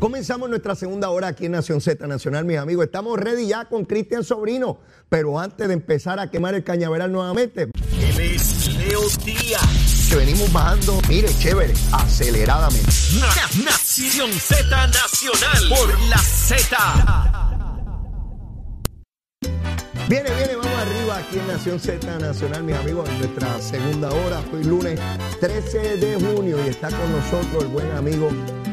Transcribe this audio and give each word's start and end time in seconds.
Comenzamos 0.00 0.48
nuestra 0.48 0.74
segunda 0.74 1.10
hora 1.10 1.28
aquí 1.28 1.44
en 1.46 1.52
Nación 1.52 1.80
Z 1.82 2.06
Nacional, 2.06 2.46
mis 2.46 2.56
amigos. 2.56 2.86
Estamos 2.86 3.18
ready 3.20 3.46
ya 3.48 3.66
con 3.66 3.84
Cristian 3.84 4.24
Sobrino. 4.24 4.78
Pero 5.10 5.38
antes 5.38 5.68
de 5.68 5.74
empezar 5.74 6.18
a 6.18 6.30
quemar 6.30 6.54
el 6.54 6.64
cañaveral 6.64 7.12
nuevamente, 7.12 7.64
Él 7.64 8.20
es 8.20 8.74
Leo 8.78 9.02
Díaz. 9.24 10.06
que 10.08 10.16
venimos 10.16 10.50
bajando, 10.52 10.98
mire, 11.08 11.28
chévere, 11.38 11.74
aceleradamente. 11.92 12.88
Na- 13.20 13.62
Nación 13.64 14.30
Z 14.32 14.64
Nacional 14.86 15.68
por 15.68 16.00
la 16.08 16.18
Z. 16.18 16.76
Viene, 20.08 20.30
viene, 20.34 20.56
vamos 20.56 20.78
arriba 20.80 21.18
aquí 21.18 21.38
en 21.38 21.46
Nación 21.46 21.78
Z 21.78 22.18
Nacional, 22.18 22.64
mis 22.64 22.74
amigos, 22.74 23.06
en 23.08 23.18
nuestra 23.18 23.60
segunda 23.60 24.08
hora. 24.10 24.42
Hoy 24.52 24.64
lunes 24.64 24.98
13 25.40 25.98
de 25.98 26.14
junio 26.16 26.56
y 26.64 26.70
está 26.70 26.88
con 26.88 27.12
nosotros 27.12 27.62
el 27.64 27.68
buen 27.68 27.90
amigo 27.92 28.30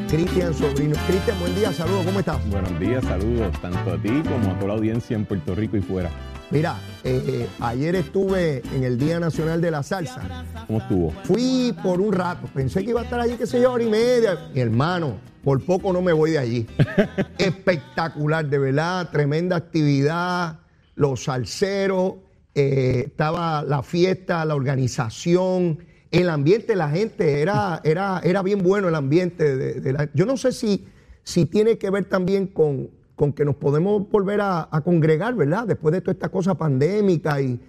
Cristian 0.08 0.54
Sobrino. 0.54 0.96
Cristian, 1.06 1.38
buen 1.40 1.54
día, 1.54 1.74
saludos, 1.74 2.06
¿cómo 2.06 2.20
estás? 2.20 2.50
Buenos 2.50 2.80
días, 2.80 3.04
saludos 3.04 3.62
tanto 3.62 3.92
a 3.92 4.02
ti 4.02 4.24
como 4.24 4.52
a 4.52 4.56
toda 4.56 4.68
la 4.68 4.74
audiencia 4.76 5.18
en 5.18 5.26
Puerto 5.26 5.54
Rico 5.54 5.76
y 5.76 5.82
fuera. 5.82 6.10
Mira, 6.50 6.78
eh, 7.04 7.22
eh, 7.28 7.48
ayer 7.60 7.94
estuve 7.96 8.64
en 8.74 8.86
el 8.86 8.98
Día 8.98 9.20
Nacional 9.20 9.60
de 9.60 9.70
la 9.70 9.84
Salsa. 9.84 10.46
¿Cómo 10.66 10.80
estuvo? 10.80 11.12
Fui 11.26 11.76
por 11.84 12.00
un 12.00 12.14
rato, 12.14 12.48
pensé 12.54 12.86
que 12.86 12.92
iba 12.92 13.02
a 13.02 13.04
estar 13.04 13.20
allí, 13.20 13.36
qué 13.36 13.46
sé 13.46 13.60
yo, 13.60 13.74
hora 13.74 13.84
y 13.84 13.90
media. 13.90 14.50
Mi 14.54 14.62
hermano, 14.62 15.18
por 15.44 15.62
poco 15.66 15.92
no 15.92 16.02
me 16.02 16.14
voy 16.14 16.32
de 16.32 16.40
allí. 16.40 16.68
Espectacular, 17.38 18.46
de 18.46 18.60
verdad, 18.60 19.10
tremenda 19.12 19.58
actividad, 19.58 20.60
los 20.96 21.26
salseros, 21.26 22.14
eh, 22.56 23.04
estaba 23.08 23.62
la 23.62 23.84
fiesta, 23.84 24.46
la 24.46 24.56
organización, 24.56 25.80
el 26.12 26.30
ambiente, 26.30 26.76
la 26.76 26.90
gente, 26.90 27.42
era, 27.42 27.82
era, 27.84 28.22
era 28.24 28.42
bien 28.42 28.64
bueno 28.64 28.88
el 28.88 28.96
ambiente. 28.96 29.56
de- 29.58 29.82
de 29.82 29.94
la- 29.94 30.10
yo 30.14 30.26
no 30.26 30.38
sé 30.38 30.52
si, 30.52 30.88
si 31.24 31.46
tiene 31.46 31.78
que 31.78 31.90
ver 31.90 32.06
también 32.06 32.48
con, 32.48 32.90
con 33.16 33.34
que 33.34 33.44
nos 33.46 33.56
podemos 33.56 34.10
volver 34.10 34.42
a, 34.42 34.68
a 34.72 34.82
congregar, 34.82 35.34
¿verdad? 35.36 35.66
Después 35.68 35.92
de 35.94 36.02
toda 36.02 36.14
esta 36.14 36.30
cosa 36.30 36.56
pandémica 36.56 37.42
y... 37.42 37.60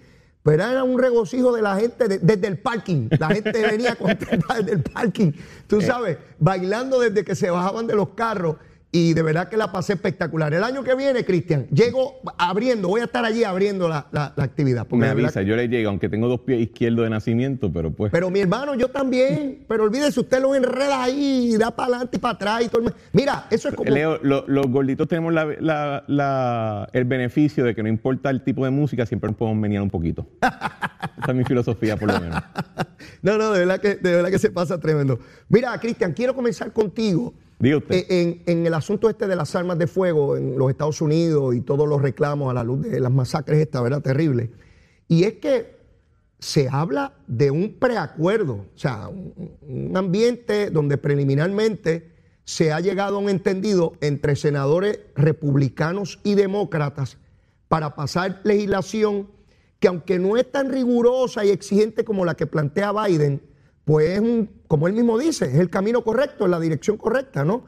Pero 0.41 0.63
era 0.63 0.83
un 0.85 0.97
regocijo 0.97 1.51
de 1.53 1.61
la 1.61 1.75
gente 1.75 2.07
de- 2.07 2.19
desde 2.19 2.47
el 2.47 2.57
parking. 2.59 3.09
La 3.19 3.27
gente 3.27 3.51
venía 3.61 3.95
contenta 3.95 4.55
desde 4.57 4.71
el 4.71 4.81
parking. 4.83 5.33
Tú 5.67 5.81
sabes, 5.81 6.17
bailando 6.39 6.97
desde 6.99 7.25
que 7.25 7.35
se 7.35 7.49
bajaban 7.51 7.87
de 7.87 7.95
los 7.95 8.09
carros. 8.09 8.55
Y 8.91 9.13
de 9.13 9.21
verdad 9.21 9.49
que 9.49 9.55
la 9.55 9.71
pasé 9.71 9.93
espectacular. 9.93 10.51
El 10.51 10.63
año 10.63 10.83
que 10.83 10.95
viene, 10.95 11.23
Cristian, 11.23 11.67
llego 11.67 12.15
abriendo, 12.39 12.87
voy 12.87 13.01
a 13.01 13.03
estar 13.03 13.23
allí 13.23 13.43
abriendo 13.43 13.87
la, 13.87 14.07
la- 14.11 14.33
la 14.35 14.43
actividad. 14.43 14.87
Me 14.89 15.07
avisa, 15.07 15.43
yo 15.43 15.55
le 15.55 15.67
llego, 15.67 15.89
aunque 15.89 16.09
tengo 16.09 16.27
dos 16.27 16.39
pies 16.39 16.59
izquierdos 16.59 17.03
de 17.03 17.11
nacimiento, 17.11 17.71
pero 17.71 17.91
pues. 17.91 18.11
pero 18.11 18.31
mi 18.31 18.39
hermano, 18.39 18.73
yo 18.73 18.87
también. 18.87 19.63
Pero 19.67 19.83
olvídese, 19.83 20.19
usted 20.19 20.41
lo 20.41 20.55
enreda 20.55 21.03
ahí 21.03 21.51
y 21.53 21.57
da 21.57 21.69
para 21.69 21.89
adelante 21.89 22.17
y 22.17 22.19
para 22.19 22.33
atrás. 22.33 22.63
Y 22.65 22.69
todo 22.69 22.87
el 22.87 22.93
Mira, 23.13 23.45
eso 23.51 23.69
es 23.69 23.75
como. 23.75 23.91
Leo, 23.91 24.17
lo- 24.23 24.45
los 24.47 24.65
gorditos 24.67 25.07
tenemos 25.07 25.35
la- 25.35 25.45
la- 25.59 26.03
la- 26.07 26.89
el 26.91 27.05
beneficio 27.05 27.63
de 27.65 27.75
que 27.75 27.83
no 27.83 27.89
importa 27.89 28.31
el 28.31 28.43
tipo 28.43 28.65
de 28.65 28.71
música, 28.71 29.05
siempre 29.05 29.29
nos 29.29 29.37
podemos 29.37 29.61
menear 29.61 29.83
un 29.83 29.91
poquito. 29.91 30.25
Esa 30.41 31.31
es 31.31 31.35
mi 31.35 31.43
filosofía, 31.43 31.95
por 31.95 32.11
lo 32.11 32.19
menos. 32.19 32.41
No, 33.21 33.37
no, 33.37 33.51
de 33.51 33.59
verdad 33.59 33.79
que, 33.79 33.95
de 33.95 34.11
verdad 34.15 34.29
que 34.29 34.39
se 34.39 34.49
pasa 34.49 34.77
tremendo. 34.79 35.19
Mira, 35.47 35.77
Cristian, 35.79 36.11
quiero 36.13 36.33
comenzar 36.33 36.71
contigo. 36.73 37.33
Eh, 37.61 38.41
En, 38.45 38.65
el 38.65 38.73
asunto 38.73 39.09
este 39.09 39.27
de 39.27 39.35
las 39.35 39.53
armas 39.55 39.77
de 39.77 39.87
fuego 39.87 40.37
en 40.37 40.57
los 40.57 40.69
Estados 40.69 41.01
Unidos 41.01 41.55
y 41.55 41.61
todos 41.61 41.87
los 41.87 42.01
reclamos 42.01 42.49
a 42.49 42.53
la 42.53 42.63
luz 42.63 42.81
de 42.81 42.99
las 42.99 43.11
masacres 43.11 43.59
esta, 43.59 43.81
¿verdad? 43.81 44.01
Terrible. 44.01 44.51
Y 45.07 45.23
es 45.23 45.33
que 45.35 45.77
se 46.39 46.69
habla 46.69 47.13
de 47.27 47.51
un 47.51 47.73
preacuerdo, 47.73 48.53
o 48.73 48.77
sea, 48.77 49.09
un 49.09 49.91
ambiente 49.95 50.69
donde 50.69 50.97
preliminarmente 50.97 52.11
se 52.45 52.71
ha 52.71 52.79
llegado 52.79 53.17
a 53.17 53.19
un 53.19 53.29
entendido 53.29 53.93
entre 53.99 54.37
senadores 54.37 54.99
republicanos 55.15 56.19
y 56.23 56.35
demócratas 56.35 57.17
para 57.67 57.93
pasar 57.95 58.39
legislación 58.43 59.27
que 59.79 59.87
aunque 59.87 60.17
no 60.17 60.37
es 60.37 60.49
tan 60.51 60.71
rigurosa 60.71 61.45
y 61.45 61.49
exigente 61.49 62.03
como 62.03 62.25
la 62.25 62.35
que 62.35 62.47
plantea 62.47 62.91
Biden, 62.91 63.41
pues 63.85 64.09
es 64.09 64.19
un, 64.19 64.49
como 64.69 64.87
él 64.87 64.93
mismo 64.93 65.17
dice, 65.17 65.45
es 65.45 65.55
el 65.55 65.71
camino 65.71 66.03
correcto, 66.03 66.45
es 66.45 66.51
la 66.51 66.59
dirección 66.59 66.95
correcta, 66.95 67.43
¿no? 67.43 67.65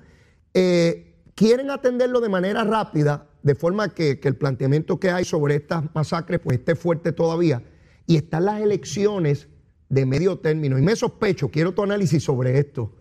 Eh, 0.53 1.15
quieren 1.33 1.71
atenderlo 1.71 2.21
de 2.21 2.29
manera 2.29 2.63
rápida, 2.63 3.27
de 3.41 3.55
forma 3.55 3.89
que, 3.89 4.19
que 4.19 4.27
el 4.27 4.35
planteamiento 4.35 4.99
que 4.99 5.09
hay 5.09 5.25
sobre 5.25 5.55
estas 5.55 5.83
masacres 5.95 6.39
pues 6.43 6.59
esté 6.59 6.75
fuerte 6.75 7.11
todavía. 7.11 7.63
Y 8.05 8.17
están 8.17 8.45
las 8.45 8.61
elecciones 8.61 9.47
de 9.89 10.05
medio 10.05 10.37
término. 10.37 10.77
Y 10.77 10.83
me 10.83 10.95
sospecho, 10.95 11.49
quiero 11.49 11.73
tu 11.73 11.81
análisis 11.81 12.23
sobre 12.23 12.59
esto, 12.59 12.93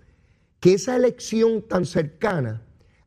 que 0.61 0.73
esa 0.73 0.97
elección 0.97 1.61
tan 1.69 1.85
cercana 1.85 2.63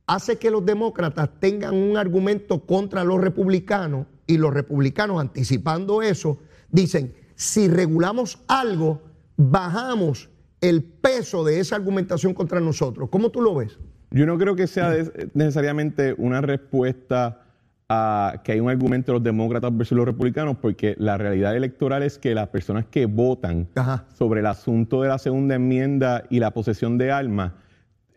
hace 0.05 0.37
que 0.37 0.51
los 0.51 0.63
demócratas 0.63 1.39
tengan 1.39 1.73
un 1.73 1.97
argumento 1.97 2.67
contra 2.67 3.03
los 3.03 3.19
republicanos 3.19 4.05
y 4.27 4.37
los 4.37 4.53
republicanos 4.53 5.19
anticipando 5.19 6.03
eso 6.03 6.37
dicen, 6.69 7.15
si 7.33 7.67
regulamos 7.67 8.43
algo, 8.47 9.01
bajamos 9.37 10.29
el 10.63 10.81
peso 10.81 11.43
de 11.43 11.59
esa 11.59 11.75
argumentación 11.75 12.33
contra 12.33 12.61
nosotros. 12.61 13.09
¿Cómo 13.09 13.29
tú 13.31 13.41
lo 13.41 13.53
ves? 13.53 13.77
Yo 14.11 14.25
no 14.25 14.37
creo 14.37 14.55
que 14.55 14.65
sea 14.65 14.95
necesariamente 15.33 16.15
una 16.17 16.39
respuesta 16.39 17.41
a 17.89 18.41
que 18.45 18.53
hay 18.53 18.61
un 18.61 18.69
argumento 18.69 19.11
de 19.11 19.17
los 19.17 19.23
demócratas 19.23 19.75
versus 19.75 19.97
los 19.97 20.05
republicanos, 20.05 20.55
porque 20.61 20.95
la 20.97 21.17
realidad 21.17 21.53
electoral 21.57 22.01
es 22.01 22.17
que 22.17 22.33
las 22.33 22.47
personas 22.47 22.85
que 22.85 23.07
votan 23.07 23.67
Ajá. 23.75 24.05
sobre 24.17 24.39
el 24.39 24.45
asunto 24.45 25.01
de 25.01 25.09
la 25.09 25.17
segunda 25.17 25.55
enmienda 25.55 26.23
y 26.29 26.39
la 26.39 26.51
posesión 26.51 26.97
de 26.97 27.11
armas, 27.11 27.51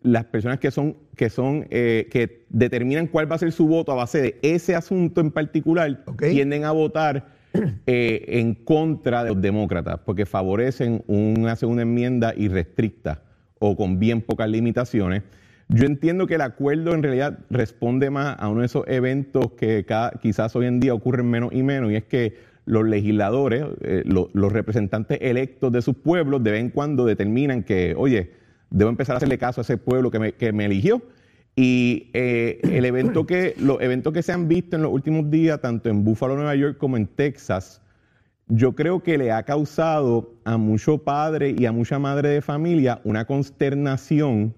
las 0.02 0.24
personas 0.26 0.60
que 0.60 0.70
son, 0.70 0.96
que 1.16 1.30
son, 1.30 1.66
eh, 1.70 2.06
que 2.12 2.46
determinan 2.48 3.08
cuál 3.08 3.28
va 3.30 3.34
a 3.34 3.38
ser 3.38 3.50
su 3.50 3.66
voto 3.66 3.90
a 3.90 3.96
base 3.96 4.22
de 4.22 4.38
ese 4.42 4.76
asunto 4.76 5.20
en 5.20 5.32
particular, 5.32 6.04
tienden 6.16 6.64
a 6.64 6.70
votar 6.70 7.26
eh, 7.86 8.24
en 8.28 8.54
contra 8.54 9.22
de 9.24 9.30
los 9.30 9.40
demócratas, 9.40 10.00
porque 10.04 10.26
favorecen 10.26 11.02
una 11.06 11.56
segunda 11.56 11.82
enmienda 11.82 12.34
irrestricta 12.36 13.22
o 13.58 13.76
con 13.76 13.98
bien 13.98 14.20
pocas 14.20 14.48
limitaciones. 14.48 15.22
Yo 15.68 15.86
entiendo 15.86 16.26
que 16.26 16.34
el 16.36 16.42
acuerdo 16.42 16.94
en 16.94 17.02
realidad 17.02 17.38
responde 17.50 18.10
más 18.10 18.36
a 18.38 18.48
uno 18.48 18.60
de 18.60 18.66
esos 18.66 18.84
eventos 18.86 19.52
que 19.52 19.84
cada- 19.84 20.12
quizás 20.22 20.54
hoy 20.54 20.66
en 20.66 20.78
día 20.78 20.94
ocurren 20.94 21.28
menos 21.28 21.52
y 21.52 21.62
menos, 21.62 21.90
y 21.90 21.96
es 21.96 22.04
que 22.04 22.34
los 22.66 22.84
legisladores, 22.84 23.64
eh, 23.82 24.02
lo- 24.04 24.28
los 24.32 24.52
representantes 24.52 25.18
electos 25.20 25.72
de 25.72 25.82
sus 25.82 25.96
pueblos, 25.96 26.42
de 26.44 26.50
vez 26.52 26.60
en 26.60 26.70
cuando 26.70 27.04
determinan 27.04 27.62
que, 27.62 27.94
oye, 27.96 28.30
debo 28.70 28.90
empezar 28.90 29.14
a 29.14 29.16
hacerle 29.18 29.38
caso 29.38 29.60
a 29.60 29.62
ese 29.62 29.76
pueblo 29.76 30.10
que 30.10 30.18
me, 30.18 30.32
que 30.32 30.52
me 30.52 30.64
eligió. 30.66 31.02
Y 31.56 32.10
eh, 32.12 32.60
el 32.62 32.84
evento 32.84 33.26
que, 33.26 33.54
los 33.58 33.80
eventos 33.80 34.12
que 34.12 34.22
se 34.22 34.32
han 34.32 34.46
visto 34.46 34.76
en 34.76 34.82
los 34.82 34.92
últimos 34.92 35.30
días, 35.30 35.60
tanto 35.60 35.88
en 35.88 36.04
Buffalo, 36.04 36.36
Nueva 36.36 36.54
York, 36.54 36.76
como 36.78 36.96
en 36.96 37.06
Texas, 37.06 37.80
yo 38.48 38.74
creo 38.74 39.02
que 39.02 39.18
le 39.18 39.32
ha 39.32 39.42
causado 39.42 40.34
a 40.44 40.56
mucho 40.56 40.98
padre 40.98 41.54
y 41.58 41.66
a 41.66 41.72
mucha 41.72 41.98
madre 41.98 42.28
de 42.28 42.42
familia 42.42 43.00
una 43.02 43.24
consternación 43.24 44.54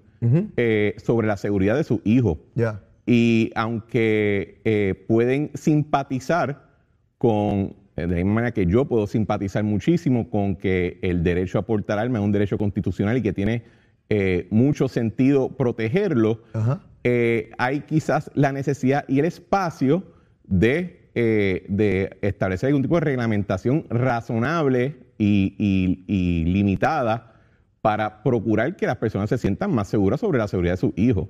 eh, 0.56 0.94
sobre 0.98 1.26
la 1.26 1.36
seguridad 1.36 1.76
de 1.76 1.84
sus 1.84 2.00
hijos. 2.04 2.38
Ya. 2.54 2.82
Y 3.06 3.50
aunque 3.54 4.60
eh, 4.64 5.04
pueden 5.06 5.50
simpatizar 5.54 6.68
con, 7.16 7.76
de 7.96 8.06
la 8.06 8.16
misma 8.16 8.34
manera 8.34 8.52
que 8.52 8.66
yo 8.66 8.84
puedo 8.84 9.06
simpatizar 9.06 9.64
muchísimo 9.64 10.28
con 10.28 10.56
que 10.56 10.98
el 11.02 11.22
derecho 11.22 11.58
a 11.58 11.62
portar 11.62 11.98
armas 11.98 12.20
es 12.20 12.26
un 12.26 12.32
derecho 12.32 12.58
constitucional 12.58 13.16
y 13.16 13.22
que 13.22 13.32
tiene 13.32 13.62
eh, 14.10 14.46
mucho 14.50 14.88
sentido 14.88 15.50
protegerlo, 15.50 16.42
Ajá. 16.52 16.80
Eh, 17.04 17.50
hay 17.58 17.80
quizás 17.80 18.30
la 18.34 18.52
necesidad 18.52 19.04
y 19.08 19.18
el 19.18 19.24
espacio 19.24 20.02
de, 20.44 21.08
eh, 21.14 21.64
de 21.68 22.18
establecer 22.22 22.68
algún 22.68 22.82
tipo 22.82 22.96
de 22.96 23.00
reglamentación 23.02 23.86
razonable 23.90 24.96
y, 25.18 25.54
y- 25.58 26.04
y 26.06 26.44
limitada 26.44 27.32
para 27.80 28.22
procurar 28.22 28.76
que 28.76 28.86
las 28.86 28.96
personas 28.96 29.28
se 29.30 29.38
sientan 29.38 29.72
más 29.72 29.88
seguras 29.88 30.20
sobre 30.20 30.38
la 30.38 30.48
seguridad 30.48 30.74
de 30.74 30.78
sus 30.78 30.92
hijos. 30.96 31.28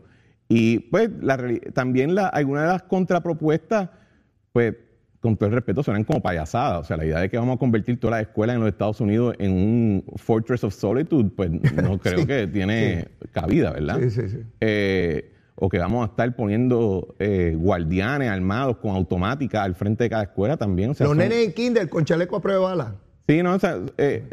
Y 0.48 0.78
pues 0.78 1.10
también 1.74 2.14
la, 2.14 2.28
algunas 2.28 2.62
de 2.64 2.68
las 2.72 2.82
contrapropuestas, 2.84 3.90
pues 4.52 4.74
con 5.20 5.36
todo 5.36 5.48
el 5.48 5.54
respeto, 5.56 5.82
suenan 5.82 6.04
como 6.04 6.22
payasadas. 6.22 6.80
O 6.80 6.84
sea, 6.84 6.96
la 6.96 7.04
idea 7.04 7.20
de 7.20 7.28
que 7.28 7.36
vamos 7.36 7.56
a 7.56 7.58
convertir 7.58 7.98
todas 8.00 8.18
las 8.20 8.28
escuelas 8.28 8.54
en 8.54 8.60
los 8.60 8.70
Estados 8.70 9.00
Unidos 9.00 9.34
en 9.38 9.52
un 9.52 10.04
Fortress 10.16 10.64
of 10.64 10.72
Solitude, 10.74 11.30
pues 11.36 11.50
no 11.50 11.98
creo 12.02 12.26
que 12.26 12.46
tiene 12.46 13.08
cabida, 13.32 13.72
¿verdad? 13.72 13.98
Sí, 14.00 14.10
sí, 14.10 14.28
sí. 14.28 14.38
Eh, 14.60 15.32
o 15.60 15.68
que 15.68 15.78
vamos 15.78 16.06
a 16.06 16.10
estar 16.10 16.36
poniendo 16.36 17.14
eh, 17.18 17.54
guardianes 17.56 18.30
armados 18.30 18.76
con 18.78 18.94
automática 18.94 19.62
al 19.62 19.74
frente 19.74 20.04
de 20.04 20.10
cada 20.10 20.22
escuela 20.24 20.56
también. 20.56 20.94
los 20.98 21.16
nenes 21.16 21.46
en 21.46 21.52
kinder 21.52 21.88
con 21.88 22.04
chaleco 22.04 22.36
a 22.36 22.40
prueba 22.40 22.60
de 22.60 22.66
bala. 22.66 22.94
Sí, 23.26 23.42
no, 23.42 23.54
o 23.54 23.58
sea, 23.58 23.78
eh, 23.98 24.24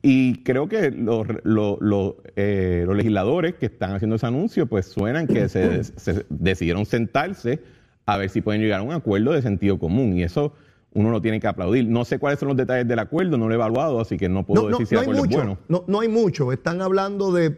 y 0.00 0.42
creo 0.42 0.68
que 0.68 0.90
los, 0.90 1.26
legisladores 2.34 3.54
que 3.54 3.66
están 3.66 3.94
haciendo 3.94 4.16
ese 4.16 4.26
anuncio, 4.26 4.66
pues 4.66 4.86
suenan 4.86 5.26
que 5.26 5.48
se 5.48 5.82
decidieron 6.28 6.86
sentarse 6.86 7.60
a 8.06 8.16
ver 8.16 8.30
si 8.30 8.40
pueden 8.40 8.60
llegar 8.60 8.80
a 8.80 8.82
un 8.82 8.92
acuerdo 8.92 9.32
de 9.32 9.42
sentido 9.42 9.78
común. 9.78 10.16
Y 10.16 10.22
eso 10.22 10.54
uno 10.94 11.10
lo 11.10 11.20
tiene 11.20 11.40
que 11.40 11.46
aplaudir. 11.46 11.86
No 11.86 12.04
sé 12.04 12.18
cuáles 12.18 12.38
son 12.38 12.48
los 12.48 12.56
detalles 12.56 12.86
del 12.88 12.98
acuerdo, 12.98 13.36
no 13.38 13.46
lo 13.46 13.52
he 13.52 13.56
evaluado, 13.56 14.00
así 14.00 14.16
que 14.16 14.28
no 14.28 14.44
puedo 14.44 14.68
decir 14.68 14.86
si 14.86 14.94
el 14.94 15.02
acuerdo 15.02 15.24
es 15.24 15.30
bueno. 15.30 15.58
No, 15.68 16.00
hay 16.00 16.08
mucho. 16.08 16.52
Están 16.52 16.82
hablando 16.82 17.32
de, 17.32 17.50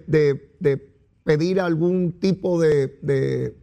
pedir 1.25 1.61
algún 1.61 2.21
tipo 2.21 2.61
de, 2.61 3.55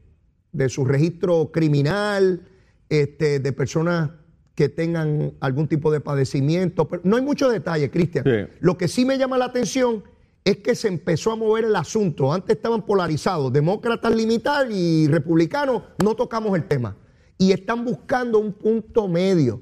su 0.68 0.86
registro 0.86 1.52
criminal, 1.52 2.42
este, 2.90 3.40
de 3.40 3.54
personas 3.54 4.12
que 4.56 4.68
tengan 4.68 5.34
algún 5.40 5.68
tipo 5.68 5.92
de 5.92 6.02
padecimiento. 6.02 6.88
Pero 6.88 7.02
no 7.06 7.16
hay 7.16 7.24
mucho 7.24 7.50
detalle, 7.50 7.90
Cristian. 7.90 8.50
Lo 8.60 8.78
que 8.78 8.88
sí 8.88 9.06
me 9.06 9.18
llama 9.18 9.38
la 9.38 9.46
atención 9.46 10.04
es 10.44 10.58
que 10.58 10.76
se 10.76 10.88
empezó 10.88 11.32
a 11.32 11.36
mover 11.36 11.66
el 11.66 11.76
asunto. 11.76 12.34
Antes 12.34 12.58
estaban 12.58 12.86
polarizados, 12.86 13.54
demócratas 13.54 14.14
limitar 14.14 14.68
y 14.72 15.08
republicanos, 15.08 15.84
no 16.04 16.16
tocamos 16.16 16.56
el 16.58 16.66
tema. 16.66 16.98
Y 17.38 17.52
están 17.52 17.86
buscando 17.86 18.40
un 18.40 18.54
punto 18.54 19.08
medio. 19.08 19.62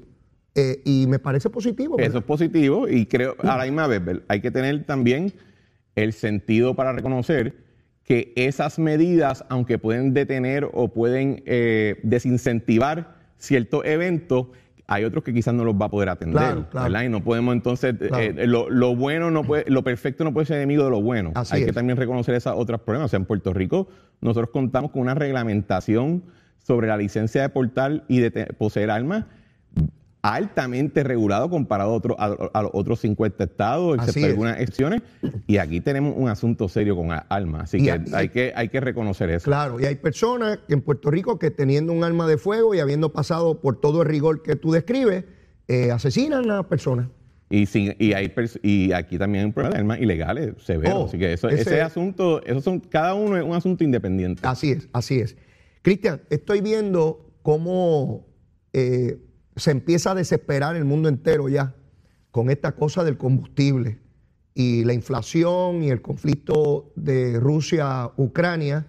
Eh, 0.54 0.82
y 0.84 1.06
me 1.06 1.20
parece 1.20 1.48
positivo. 1.48 1.96
Eso 1.98 2.18
es 2.18 2.24
positivo 2.24 2.88
y 2.88 3.06
creo, 3.06 3.36
a 3.38 3.56
la 3.56 3.64
misma 3.64 3.86
vez, 3.86 4.02
hay 4.26 4.40
que 4.40 4.50
tener 4.50 4.84
también 4.84 5.32
el 5.94 6.12
sentido 6.12 6.74
para 6.74 6.92
reconocer 6.92 7.69
que 8.10 8.32
esas 8.34 8.80
medidas, 8.80 9.44
aunque 9.50 9.78
pueden 9.78 10.12
detener 10.12 10.68
o 10.72 10.88
pueden 10.88 11.44
eh, 11.46 12.00
desincentivar 12.02 13.14
ciertos 13.38 13.84
eventos, 13.84 14.48
hay 14.88 15.04
otros 15.04 15.22
que 15.22 15.32
quizás 15.32 15.54
no 15.54 15.62
los 15.64 15.76
va 15.76 15.86
a 15.86 15.90
poder 15.90 16.08
atender, 16.08 16.66
¿verdad? 16.74 17.04
Y 17.04 17.08
no 17.08 17.22
podemos 17.22 17.54
entonces, 17.54 17.94
eh, 18.00 18.34
lo, 18.48 18.96
bueno 18.96 19.30
no 19.30 19.44
puede, 19.44 19.64
lo 19.68 19.84
perfecto 19.84 20.24
no 20.24 20.34
puede 20.34 20.46
ser 20.46 20.56
enemigo 20.56 20.82
de 20.82 20.90
lo 20.90 21.00
bueno. 21.00 21.32
Hay 21.52 21.64
que 21.64 21.72
también 21.72 21.96
reconocer 21.96 22.34
esas 22.34 22.54
otras 22.56 22.80
problemas. 22.80 23.06
O 23.06 23.08
sea, 23.10 23.18
en 23.18 23.26
Puerto 23.26 23.52
Rico 23.52 23.86
nosotros 24.20 24.50
contamos 24.50 24.90
con 24.90 25.02
una 25.02 25.14
reglamentación 25.14 26.24
sobre 26.58 26.88
la 26.88 26.96
licencia 26.96 27.42
de 27.42 27.48
portar 27.50 28.02
y 28.08 28.18
de 28.18 28.46
poseer 28.58 28.90
armas 28.90 29.26
altamente 30.22 31.02
regulado 31.02 31.48
comparado 31.48 31.92
a, 31.92 31.94
otro, 31.94 32.16
a, 32.18 32.62
los 32.62 32.70
otros 32.74 33.00
50 33.00 33.44
estados, 33.44 33.98
excepto 33.98 34.26
algunas 34.26 34.58
excepciones. 34.58 35.02
Y 35.46 35.58
aquí 35.58 35.80
tenemos 35.80 36.14
un 36.16 36.28
asunto 36.28 36.68
serio 36.68 36.96
con 36.96 37.08
armas. 37.10 37.64
Así 37.64 37.82
que, 37.82 38.00
hay 38.12 38.28
que 38.28 38.52
hay 38.54 38.68
que 38.68 38.80
reconocer 38.80 39.30
eso. 39.30 39.44
Claro, 39.44 39.80
y 39.80 39.86
hay 39.86 39.96
personas 39.96 40.58
en 40.68 40.82
Puerto 40.82 41.10
Rico 41.10 41.38
que 41.38 41.50
teniendo 41.50 41.92
un 41.92 42.04
arma 42.04 42.26
de 42.26 42.36
fuego 42.36 42.74
y 42.74 42.80
habiendo 42.80 43.12
pasado 43.12 43.60
por 43.60 43.80
todo 43.80 44.02
el 44.02 44.08
rigor 44.08 44.42
que 44.42 44.56
tú 44.56 44.72
describes, 44.72 45.24
eh, 45.68 45.90
asesinan 45.90 46.50
a 46.50 46.68
personas. 46.68 47.08
Y, 47.52 47.66
y, 47.98 48.12
hay 48.12 48.32
y 48.62 48.92
aquí 48.92 49.18
también 49.18 49.42
hay 49.42 49.46
un 49.46 49.52
problema 49.52 49.74
de 49.74 49.80
armas 49.80 50.00
ilegales 50.00 50.54
severos. 50.62 50.94
Oh, 50.94 51.04
así 51.06 51.18
que 51.18 51.32
eso, 51.32 51.48
ese, 51.48 51.80
asunto, 51.80 52.40
eso 52.44 52.60
son, 52.60 52.78
cada 52.78 53.14
uno 53.14 53.36
es 53.36 53.42
un 53.42 53.54
asunto 53.54 53.82
independiente. 53.82 54.42
Así 54.44 54.70
es, 54.70 54.88
así 54.92 55.18
es. 55.18 55.36
Cristian, 55.82 56.20
estoy 56.30 56.60
viendo 56.60 57.28
cómo 57.42 58.24
eh, 58.72 59.18
se 59.60 59.70
empieza 59.70 60.12
a 60.12 60.14
desesperar 60.14 60.74
el 60.74 60.84
mundo 60.84 61.08
entero 61.08 61.48
ya 61.48 61.74
con 62.30 62.50
esta 62.50 62.72
cosa 62.72 63.04
del 63.04 63.16
combustible 63.16 63.98
y 64.54 64.84
la 64.84 64.94
inflación 64.94 65.82
y 65.82 65.90
el 65.90 66.02
conflicto 66.02 66.92
de 66.96 67.38
Rusia-Ucrania, 67.38 68.86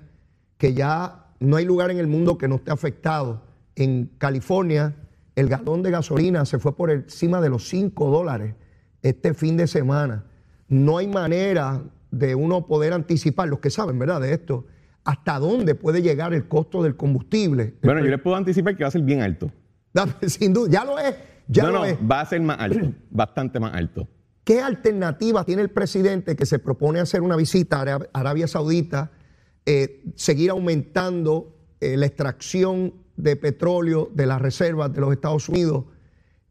que 0.58 0.74
ya 0.74 1.28
no 1.40 1.58
hay 1.58 1.66
lugar 1.66 1.92
en 1.92 1.98
el 1.98 2.08
mundo 2.08 2.38
que 2.38 2.48
no 2.48 2.56
esté 2.56 2.72
afectado. 2.72 3.44
En 3.76 4.12
California, 4.18 4.96
el 5.36 5.48
galón 5.48 5.82
de 5.82 5.92
gasolina 5.92 6.46
se 6.46 6.60
fue 6.60 6.76
por 6.76 6.92
encima 6.92 7.42
de 7.42 7.50
los 7.50 7.68
5 7.68 8.10
dólares 8.10 8.56
este 9.02 9.34
fin 9.34 9.58
de 9.58 9.68
semana. 9.68 10.26
No 10.68 10.98
hay 10.98 11.08
manera 11.08 11.84
de 12.12 12.36
uno 12.36 12.68
poder 12.68 12.94
anticipar, 12.94 13.48
los 13.48 13.60
que 13.60 13.70
saben, 13.70 13.98
¿verdad?, 13.98 14.22
de 14.22 14.34
esto, 14.34 14.66
hasta 15.04 15.40
dónde 15.40 15.76
puede 15.76 16.02
llegar 16.02 16.34
el 16.34 16.48
costo 16.48 16.84
del 16.84 16.96
combustible. 16.96 17.76
Bueno, 17.82 18.02
yo 18.02 18.12
les 18.12 18.22
puedo 18.22 18.36
anticipar 18.36 18.76
que 18.76 18.84
va 18.84 18.90
a 18.90 18.92
ser 18.92 19.02
bien 19.02 19.22
alto. 19.22 19.52
Sin 20.28 20.54
duda, 20.54 20.70
ya 20.70 20.86
lo 20.86 21.00
es. 21.00 21.16
Ya 21.48 21.64
no, 21.64 21.72
lo 21.72 21.80
no, 21.80 21.86
es. 21.86 21.98
va 22.00 22.22
a 22.22 22.26
ser 22.26 22.42
más 22.42 22.60
alto, 22.60 22.94
bastante 23.10 23.60
más 23.60 23.74
alto. 23.74 24.08
¿Qué 24.44 24.60
alternativa 24.60 25.44
tiene 25.44 25.62
el 25.62 25.70
presidente 25.70 26.36
que 26.36 26.46
se 26.46 26.60
propone 26.60 27.00
hacer 27.00 27.22
una 27.22 27.36
visita 27.36 27.82
a 27.82 28.00
Arabia 28.14 28.48
Saudita, 28.48 29.12
eh, 29.66 30.04
seguir 30.16 30.50
aumentando 30.50 31.56
eh, 31.80 31.96
la 31.96 32.08
extracción 32.08 32.96
de 33.18 33.36
petróleo 33.36 34.10
de 34.14 34.26
las 34.26 34.42
reservas 34.42 34.92
de 34.94 35.02
los 35.02 35.12
Estados 35.12 35.48
Unidos? 35.48 35.86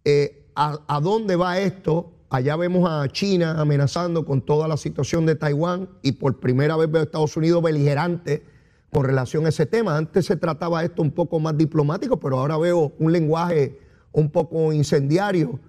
Eh, 0.04 0.50
a, 0.54 1.00
dónde 1.02 1.36
va 1.36 1.58
esto? 1.58 2.12
Allá 2.28 2.54
vemos 2.56 2.88
a 2.88 3.08
China 3.08 3.60
amenazando 3.60 4.24
con 4.24 4.42
toda 4.42 4.68
la 4.68 4.76
situación 4.76 5.26
de 5.26 5.34
Taiwán 5.34 5.88
y 6.02 6.12
por 6.12 6.38
primera 6.38 6.76
vez 6.76 6.90
veo 6.90 7.00
a 7.00 7.04
Estados 7.04 7.36
Unidos 7.36 7.62
beligerante 7.62 8.44
con 8.90 9.04
relación 9.04 9.46
a 9.46 9.50
ese 9.50 9.66
tema. 9.66 9.96
Antes 9.96 10.26
se 10.26 10.36
trataba 10.36 10.84
esto 10.84 11.02
un 11.02 11.10
poco 11.10 11.38
más 11.40 11.56
diplomático, 11.56 12.18
pero 12.18 12.38
ahora 12.38 12.58
veo 12.58 12.92
un 12.98 13.12
lenguaje 13.12 13.78
un 14.12 14.30
poco 14.30 14.72
incendiario. 14.72 15.60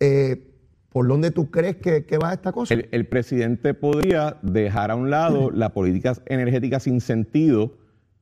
Eh, 0.00 0.52
¿Por 0.90 1.08
dónde 1.08 1.30
tú 1.30 1.50
crees 1.50 1.76
que, 1.76 2.18
va 2.18 2.32
esta 2.32 2.52
cosa? 2.52 2.74
El, 2.74 3.06
presidente 3.06 3.74
podría 3.74 4.38
dejar 4.40 4.90
a 4.90 4.96
un 4.96 5.10
lado 5.10 5.50
la 5.50 5.74
política 5.74 6.14
energética 6.24 6.80
sin 6.80 7.02
sentido 7.02 7.74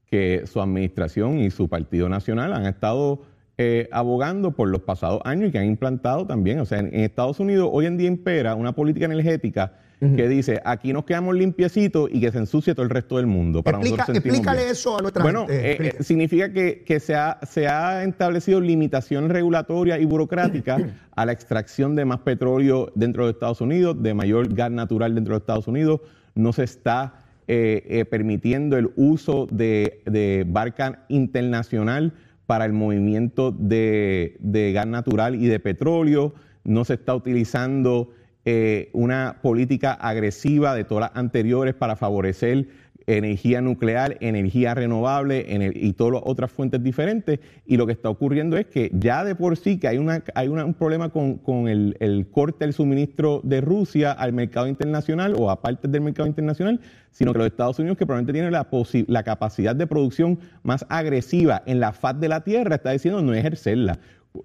que 0.07 0.43
su 0.47 0.61
administración 0.61 1.39
y 1.39 1.53
su 1.53 1.69
Partido 1.69 2.09
Nacional 2.09 2.53
han 2.53 2.67
estado 2.67 3.23
eh, 3.59 3.89
abogando 3.93 4.53
por 4.53 4.69
los 4.69 4.83
pasados 4.83 5.21
años 5.25 5.49
y 5.49 5.53
que 5.53 5.59
han 5.59 5.67
implantado 5.67 6.27
también. 6.27 6.59
O 6.59 6.65
sea, 6.65 6.81
en 6.81 6.93
Estados 6.93 7.39
Unidos 7.39 7.71
hoy 7.73 7.87
en 7.87 7.97
día 7.97 8.09
impera 8.09 8.57
una 8.57 8.73
política 8.73 9.07
energética 9.07 9.75
que 10.01 10.29
dice 10.29 10.61
aquí 10.65 10.93
nos 10.93 11.05
quedamos 11.05 11.35
limpiecitos 11.35 12.11
y 12.13 12.21
que 12.21 12.31
se 12.31 12.39
ensucie 12.39 12.75
todo 12.75 12.85
el 12.85 12.91
resto 12.91 13.17
del 13.17 13.27
mundo. 13.27 13.63
Para 13.63 13.81
explícale 13.81 14.71
eso 14.71 14.99
a 14.99 15.03
nuestra 15.03 15.23
bueno, 15.23 15.47
gente. 15.47 15.77
Bueno, 15.77 15.95
eh, 15.99 16.03
significa 16.03 16.53
que, 16.53 17.01
se, 17.01 17.15
ha, 17.15 17.39
se 17.43 17.69
ha 17.69 18.05
establecido 18.05 18.61
limitación 18.61 19.29
regulatoria 19.31 19.99
y 19.99 20.05
burocrática 20.05 20.79
a 21.17 21.27
la 21.27 21.33
extracción 21.33 21.95
de 21.95 22.05
más 22.05 22.21
petróleo 22.21 22.93
dentro 22.95 23.25
de 23.25 23.33
Estados 23.33 23.61
Unidos, 23.61 24.03
de 24.03 24.15
mayor 24.15 24.53
gas 24.53 24.71
natural 24.71 25.15
dentro 25.15 25.35
de 25.35 25.39
Estados 25.39 25.69
Unidos. 25.69 26.01
No 26.35 26.53
se 26.53 26.65
está 26.65 27.15
eh, 27.47 27.85
eh, 27.89 28.05
permitiendo 28.05 28.77
el 28.77 28.91
uso 28.97 29.47
de, 29.51 30.03
de 30.07 30.45
barca 30.47 31.05
internacional 31.09 32.13
para 32.47 32.65
el 32.65 32.73
movimiento 32.73 33.53
de, 33.53 34.37
de 34.41 34.73
gas 34.73 34.87
natural 34.87 35.35
y 35.35 35.47
de 35.47 35.61
petróleo. 35.61 36.35
No 36.65 36.85
se 36.85 36.95
está 36.95 37.15
utilizando 37.15 38.11
eh, 38.45 38.91
una 38.93 39.39
política 39.43 39.93
agresiva 39.93 40.75
de 40.75 40.85
todas 40.85 41.11
las 41.11 41.19
anteriores 41.19 41.75
para 41.75 41.97
favorecer 41.97 42.69
energía 43.07 43.61
nuclear, 43.61 44.17
energía 44.21 44.75
renovable 44.75 45.45
y 45.75 45.93
todas 45.93 46.15
las 46.15 46.23
otras 46.25 46.51
fuentes 46.51 46.83
diferentes. 46.83 47.41
Y 47.67 47.77
lo 47.77 47.87
que 47.87 47.93
está 47.93 48.09
ocurriendo 48.09 48.57
es 48.57 48.67
que 48.67 48.91
ya 48.95 49.25
de 49.25 49.35
por 49.35 49.57
sí 49.57 49.79
que 49.79 49.89
hay, 49.89 49.99
una, 49.99 50.23
hay 50.35 50.49
un 50.49 50.75
problema 50.75 51.11
con, 51.11 51.69
el, 51.69 52.27
corte 52.31 52.65
del 52.65 52.73
suministro 52.73 53.41
de 53.45 53.61
Rusia 53.61 54.13
al 54.13 54.33
mercado 54.33 54.67
internacional 54.67 55.35
o 55.39 55.51
a 55.51 55.61
partes 55.61 55.91
del 55.91 56.01
mercado 56.01 56.29
internacional, 56.29 56.81
sino 57.11 57.33
que 57.33 57.39
los 57.39 57.47
Estados 57.47 57.79
Unidos, 57.79 57.99
que 57.99 58.07
probablemente 58.07 58.33
tienen 58.33 58.53
la, 58.53 58.67
la 59.07 59.23
capacidad 59.23 59.77
de 59.77 59.87
producción 59.87 60.39
más 60.63 60.85
agresiva 60.89 61.63
en 61.67 61.81
la 61.81 61.93
faz 61.93 62.19
de 62.19 62.29
la 62.29 62.43
Tierra, 62.43 62.77
está 62.77 62.91
diciendo 62.91 63.23
no 63.23 63.35
ejercerla 63.35 63.99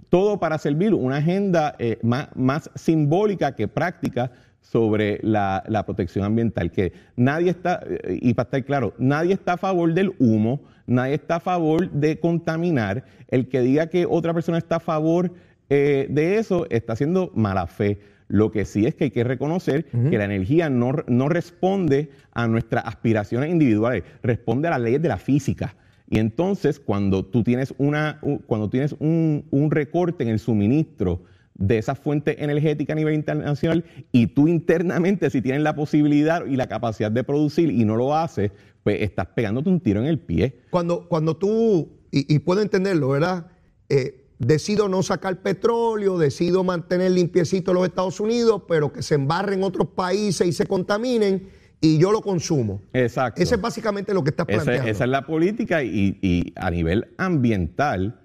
todo 0.10 0.39
para 0.39 0.58
servir 0.58 0.93
una 0.93 1.17
agenda 1.17 1.75
eh, 1.79 1.98
más, 2.03 2.69
simbólica 2.75 3.55
que 3.55 3.67
práctica 3.67 4.31
sobre 4.62 5.19
la, 5.24 5.63
protección 5.86 6.25
ambiental, 6.25 6.72
que 6.72 6.93
nadie 7.15 7.50
está, 7.50 7.81
eh, 7.88 8.19
y 8.22 8.34
para 8.34 8.48
estar 8.48 8.65
claro, 8.65 8.93
nadie 9.00 9.34
está 9.34 9.53
a 9.53 9.58
favor 9.58 9.93
del 9.93 10.13
humo, 10.19 10.62
nadie 10.86 11.15
está 11.15 11.38
a 11.38 11.39
favor 11.39 11.89
de 11.89 12.19
contaminar, 12.19 13.03
el 13.29 13.48
que 13.48 13.62
diga 13.62 13.88
que 13.88 14.05
otra 14.05 14.34
persona 14.34 14.58
está 14.60 14.75
a 14.75 14.79
favor 14.79 15.31
eh, 15.69 16.08
de 16.10 16.38
eso 16.38 16.67
está 16.69 16.93
haciendo 16.93 17.31
mala 17.36 17.67
fe. 17.67 18.00
Lo 18.27 18.51
que 18.51 18.65
sí 18.65 18.86
es 18.86 18.93
que 18.93 19.05
hay 19.05 19.12
que 19.12 19.24
reconocer 19.24 19.86
que 19.86 20.17
la 20.19 20.25
energía 20.25 20.69
no, 20.69 20.91
no 21.08 21.29
responde 21.29 22.12
a 22.31 22.48
nuestras 22.48 22.86
aspiraciones 22.86 23.50
individuales, 23.50 24.03
responde 24.22 24.67
a 24.67 24.72
las 24.72 24.81
leyes 24.81 25.01
de 25.01 25.10
la 25.10 25.17
física. 25.17 25.74
Y 26.10 26.18
entonces, 26.18 26.80
cuando 26.80 27.24
tú 27.24 27.44
tienes, 27.44 27.74
una, 27.78 28.20
cuando 28.48 28.70
tienes 28.70 28.96
un, 29.00 29.46
recorte 29.70 30.24
en 30.24 30.30
el 30.30 30.39
suministro 30.39 31.22
de 31.54 31.78
esa 31.78 31.94
fuente 31.94 32.44
energética 32.44 32.94
a 32.94 32.96
nivel 32.96 33.13
internacional 33.13 33.86
y 34.12 34.28
tú 34.28 34.48
internamente, 34.48 35.30
si 35.30 35.42
tienes 35.42 35.62
la 35.62 35.75
posibilidad 35.75 36.46
y 36.48 36.56
la 36.56 36.68
capacidad 36.68 37.12
de 37.12 37.24
producir 37.24 37.70
y 37.70 37.86
no 37.86 37.96
lo 37.96 38.16
haces, 38.16 38.51
pues 38.84 39.01
estás 39.01 39.28
pegándote 39.28 39.70
un 39.70 39.82
tiro 39.82 40.00
en 40.00 40.08
el 40.08 40.20
pie. 40.20 40.62
Cuando, 40.72 41.08
cuando 41.08 41.38
tú, 41.38 41.89
y, 42.10 42.39
puedo 42.39 42.62
entenderlo, 42.62 43.10
¿verdad? 43.10 43.48
Eh, 43.88 44.25
decido 44.39 44.89
no 44.89 45.04
sacar 45.04 45.44
petróleo, 45.44 46.18
decido 46.18 46.63
mantener 46.63 47.12
limpiecito 47.12 47.72
los 47.72 47.86
Estados 47.86 48.20
Unidos, 48.20 48.63
pero 48.68 48.92
que 48.92 49.04
se 49.04 49.16
embarren 49.16 49.63
otros 49.63 49.89
países 49.89 50.48
y 50.48 50.54
se 50.54 50.66
contaminen 50.66 51.50
y 51.82 51.98
yo 51.98 52.12
lo 52.12 52.22
consumo. 52.22 52.82
Exacto. 52.94 53.42
Ese 53.42 53.56
es 53.56 53.62
básicamente 53.62 54.14
lo 54.14 54.24
que 54.24 54.32
estás 54.32 54.46
planteando. 54.46 54.90
Esa, 54.90 55.04
es 55.04 55.10
la 55.10 55.26
política 55.26 55.84
y, 55.84 56.54
a 56.56 56.70
nivel 56.72 57.14
ambiental, 57.18 58.20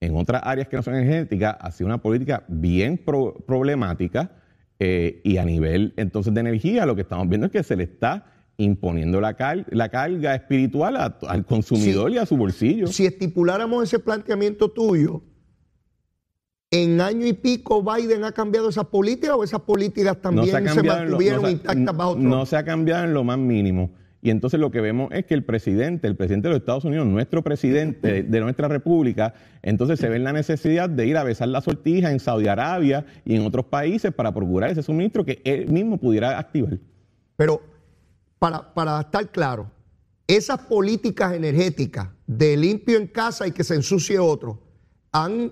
en 0.00 0.16
otras 0.16 0.42
áreas 0.44 0.68
que 0.68 0.76
no 0.76 0.82
son 0.82 0.94
energéticas, 0.94 1.56
ha 1.58 1.70
sido 1.70 1.86
una 1.86 1.98
política 1.98 2.44
bien 2.48 2.98
problemática 2.98 4.32
eh, 4.78 5.20
y 5.24 5.36
a 5.36 5.44
nivel 5.44 5.92
entonces 5.96 6.32
de 6.32 6.40
energía 6.40 6.86
lo 6.86 6.94
que 6.94 7.02
estamos 7.02 7.28
viendo 7.28 7.46
es 7.46 7.52
que 7.52 7.62
se 7.62 7.76
le 7.76 7.84
está 7.84 8.26
imponiendo 8.56 9.20
la, 9.20 9.36
la 9.70 9.88
carga 9.88 10.34
espiritual 10.34 10.96
al 11.26 11.46
consumidor 11.46 12.10
y 12.10 12.18
a 12.18 12.26
su 12.26 12.36
bolsillo. 12.36 12.86
Si 12.88 13.06
estipuláramos 13.06 13.84
ese 13.84 13.98
planteamiento 13.98 14.70
tuyo, 14.70 15.22
en 16.70 17.00
año 17.00 17.26
y 17.26 17.32
pico 17.32 17.82
Biden 17.82 18.24
ha 18.24 18.32
cambiado 18.32 18.68
esa 18.68 18.84
política 18.84 19.34
o 19.34 19.42
esas 19.42 19.60
políticas 19.60 20.20
también 20.20 20.68
se, 20.68 20.82
mantuvieron 20.82 21.50
intactas 21.50 21.96
bajo 21.96 22.12
Trump? 22.12 22.26
No 22.26 22.46
se 22.46 22.56
ha 22.56 22.64
cambiado 22.64 23.04
en 23.04 23.14
lo 23.14 23.24
más 23.24 23.38
mínimo. 23.38 23.90
Y 24.22 24.30
entonces 24.30 24.60
lo 24.60 24.70
que 24.70 24.80
vemos 24.80 25.10
es 25.12 25.24
que 25.24 25.34
el 25.34 25.44
presidente, 25.44 26.06
el 26.06 26.14
presidente 26.14 26.48
de 26.48 26.54
los 26.54 26.60
Estados 26.60 26.84
Unidos, 26.84 27.06
nuestro 27.06 27.42
presidente 27.42 28.22
de 28.22 28.40
nuestra 28.40 28.68
república, 28.68 29.34
entonces 29.62 29.98
se 29.98 30.08
ve 30.08 30.16
en 30.16 30.24
la 30.24 30.32
necesidad 30.32 30.88
de 30.90 31.06
ir 31.06 31.16
a 31.16 31.24
besar 31.24 31.48
la 31.48 31.60
sortija 31.60 32.12
en 32.12 32.20
Saudi 32.20 32.46
Arabia 32.46 33.06
y 33.24 33.34
en 33.34 33.46
otros 33.46 33.64
países 33.64 34.12
para 34.12 34.32
procurar 34.32 34.70
ese 34.70 34.82
suministro 34.82 35.24
que 35.24 35.40
él 35.44 35.68
mismo 35.68 35.98
pudiera 35.98 36.38
activar. 36.38 36.78
Pero 37.36 37.62
para, 38.38 38.72
para 38.74 39.00
estar 39.00 39.28
claro, 39.30 39.70
esas 40.28 40.60
políticas 40.60 41.32
energéticas 41.32 42.08
de 42.26 42.56
limpio 42.56 42.98
en 42.98 43.06
casa 43.06 43.48
y 43.48 43.52
que 43.52 43.64
se 43.64 43.74
ensucie 43.74 44.18
otro, 44.18 44.60
han 45.12 45.50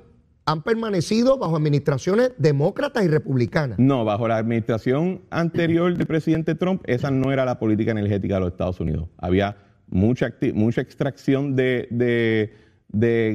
han 0.49 0.62
permanecido 0.62 1.37
bajo 1.37 1.57
administraciones 1.57 2.33
demócratas 2.38 3.05
y 3.05 3.09
republicanas. 3.09 3.78
No, 3.78 4.07
bajo 4.07 4.26
la 4.28 4.38
administración 4.38 5.21
anterior 5.28 5.95
del 5.95 6.07
presidente 6.07 6.55
Trump, 6.55 6.81
esa 6.87 7.11
no 7.11 7.31
era 7.33 7.45
la 7.45 7.59
política 7.59 7.90
energética 7.90 8.37
de 8.37 8.40
los 8.40 8.52
Estados 8.52 8.81
Unidos. 8.81 9.11
Había 9.19 9.59
mucha, 9.88 10.35
mucha 10.55 10.81
extracción 10.81 11.55
de, 11.55 12.55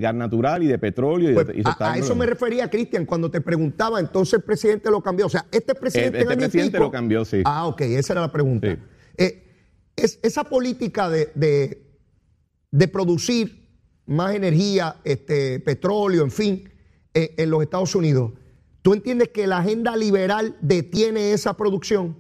gas 0.01 0.15
natural 0.15 0.63
y 0.63 0.67
de 0.67 0.79
petróleo. 0.79 1.29
Y 1.29 1.33
pues, 1.35 1.47
a, 1.79 1.99
eso 1.99 2.15
me 2.15 2.25
refería, 2.25 2.67
Cristian, 2.67 3.05
cuando 3.05 3.29
te 3.29 3.41
preguntaba, 3.41 3.99
entonces 3.99 4.33
el 4.33 4.41
presidente 4.41 4.89
lo 4.89 4.99
cambió. 5.01 5.27
O 5.27 5.29
sea, 5.29 5.45
este 5.51 5.75
presidente... 5.75 6.19
Este, 6.19 6.35
presidente 6.35 6.79
lo 6.79 6.89
cambió, 6.89 7.23
sí. 7.25 7.43
Ah, 7.45 7.67
ok, 7.67 7.81
esa 7.81 8.13
era 8.13 8.21
la 8.21 8.31
pregunta. 8.31 8.75
Eh, 9.17 9.43
es, 9.95 10.19
esa 10.23 10.45
política 10.45 11.11
de, 11.11 11.29
de, 12.71 12.87
producir 12.87 13.69
más 14.07 14.33
energía, 14.33 14.95
este, 15.03 15.59
petróleo, 15.59 16.23
en 16.23 16.31
fin, 16.31 16.72
en 17.13 17.49
los 17.49 17.61
Estados 17.61 17.95
Unidos, 17.95 18.31
¿tú 18.81 18.93
entiendes 18.93 19.29
que 19.29 19.47
la 19.47 19.59
agenda 19.59 19.95
liberal 19.95 20.55
detiene 20.61 21.33
esa 21.33 21.55
producción? 21.55 22.15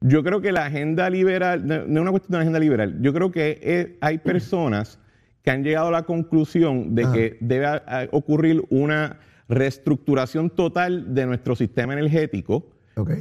Yo 0.00 0.22
creo 0.22 0.40
que 0.40 0.52
la 0.52 0.66
agenda 0.66 1.10
liberal, 1.10 1.66
no 1.66 1.74
es 1.74 1.88
una 1.88 2.10
cuestión 2.10 2.32
de 2.32 2.36
la 2.38 2.42
agenda 2.42 2.60
liberal, 2.60 2.98
yo 3.00 3.12
creo 3.12 3.32
que 3.32 3.96
hay 4.00 4.18
personas 4.18 4.98
que 5.42 5.50
han 5.50 5.64
llegado 5.64 5.88
a 5.88 5.92
la 5.92 6.02
conclusión 6.04 6.94
de 6.94 7.10
que 7.12 7.38
debe 7.40 7.66
ocurrir 8.12 8.62
una 8.70 9.18
reestructuración 9.48 10.50
total 10.50 11.14
de 11.14 11.26
nuestro 11.26 11.56
sistema 11.56 11.94
energético 11.94 12.66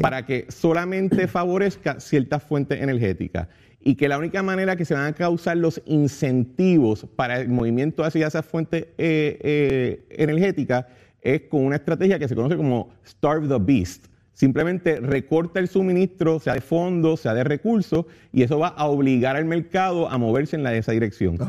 para 0.02 0.26
que 0.26 0.46
solamente 0.50 1.28
favorezca 1.28 2.00
ciertas 2.00 2.44
fuentes 2.44 2.82
energéticas 2.82 3.48
y 3.80 3.96
que 3.96 4.10
la 4.10 4.18
única 4.18 4.44
manera 4.44 4.76
que 4.76 4.86
se 4.86 4.94
van 4.94 5.06
a 5.06 5.14
causar 5.14 5.58
los 5.58 5.82
incentivos 5.86 7.06
para 7.16 7.40
el 7.40 7.50
movimiento 7.50 8.04
hacia 8.04 8.28
esas 8.28 8.46
fuentes 8.46 8.88
eh, 8.98 9.40
eh, 9.42 10.06
energéticas 10.10 10.86
es 11.22 11.42
con 11.44 11.66
una 11.66 11.76
estrategia 11.78 12.20
que 12.20 12.28
se 12.28 12.36
conoce 12.36 12.58
como 12.58 12.90
Starve 13.06 13.48
the 13.48 13.58
Beast. 13.60 14.08
Simplemente 14.38 15.00
recorta 15.00 15.60
el 15.60 15.68
suministro, 15.68 16.40
sea 16.40 16.54
de 16.54 16.62
fondos, 16.62 17.22
sea 17.22 17.34
de 17.34 17.44
recursos, 17.44 18.06
y 18.32 18.44
eso 18.44 18.60
va 18.60 18.68
a 18.68 18.86
obligar 18.86 19.36
al 19.36 19.46
mercado 19.46 20.08
a 20.12 20.20
moverse 20.20 20.58
en 20.58 20.68
esa 20.68 20.92
dirección. 20.92 21.40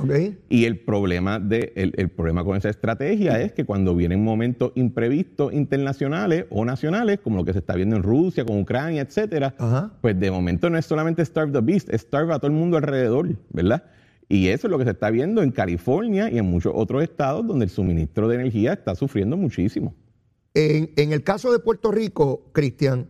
Y 0.48 0.64
el 0.64 0.78
problema, 0.78 1.38
de, 1.38 1.74
el, 1.76 2.08
problema 2.08 2.44
con 2.44 2.56
esa 2.56 2.70
estrategia 2.70 3.42
es 3.42 3.52
que 3.52 3.66
cuando 3.66 3.94
vienen 3.94 4.24
momentos 4.24 4.72
imprevistos 4.74 5.52
internacionales 5.52 6.46
o 6.48 6.64
nacionales, 6.64 7.20
como 7.20 7.36
lo 7.36 7.44
que 7.44 7.52
se 7.52 7.58
está 7.58 7.74
viendo 7.74 7.94
en 7.94 8.02
Rusia, 8.02 8.46
con 8.46 8.58
Ucrania, 8.58 9.02
etcétera, 9.02 9.54
pues 10.00 10.18
de 10.18 10.30
momento 10.30 10.70
no 10.70 10.78
es 10.78 10.86
solamente 10.86 11.22
Starve 11.22 11.52
the 11.52 11.60
Beast, 11.60 11.90
es 11.92 12.00
Starve 12.00 12.32
a 12.32 12.38
todo 12.38 12.46
el 12.46 12.56
mundo 12.56 12.78
alrededor, 12.78 13.28
¿verdad? 13.50 13.84
Y 14.28 14.48
eso 14.48 14.66
es 14.66 14.70
lo 14.70 14.78
que 14.78 14.84
se 14.84 14.90
está 14.90 15.10
viendo 15.10 15.42
en 15.42 15.50
California 15.50 16.30
y 16.30 16.38
en 16.38 16.44
muchos 16.44 16.72
otros 16.76 17.02
estados 17.02 17.46
donde 17.46 17.64
el 17.64 17.70
suministro 17.70 18.28
de 18.28 18.34
energía 18.34 18.74
está 18.74 18.94
sufriendo 18.94 19.36
muchísimo. 19.36 19.94
En, 20.54 21.12
el 21.12 21.22
caso 21.22 21.52
de 21.52 21.60
Puerto 21.60 21.92
Rico, 21.92 22.42
Cristian, 22.52 23.08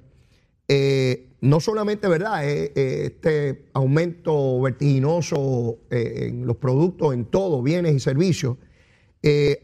eh, 0.69 1.31
no 1.41 1.61
solamente, 1.61 2.07
¿verdad?, 2.07 2.49
eh, 2.49 2.73
eh, 2.75 3.03
este 3.07 3.65
aumento 3.73 4.61
vertiginoso 4.61 5.79
en 5.91 6.47
los 6.47 6.57
productos, 6.57 7.15
en 7.15 7.25
todo, 7.25 7.63
bienes 7.63 7.95
y 7.95 8.01
servicios, 8.01 8.57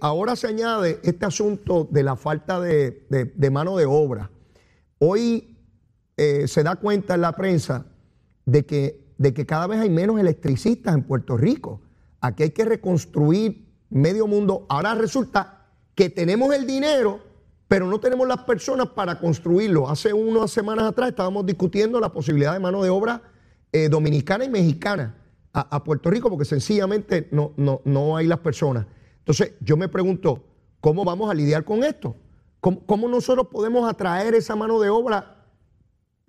ahora 0.00 0.34
se 0.34 0.48
añade 0.48 0.98
este 1.04 1.26
asunto 1.26 1.86
de 1.90 2.02
la 2.02 2.16
falta 2.16 2.58
de, 2.58 3.04
de 3.08 3.50
mano 3.50 3.76
de 3.76 3.86
obra. 3.86 4.30
Hoy 4.98 5.56
se 6.16 6.62
da 6.62 6.76
cuenta 6.76 7.14
en 7.14 7.20
la 7.20 7.32
prensa 7.32 7.86
de 8.46 8.64
que 8.64 9.03
de 9.18 9.32
que 9.32 9.46
cada 9.46 9.66
vez 9.66 9.80
hay 9.80 9.90
menos 9.90 10.18
electricistas 10.18 10.94
en 10.94 11.02
Puerto 11.02 11.36
Rico. 11.36 11.80
Aquí 12.20 12.42
hay 12.44 12.50
que 12.50 12.64
reconstruir 12.64 13.66
medio 13.90 14.26
mundo. 14.26 14.66
Ahora 14.68 14.94
resulta 14.94 15.68
que 15.94 16.10
tenemos 16.10 16.54
el 16.54 16.66
dinero, 16.66 17.20
pero 17.68 17.86
no 17.86 18.00
tenemos 18.00 18.26
las 18.26 18.42
personas 18.44 18.88
para 18.88 19.18
construirlo. 19.18 19.88
Hace 19.88 20.12
unas 20.12 20.50
semanas 20.50 20.86
atrás 20.86 21.10
estábamos 21.10 21.46
discutiendo 21.46 22.00
la 22.00 22.12
posibilidad 22.12 22.52
de 22.52 22.60
mano 22.60 22.82
de 22.82 22.90
obra 22.90 23.22
eh, 23.72 23.88
dominicana 23.88 24.44
y 24.44 24.50
mexicana 24.50 25.16
a, 25.52 25.84
Puerto 25.84 26.10
Rico, 26.10 26.28
porque 26.28 26.44
sencillamente 26.44 27.28
no, 27.30 27.52
no, 27.56 27.80
no 27.84 28.16
hay 28.16 28.26
las 28.26 28.40
personas. 28.40 28.86
Entonces, 29.18 29.52
yo 29.60 29.76
me 29.76 29.88
pregunto, 29.88 30.44
¿cómo 30.80 31.04
vamos 31.04 31.30
a 31.30 31.34
lidiar 31.34 31.64
con 31.64 31.84
esto? 31.84 32.16
¿Cómo, 32.60 33.08
nosotros 33.08 33.48
podemos 33.48 33.86
atraer 33.86 34.34
esa 34.34 34.56
mano 34.56 34.80
de 34.80 34.88
obra 34.88 35.44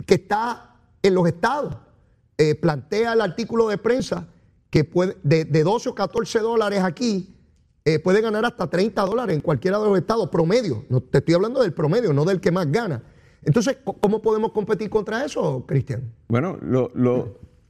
que 0.06 0.16
está 0.16 0.76
en 1.02 1.16
los 1.16 1.26
estados? 1.28 1.78
Eh, 2.38 2.56
plantea 2.56 3.14
el 3.14 3.22
artículo 3.22 3.68
de 3.70 3.78
prensa 3.78 4.28
que 4.70 4.84
puede, 4.84 5.16
de, 5.24 5.46
12 5.46 5.90
o 5.90 5.96
14 5.96 6.40
dólares 6.40 6.82
aquí, 6.84 7.34
eh, 7.86 8.00
puede 8.00 8.20
ganar 8.20 8.44
hasta 8.46 8.70
30 8.70 9.02
dólares 9.04 9.36
en 9.36 9.42
cualquiera 9.42 9.80
de 9.80 9.86
los 9.86 9.98
estados, 9.98 10.30
promedio. 10.30 10.84
No, 10.90 11.02
te 11.02 11.20
estoy 11.20 11.36
hablando 11.36 11.62
del 11.62 11.72
promedio, 11.72 12.12
no 12.12 12.26
del 12.26 12.42
que 12.42 12.52
más 12.52 12.70
gana. 12.72 13.04
Entonces, 13.44 13.78
¿cómo 13.84 14.22
podemos 14.22 14.52
competir 14.52 14.90
contra 14.90 15.24
eso, 15.24 15.66
Cristian? 15.68 16.12
Bueno, 16.28 16.58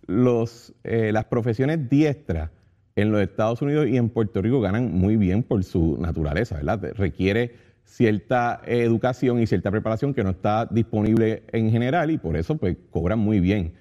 los, 0.08 0.74
eh, 0.84 1.12
las 1.12 1.26
profesiones 1.26 1.90
diestras 1.90 2.50
en 2.96 3.12
los 3.12 3.22
Estados 3.22 3.62
Unidos 3.62 3.88
y 3.88 3.98
en 3.98 4.10
Puerto 4.10 4.42
Rico 4.42 4.62
ganan 4.62 4.92
muy 4.94 5.18
bien 5.18 5.44
por 5.44 5.64
su 5.64 5.98
naturaleza, 6.00 6.56
¿verdad? 6.56 6.94
Requiere 6.96 7.56
cierta 7.84 8.62
educación 8.66 9.42
y 9.42 9.48
cierta 9.48 9.70
preparación 9.70 10.14
que 10.14 10.24
no 10.24 10.32
está 10.32 10.66
disponible 10.66 11.44
en 11.52 11.70
general 11.70 12.10
y 12.10 12.18
por 12.18 12.36
eso 12.36 12.58
pues 12.58 12.78
cobran 12.90 13.20
muy 13.20 13.40
bien. 13.40 13.74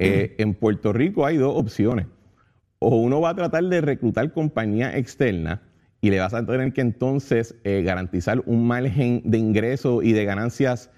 Eh, 0.00 0.36
en 0.38 0.54
Puerto 0.54 0.92
Rico 0.92 1.26
hay 1.26 1.36
dos 1.36 1.56
opciones. 1.56 2.06
O 2.78 2.96
uno 2.96 3.20
va 3.20 3.30
a 3.30 3.34
tratar 3.34 3.64
de 3.64 3.80
reclutar 3.80 4.32
compañía 4.32 4.96
externa 4.96 5.62
y 6.00 6.10
le 6.10 6.20
vas 6.20 6.32
a 6.34 6.46
tener 6.46 6.72
que 6.72 6.80
entonces 6.80 7.56
eh, 7.64 7.82
garantizar 7.82 8.40
un 8.46 8.66
margen 8.66 9.22
de 9.24 9.38
ingreso 9.38 10.02
y 10.02 10.12
de 10.12 10.24
ganancias 10.24 10.90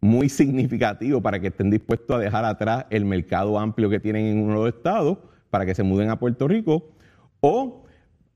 muy 0.00 0.28
significativo 0.28 1.20
para 1.20 1.40
que 1.40 1.48
estén 1.48 1.70
dispuestos 1.70 2.14
a 2.14 2.20
dejar 2.20 2.44
atrás 2.44 2.86
el 2.90 3.04
mercado 3.04 3.58
amplio 3.58 3.90
que 3.90 3.98
tienen 3.98 4.26
en 4.26 4.38
uno 4.38 4.52
de 4.52 4.58
los 4.66 4.74
estados 4.76 5.18
para 5.50 5.66
que 5.66 5.74
se 5.74 5.82
muden 5.82 6.10
a 6.10 6.18
Puerto 6.18 6.46
Rico. 6.46 6.90
O 7.40 7.84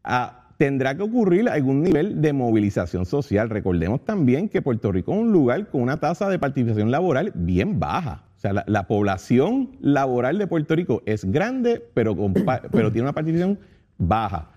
ah, 0.03 0.49
tendrá 0.57 0.97
que 0.97 1.03
ocurrir 1.03 1.49
algún 1.49 1.83
nivel 1.83 2.21
de 2.21 2.33
movilización 2.33 3.07
social. 3.07 3.49
Recordemos 3.49 4.05
también 4.05 4.49
que 4.49 4.63
Puerto 4.63 4.91
Rico 4.91 5.13
es 5.13 5.19
un 5.19 5.31
lugar 5.31 5.69
con 5.69 5.83
una 5.83 6.01
tasa 6.01 6.29
de 6.29 6.39
participación 6.41 6.91
laboral 6.91 7.31
bien 7.35 7.79
baja. 7.79 8.28
O 8.39 8.41
sea, 8.41 8.53
la, 8.53 8.87
población 8.87 9.77
laboral 9.81 10.39
de 10.39 10.47
Puerto 10.47 10.77
Rico 10.77 11.03
es 11.07 11.25
grande, 11.25 11.85
pero, 11.93 12.15
pero 12.71 12.93
tiene 12.93 13.07
una 13.07 13.13
participación 13.13 13.59
baja. 13.99 14.53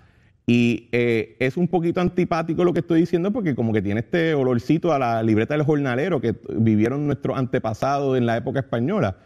Y 0.46 0.88
eh, 0.92 1.36
es 1.40 1.58
un 1.58 1.68
poquito 1.68 2.00
antipático 2.00 2.64
lo 2.64 2.74
que 2.74 2.82
estoy 2.82 3.00
diciendo 3.00 3.32
porque 3.32 3.56
como 3.56 3.74
que 3.74 3.82
tiene 3.82 4.02
este 4.02 4.36
olorcito 4.36 4.94
a 4.94 5.00
la 5.00 5.24
libreta 5.24 5.56
del 5.56 5.64
jornalero 5.66 6.22
que 6.22 6.36
vivieron 6.50 7.08
nuestros 7.08 7.36
antepasados 7.36 8.20
en 8.20 8.28
la 8.28 8.38
época 8.38 8.60
española. 8.60 9.18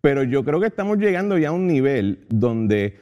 Pero 0.00 0.24
yo 0.24 0.42
creo 0.42 0.58
que 0.58 0.66
estamos 0.66 0.98
llegando 0.98 1.38
ya 1.38 1.50
a 1.50 1.52
un 1.52 1.68
nivel 1.68 2.26
donde 2.28 2.96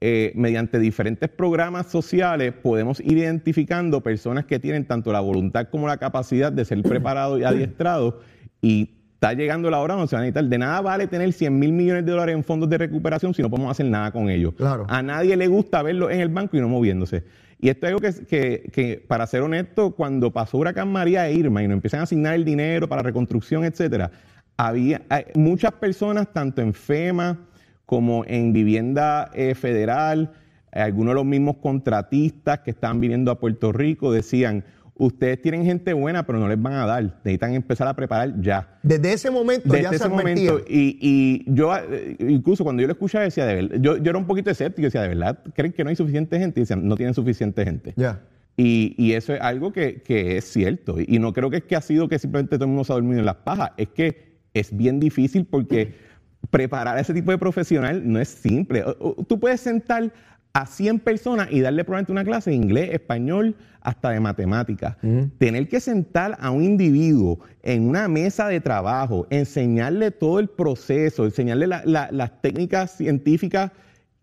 eh, 0.00 0.30
mediante 0.36 0.78
diferentes 0.78 1.28
programas 1.30 1.86
sociales 1.90 2.52
podemos 2.52 3.00
ir 3.00 3.18
identificando 3.18 4.02
personas 4.02 4.44
que 4.44 4.60
tienen 4.60 4.84
tanto 4.84 5.10
la 5.10 5.20
voluntad 5.20 5.68
como 5.68 5.88
la 5.88 5.96
capacidad 5.96 6.52
de 6.52 6.64
ser 6.64 6.80
preparados 6.84 7.40
y 7.40 7.44
adiestrados 7.44 8.14
y 8.62 9.03
está 9.24 9.34
llegando 9.34 9.70
la 9.70 9.80
hora 9.80 9.94
donde 9.94 10.08
se 10.08 10.16
van 10.16 10.22
a 10.22 10.26
necesitar. 10.26 10.44
De 10.44 10.58
nada 10.58 10.80
vale 10.80 11.06
tener 11.06 11.32
100 11.32 11.58
mil 11.58 11.72
millones 11.72 12.04
de 12.04 12.12
dólares 12.12 12.34
en 12.34 12.44
fondos 12.44 12.68
de 12.68 12.78
recuperación 12.78 13.32
si 13.34 13.42
no 13.42 13.50
podemos 13.50 13.70
hacer 13.70 13.86
nada 13.86 14.10
con 14.10 14.28
ellos. 14.28 14.54
Claro. 14.54 14.86
A 14.88 15.02
nadie 15.02 15.36
le 15.36 15.46
gusta 15.46 15.82
verlo 15.82 16.10
en 16.10 16.20
el 16.20 16.28
banco 16.28 16.56
y 16.56 16.60
no 16.60 16.68
moviéndose. 16.68 17.24
Y 17.58 17.70
esto 17.70 17.86
es 17.86 17.92
algo 17.94 18.00
que, 18.00 18.26
que, 18.26 18.70
que, 18.70 19.04
para 19.06 19.26
ser 19.26 19.40
honesto, 19.40 19.92
cuando 19.92 20.30
pasó 20.30 20.58
Huracán 20.58 20.92
María 20.92 21.26
e 21.28 21.34
Irma 21.34 21.62
y 21.62 21.68
nos 21.68 21.76
empiezan 21.76 22.00
a 22.00 22.02
asignar 22.02 22.34
el 22.34 22.44
dinero 22.44 22.88
para 22.88 23.02
reconstrucción, 23.02 23.64
etcétera, 23.64 24.10
había 24.56 25.02
muchas 25.34 25.72
personas, 25.72 26.32
tanto 26.32 26.60
en 26.60 26.74
FEMA 26.74 27.38
como 27.86 28.24
en 28.26 28.52
vivienda 28.52 29.30
eh, 29.34 29.54
federal, 29.54 30.32
eh, 30.72 30.80
algunos 30.80 31.12
de 31.12 31.14
los 31.14 31.24
mismos 31.24 31.56
contratistas 31.56 32.60
que 32.60 32.70
estaban 32.70 33.00
viniendo 33.00 33.30
a 33.30 33.38
Puerto 33.38 33.72
Rico 33.72 34.12
decían, 34.12 34.64
ustedes 34.96 35.42
tienen 35.42 35.64
gente 35.64 35.92
buena, 35.92 36.24
pero 36.24 36.38
no 36.38 36.48
les 36.48 36.60
van 36.60 36.74
a 36.74 36.86
dar. 36.86 37.02
Necesitan 37.24 37.54
empezar 37.54 37.88
a 37.88 37.94
preparar 37.94 38.40
ya. 38.40 38.78
Desde 38.82 39.12
ese 39.12 39.30
momento 39.30 39.68
Desde 39.68 39.82
ya 39.82 39.88
se 39.90 39.96
ese 39.96 40.04
advertía. 40.04 40.52
momento. 40.52 40.66
Y, 40.68 40.98
y 41.00 41.54
yo, 41.54 41.74
eh, 41.76 42.16
incluso 42.20 42.64
cuando 42.64 42.80
yo 42.80 42.86
lo 42.86 42.92
escuchaba, 42.92 43.24
decía, 43.24 43.46
de 43.46 43.54
verdad, 43.54 43.76
yo, 43.80 43.96
yo 43.96 44.10
era 44.10 44.18
un 44.18 44.26
poquito 44.26 44.50
escéptico, 44.50 44.86
decía, 44.86 45.02
¿de 45.02 45.08
verdad 45.08 45.38
creen 45.54 45.72
que 45.72 45.84
no 45.84 45.90
hay 45.90 45.96
suficiente 45.96 46.38
gente? 46.38 46.60
Y 46.60 46.62
decían, 46.62 46.86
no 46.86 46.96
tienen 46.96 47.14
suficiente 47.14 47.64
gente. 47.64 47.94
Ya. 47.96 48.20
Y, 48.56 48.94
y 48.96 49.14
eso 49.14 49.34
es 49.34 49.40
algo 49.40 49.72
que, 49.72 50.02
que 50.02 50.36
es 50.36 50.44
cierto. 50.44 50.96
Y 51.00 51.18
no 51.18 51.32
creo 51.32 51.50
que 51.50 51.56
es 51.56 51.64
que 51.64 51.74
ha 51.74 51.80
sido 51.80 52.08
que 52.08 52.18
simplemente 52.18 52.56
todo 52.56 52.64
el 52.66 52.70
mundo 52.70 52.84
se 52.84 52.92
ha 52.92 52.94
dormido 52.94 53.18
en 53.18 53.26
las 53.26 53.36
pajas. 53.36 53.72
Es 53.76 53.88
que 53.88 54.38
es 54.54 54.76
bien 54.76 55.00
difícil 55.00 55.44
porque 55.44 55.94
preparar 56.50 56.96
a 56.96 57.00
ese 57.00 57.12
tipo 57.12 57.32
de 57.32 57.38
profesional 57.38 58.02
no 58.04 58.20
es 58.20 58.28
simple. 58.28 58.84
Tú 59.26 59.40
puedes 59.40 59.60
sentar 59.60 60.12
a 60.56 60.66
100 60.66 61.00
personas 61.00 61.48
y 61.50 61.60
darle 61.60 61.82
probablemente 61.84 62.12
una 62.12 62.24
clase 62.24 62.50
de 62.50 62.56
inglés, 62.56 62.90
español, 62.92 63.56
hasta 63.80 64.10
de 64.10 64.20
matemáticas. 64.20 64.96
Tener 65.38 65.68
que 65.68 65.80
sentar 65.80 66.36
a 66.40 66.50
un 66.52 66.62
individuo 66.62 67.40
en 67.62 67.88
una 67.88 68.06
mesa 68.06 68.46
de 68.46 68.60
trabajo, 68.60 69.26
enseñarle 69.30 70.12
todo 70.12 70.38
el 70.38 70.48
proceso, 70.48 71.24
enseñarle 71.24 71.66
la- 71.66 71.82
la- 71.84 72.08
las 72.12 72.40
técnicas 72.40 72.92
científicas 72.96 73.72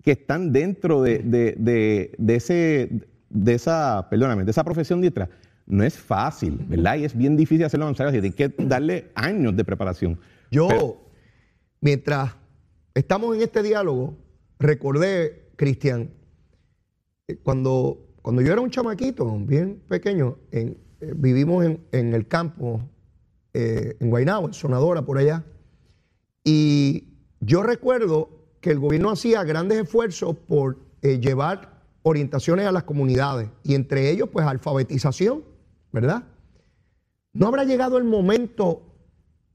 que 0.03 0.11
están 0.11 0.53
dentro 0.53 1.01
de, 1.03 1.19
de- 1.19 1.55
de- 1.59 2.15
de 2.17 2.35
ese, 2.35 2.89
de 3.29 3.53
esa, 3.53 4.07
perdóname, 4.09 4.45
de 4.45 4.51
esa 4.51 4.63
profesión 4.63 5.01
diestra, 5.01 5.29
no 5.67 5.83
es 5.83 5.97
fácil, 5.97 6.57
¿verdad? 6.67 6.95
Y 6.95 7.03
es 7.03 7.15
bien 7.15 7.35
difícil 7.35 7.65
hacerlo 7.65 7.85
avanzar, 7.87 8.07
así 8.07 8.17
hay 8.17 8.31
que 8.31 8.47
darle 8.57 9.11
años 9.15 9.55
de 9.57 9.65
preparación. 9.65 10.17
Yo, 10.49 10.69
Pero- 10.69 10.97
mientras 11.81 12.31
estamos 12.95 13.35
en 13.35 13.41
este 13.41 13.61
diálogo, 13.63 14.17
recordé, 14.59 15.49
Cristian, 15.57 16.09
cuando, 17.43 17.97
cuando 18.21 18.41
yo 18.41 18.51
era 18.51 18.61
un 18.61 18.69
chamaquito, 18.69 19.37
bien 19.39 19.81
pequeño, 19.87 20.37
eh, 20.51 20.75
vivimos 21.15 21.65
en, 21.91 22.13
el 22.13 22.27
campo, 22.27 22.81
eh, 23.53 23.97
en 23.99 24.09
Guaynabo, 24.09 24.47
en 24.47 24.53
Sonadora, 24.53 25.03
por 25.03 25.17
allá, 25.17 25.43
y 26.43 27.05
yo 27.39 27.63
recuerdo 27.63 28.29
que 28.59 28.71
el 28.71 28.79
gobierno 28.79 29.09
hacía 29.09 29.43
grandes 29.43 29.79
esfuerzos 29.79 30.35
por 30.35 30.77
eh, 31.01 31.19
llevar 31.19 31.81
orientaciones 32.03 32.65
a 32.65 32.71
las 32.71 32.83
comunidades, 32.83 33.49
y 33.63 33.75
entre 33.75 34.09
ellos, 34.09 34.29
pues, 34.31 34.45
alfabetización, 34.45 35.43
¿verdad? 35.91 36.23
¿No 37.33 37.47
habrá 37.47 37.63
llegado 37.63 37.97
el 37.97 38.03
momento 38.03 38.83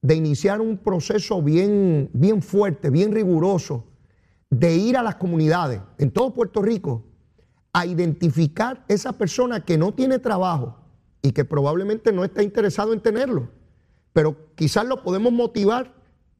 de 0.02 0.14
iniciar 0.14 0.60
un 0.60 0.78
proceso 0.78 1.42
bien, 1.42 2.10
bien 2.12 2.42
fuerte, 2.42 2.90
bien 2.90 3.12
riguroso, 3.12 3.84
de 4.50 4.76
ir 4.76 4.96
a 4.96 5.02
las 5.02 5.16
comunidades 5.16 5.80
en 5.98 6.10
todo 6.10 6.32
Puerto 6.32 6.62
Rico 6.62 7.05
a 7.78 7.84
identificar 7.84 8.82
esa 8.88 9.12
persona 9.12 9.60
que 9.62 9.76
no 9.76 9.92
tiene 9.92 10.18
trabajo 10.18 10.78
y 11.20 11.32
que 11.32 11.44
probablemente 11.44 12.10
no 12.10 12.24
está 12.24 12.42
interesado 12.42 12.94
en 12.94 13.00
tenerlo, 13.00 13.50
pero 14.14 14.34
quizás 14.54 14.86
lo 14.86 15.02
podemos 15.02 15.30
motivar 15.30 15.92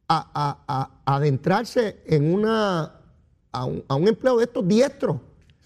a, 0.08 0.30
a- 0.32 0.58
a- 1.04 1.14
adentrarse 1.16 1.98
en 2.06 2.32
una, 2.32 3.00
a 3.52 3.64
un, 3.66 3.84
a 3.86 3.96
un 3.96 4.08
empleo 4.08 4.38
de 4.38 4.44
estos 4.44 4.66
diestros. 4.66 5.18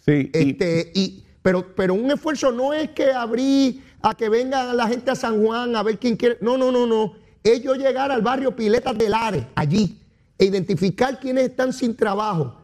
Sí, 0.04 0.28
Este, 0.32 0.90
y, 0.92 1.22
pero, 1.40 1.72
pero 1.76 1.94
un 1.94 2.10
esfuerzo 2.10 2.50
no 2.50 2.72
es 2.72 2.90
que 2.90 3.12
abrí 3.12 3.80
a 4.02 4.12
que 4.16 4.28
venga 4.28 4.74
la 4.74 4.88
gente 4.88 5.12
a 5.12 5.14
San 5.14 5.40
Juan 5.44 5.76
a 5.76 5.84
ver 5.84 6.00
quién 6.00 6.16
quiere. 6.16 6.36
No, 6.40 6.56
no, 6.58 6.72
no, 6.72 6.84
no. 6.84 7.12
Es 7.44 7.62
yo 7.62 7.76
llegar 7.76 8.10
al 8.10 8.22
barrio 8.22 8.56
Piletas 8.56 8.98
del 8.98 9.14
Are, 9.14 9.46
allí, 9.54 10.00
e 10.36 10.46
identificar 10.46 11.20
quiénes 11.20 11.44
están 11.50 11.72
sin 11.72 11.94
trabajo 11.94 12.56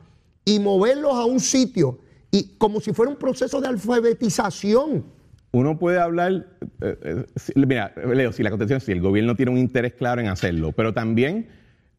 y 0.44 0.58
moverlos 0.58 1.14
a 1.14 1.24
un 1.24 1.38
sitio, 1.38 1.98
y 2.30 2.54
como 2.58 2.80
si 2.80 2.92
fuera 2.92 3.10
un 3.10 3.18
proceso 3.18 3.60
de 3.60 3.68
alfabetización. 3.68 5.04
uno 5.52 5.78
puede 5.78 5.98
hablar, 5.98 6.46
eh, 6.82 6.98
eh, 7.02 7.24
si- 7.36 7.52
mira, 7.56 7.92
Leo, 8.14 8.30
si 8.32 8.42
la 8.42 8.50
contestación 8.50 8.76
es 8.78 8.84
si 8.84 8.92
el 8.92 9.00
gobierno 9.00 9.34
tiene 9.36 9.52
un 9.52 9.58
interés 9.58 9.94
claro 9.94 10.20
en 10.20 10.28
hacerlo, 10.28 10.72
pero 10.72 10.92
también 10.92 11.46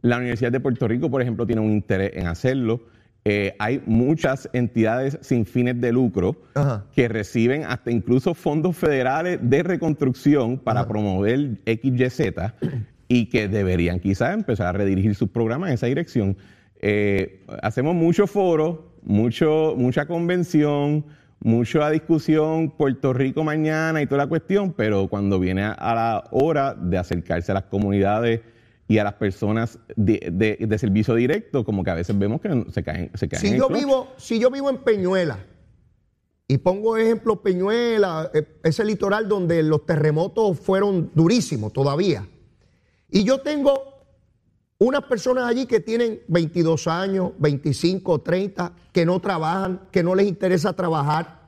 la 0.02 0.18
Universidad 0.18 0.52
de 0.52 0.60
Puerto 0.60 0.88
Rico, 0.88 1.10
por 1.10 1.22
ejemplo, 1.24 1.48
tiene 1.48 1.62
un 1.62 1.72
interés 1.72 2.12
en 2.16 2.28
hacerlo. 2.28 2.82
Eh, 3.26 3.56
hay 3.58 3.82
muchas 3.88 4.48
entidades 4.54 5.18
sin 5.22 5.46
fines 5.46 5.82
de 5.82 5.92
lucro 5.92 6.36
Ajá. 6.54 6.86
que 6.94 7.08
reciben 7.08 7.64
hasta 7.66 7.90
incluso 7.92 8.34
fondos 8.36 8.78
federales 8.78 9.40
de 9.42 9.64
reconstrucción 9.64 10.60
para 10.60 10.88
promover 10.88 11.58
XYZ 11.66 12.54
y 13.08 13.26
que 13.26 13.48
deberían 13.48 14.00
quizás 14.00 14.34
empezar 14.36 14.68
a 14.68 14.72
redirigir 14.74 15.16
sus 15.16 15.30
programas 15.30 15.70
en 15.70 15.74
esa 15.76 15.88
dirección. 15.88 16.38
Eh, 16.80 17.44
hacemos 17.64 17.96
mucho 17.96 18.28
foro, 18.28 18.87
mucho, 19.08 19.74
mucha 19.78 20.06
convención, 20.06 21.06
mucha 21.40 21.90
discusión, 21.90 22.72
Puerto 22.72 23.14
Rico 23.14 23.44
mañana 23.44 24.02
y 24.02 24.06
toda 24.08 24.24
la 24.24 24.28
cuestión, 24.28 24.74
pero 24.74 25.08
cuando 25.08 25.40
viene 25.40 25.64
a, 25.64 25.96
la 25.96 26.24
hora 26.32 26.74
de 26.76 26.98
acercarse 26.98 27.52
a 27.52 27.56
las 27.56 27.64
comunidades 27.64 28.42
y 28.88 28.98
a 28.98 29.04
las 29.04 29.14
personas 29.14 29.80
de, 29.96 30.30
de- 30.32 30.66
de 30.68 30.78
servicio 30.78 31.16
directo, 31.16 31.64
como 31.64 31.84
que 31.84 31.92
a 31.92 31.96
veces 31.96 32.18
vemos 32.18 32.42
que 32.42 32.66
se 32.72 32.84
caen, 32.84 33.12
se 33.14 33.28
caen 33.30 33.44
en 33.46 33.50
Si 33.50 33.54
el 33.54 33.60
yo, 33.60 33.68
clutch. 33.68 33.80
vivo, 33.80 34.08
si 34.18 34.40
yo 34.40 34.52
vivo 34.52 34.70
en 34.70 34.78
Peñuela, 34.78 35.40
y 36.50 36.58
pongo 36.60 36.96
ejemplo 36.98 37.42
Peñuela, 37.42 38.32
eh, 38.34 38.46
ese 38.64 38.86
litoral 38.86 39.28
donde 39.28 39.62
los 39.64 39.86
terremotos 39.86 40.60
fueron 40.60 41.12
durísimos 41.14 41.72
todavía, 41.74 42.26
y 43.10 43.24
yo 43.24 43.40
tengo 43.40 43.97
unas 44.80 45.04
personas 45.06 45.46
allí 45.46 45.66
que 45.66 45.80
tienen 45.80 46.22
22 46.28 46.88
años, 46.88 47.32
25, 47.40 48.22
30, 48.22 48.74
que 48.92 49.06
no 49.06 49.20
trabajan, 49.20 49.82
que 49.92 50.04
no 50.04 50.14
les 50.14 50.28
interesa 50.28 50.74
trabajar, 50.74 51.48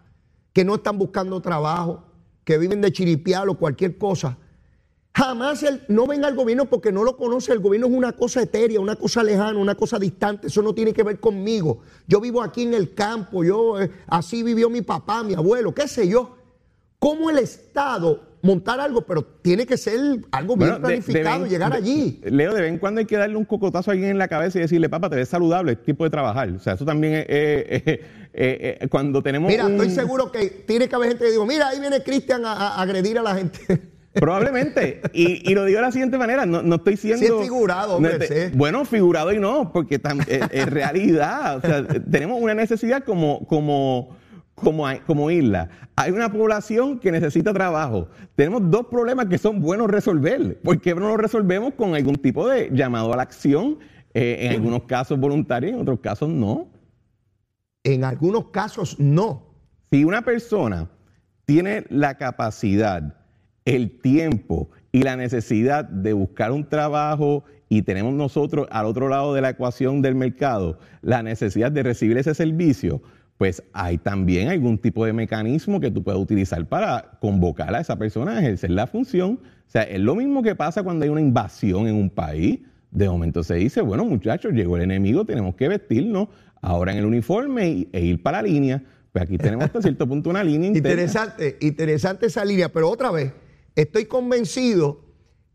que 0.51 0.65
no 0.65 0.75
están 0.75 0.97
buscando 0.97 1.39
trabajo, 1.41 2.03
que 2.43 2.57
viven 2.57 2.81
de 2.81 2.91
chiripial 2.91 3.49
o 3.49 3.55
cualquier 3.57 3.97
cosa. 3.97 4.37
Jamás 5.15 5.61
el- 5.63 5.83
no 5.89 6.07
ven 6.07 6.23
al 6.25 6.35
gobierno 6.35 6.65
porque 6.65 6.91
no 6.91 7.03
lo 7.03 7.17
conoce. 7.17 7.51
El 7.51 7.59
gobierno 7.59 7.87
es 7.87 7.93
una 7.93 8.13
cosa 8.13 8.41
etérea, 8.41 8.79
una 8.79 8.95
cosa 8.95 9.21
lejana, 9.21 9.59
una 9.59 9.75
cosa 9.75 9.99
distante. 9.99 10.47
Eso 10.47 10.61
no 10.61 10.73
tiene 10.73 10.93
que 10.93 11.03
ver 11.03 11.19
conmigo. 11.19 11.79
Yo 12.07 12.19
vivo 12.21 12.41
aquí 12.41 12.63
en 12.63 12.73
el 12.73 12.93
campo, 12.95 13.43
yo 13.43 13.79
eh, 13.79 13.91
así 14.07 14.41
vivió 14.43 14.69
mi 14.69 14.81
papá, 14.81 15.21
mi 15.23 15.33
abuelo, 15.33 15.73
qué 15.73 15.87
sé 15.87 16.07
yo. 16.07 16.35
¿Cómo 16.99 17.29
el 17.29 17.37
Estado 17.39 18.21
montar 18.41 18.79
algo? 18.79 19.01
Pero 19.05 19.23
tiene 19.23 19.65
que 19.65 19.77
ser 19.77 19.99
algo 20.31 20.55
bien 20.55 20.69
Bueno, 20.71 20.85
planificado 20.87 21.41
de 21.43 21.47
y 21.47 21.51
llegar 21.51 21.71
de- 21.71 21.77
allí. 21.77 22.21
Leo, 22.23 22.53
de 22.53 22.61
vez 22.61 22.71
en 22.71 22.77
cuando 22.79 22.99
hay 22.99 23.05
que 23.05 23.17
darle 23.17 23.35
un 23.35 23.45
cocotazo 23.45 23.91
a 23.91 23.93
alguien 23.93 24.11
en 24.11 24.17
la 24.17 24.27
cabeza 24.27 24.57
y 24.57 24.61
decirle, 24.61 24.89
papá, 24.89 25.09
te 25.09 25.15
ves 25.17 25.29
saludable, 25.29 25.73
es 25.73 25.83
tiempo 25.83 26.03
de 26.03 26.09
trabajar. 26.09 26.49
O 26.49 26.59
sea, 26.59 26.73
eso 26.73 26.85
también 26.85 27.13
es, 27.15 27.25
eh, 27.27 28.01
eh, 28.33 28.87
cuando 28.89 29.21
tenemos 29.21 29.49
Mira, 29.51 29.65
un- 29.65 29.73
estoy 29.73 29.89
seguro 29.91 30.31
que 30.31 30.49
tiene 30.49 30.87
que 30.87 30.95
haber 30.95 31.09
gente 31.09 31.25
que 31.25 31.31
digo, 31.31 31.45
mira, 31.45 31.67
ahí 31.69 31.79
viene 31.79 32.01
Cristian 32.03 32.45
a, 32.45 32.53
a 32.53 32.81
agredir 32.81 33.17
a 33.19 33.23
la 33.23 33.35
gente. 33.35 33.59
Probablemente. 34.13 35.01
Y, 35.13 35.49
y 35.49 35.53
lo 35.53 35.65
digo 35.65 35.77
de 35.77 35.85
la 35.85 35.91
siguiente 35.91 36.17
manera, 36.17 36.45
no, 36.45 36.61
no 36.61 36.75
estoy 36.75 36.97
siendo... 36.97 37.19
Sí 37.25 37.25
es 37.31 37.41
figurado, 37.43 37.95
hombre, 37.97 38.13
no 38.13 38.19
te- 38.19 38.49
sí. 38.49 38.53
Bueno, 38.55 38.83
figurado 38.85 39.31
y 39.33 39.39
no, 39.39 39.71
porque 39.71 40.01
tam- 40.01 40.25
eh, 40.27 40.41
es, 40.51 40.65
realidad. 40.67 41.57
O 41.57 41.61
sea, 41.61 41.85
tenemos 42.09 42.41
una 42.41 42.53
necesidad 42.55 43.03
como, 43.03 43.45
como, 43.47 44.17
como, 44.59 44.85
como 45.05 45.31
isla. 45.31 45.69
Hay 45.95 46.11
una 46.11 46.31
población 46.31 46.99
que 46.99 47.11
necesita 47.11 47.53
trabajo. 47.53 48.07
Tenemos 48.35 48.69
dos 48.69 48.87
problemas 48.87 49.27
que 49.27 49.37
son 49.37 49.59
buenos 49.59 49.89
resolver. 49.89 50.59
¿Por 50.61 50.79
qué 50.81 50.95
no 50.95 51.09
los 51.09 51.17
resolvemos 51.17 51.73
con 51.73 51.95
algún 51.95 52.15
tipo 52.15 52.47
de 52.47 52.69
llamado 52.71 53.13
a 53.13 53.17
la 53.17 53.23
acción? 53.23 53.79
Eh, 54.13 54.37
en 54.41 54.51
algunos 54.53 54.83
casos 54.83 55.19
voluntario, 55.19 55.69
en 55.69 55.81
otros 55.81 55.99
casos 55.99 56.29
no. 56.29 56.67
en 57.83 58.03
algunos 58.03 58.49
casos 58.49 58.99
no. 58.99 59.43
Si 59.91 60.03
una 60.03 60.23
persona 60.23 60.89
tiene 61.45 61.85
la 61.89 62.15
capacidad, 62.17 63.15
el 63.65 63.99
tiempo 64.01 64.69
y 64.91 65.03
la 65.03 65.15
necesidad 65.15 65.85
de 65.85 66.13
buscar 66.13 66.51
un 66.51 66.67
trabajo 66.67 67.43
y 67.69 67.83
tenemos 67.83 68.13
nosotros 68.13 68.67
al 68.71 68.87
otro 68.87 69.09
lado 69.09 69.33
de 69.33 69.41
la 69.41 69.51
ecuación 69.51 70.01
del 70.01 70.15
mercado 70.15 70.79
la 71.01 71.21
necesidad 71.21 71.71
de 71.71 71.83
recibir 71.83 72.17
ese 72.17 72.33
servicio, 72.33 73.01
pues 73.39 73.63
hay 73.71 73.97
también 73.97 74.49
algún 74.49 74.77
tipo 74.77 75.05
de 75.05 75.13
mecanismo 75.13 75.79
que 75.79 75.89
tú 75.89 76.03
puedes 76.03 76.21
utilizar 76.21 76.67
para 76.67 77.17
convocar 77.21 77.73
a 77.73 77.79
esa 77.79 77.97
persona 77.97 78.33
a 78.33 78.39
ejercer 78.41 78.71
la 78.71 78.85
función. 78.85 79.39
O 79.65 79.71
sea, 79.71 79.83
es 79.83 80.01
lo 80.01 80.13
mismo 80.13 80.43
que 80.43 80.55
pasa 80.55 80.83
cuando 80.83 81.05
hay 81.05 81.09
una 81.09 81.21
invasión 81.21 81.87
en 81.87 81.95
un 81.95 82.09
país. 82.09 82.59
De 82.91 83.07
momento 83.07 83.41
se 83.41 83.55
dice, 83.55 83.79
bueno 83.79 84.03
muchachos, 84.03 84.51
llegó 84.51 84.75
el 84.75 84.83
enemigo, 84.83 85.23
tenemos 85.23 85.55
que 85.55 85.69
vestirnos. 85.69 86.27
ahora 86.61 86.91
en 86.91 86.97
el 86.97 87.05
uniforme 87.05 87.87
e 87.93 88.01
ir 88.01 88.21
para 88.21 88.41
la 88.41 88.49
línea. 88.49 88.83
Pues 89.13 89.23
aquí 89.23 89.37
tenemos 89.37 89.63
hasta 89.63 89.81
cierto 89.83 90.05
punto 90.05 90.29
una 90.29 90.43
línea 90.43 90.67
interna. 90.75 90.89
Interesante, 90.89 91.57
interesante 91.61 92.25
esa 92.25 92.43
línea, 92.43 92.67
pero 92.67 92.89
otra 92.89 93.09
vez, 93.09 93.31
estoy 93.73 94.03
convencido 94.03 95.05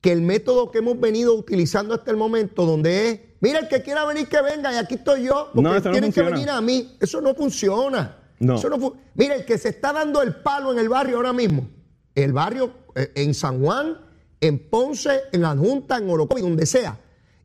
que 0.01 0.11
el 0.11 0.23
método 0.23 0.71
que 0.71 0.79
hemos 0.79 0.99
venido 0.99 1.35
utilizando 1.35 1.93
hasta 1.93 2.11
el 2.11 2.17
momento, 2.17 2.65
donde 2.65 3.11
es, 3.11 3.21
mira, 3.45 3.59
el 3.61 3.69
que 3.69 3.83
quiera 3.83 4.05
venir 4.05 4.29
que 4.29 4.41
venga 4.43 4.73
y 4.73 4.77
aquí 4.77 4.95
estoy 4.95 5.25
yo, 5.25 5.51
porque 5.55 5.63
No, 5.69 5.77
eso 5.77 5.89
no 5.89 5.93
tienen 5.93 6.13
que 6.13 6.23
venir 6.23 6.51
a 6.51 6.61
mí, 6.61 6.97
eso 7.01 7.21
no 7.21 7.35
funciona. 7.35 8.19
No. 8.41 8.57
Eso 8.57 8.69
no 8.69 8.79
fu- 8.79 8.95
mira, 9.15 9.35
el 9.37 9.45
que 9.45 9.57
se 9.59 9.69
está 9.69 9.93
dando 9.93 10.21
el 10.23 10.35
palo 10.37 10.73
en 10.73 10.79
el 10.79 10.89
barrio 10.89 11.17
ahora 11.19 11.33
mismo, 11.33 11.69
el 12.15 12.33
barrio 12.33 12.73
eh, 12.95 13.13
en 13.15 13.33
San 13.35 13.61
Juan, 13.63 13.99
en 14.41 14.59
Ponce, 14.71 15.21
en 15.33 15.43
la 15.43 15.57
Junta, 15.57 15.99
en 15.99 16.11
Orocovi, 16.11 16.43
donde 16.43 16.67
sea, 16.67 16.99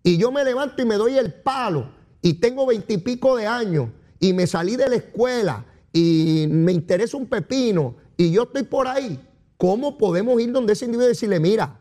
y 0.03 0.17
yo 0.17 0.31
me 0.31 0.43
levanto 0.43 0.81
y 0.81 0.85
me 0.85 0.95
doy 0.95 1.17
el 1.17 1.33
palo, 1.33 1.91
y 2.21 2.33
tengo 2.35 2.65
veintipico 2.65 3.37
de 3.37 3.45
años, 3.47 3.89
y 4.19 4.33
me 4.33 4.47
salí 4.47 4.75
de 4.75 4.89
la 4.89 4.95
escuela, 4.95 5.65
y 5.93 6.47
me 6.49 6.71
interesa 6.71 7.17
un 7.17 7.27
pepino, 7.27 7.95
y 8.17 8.31
yo 8.31 8.43
estoy 8.43 8.63
por 8.63 8.87
ahí, 8.87 9.19
¿cómo 9.57 9.97
podemos 9.97 10.41
ir 10.41 10.51
donde 10.51 10.73
ese 10.73 10.85
individuo 10.85 11.07
y 11.07 11.13
decirle, 11.13 11.39
mira, 11.39 11.77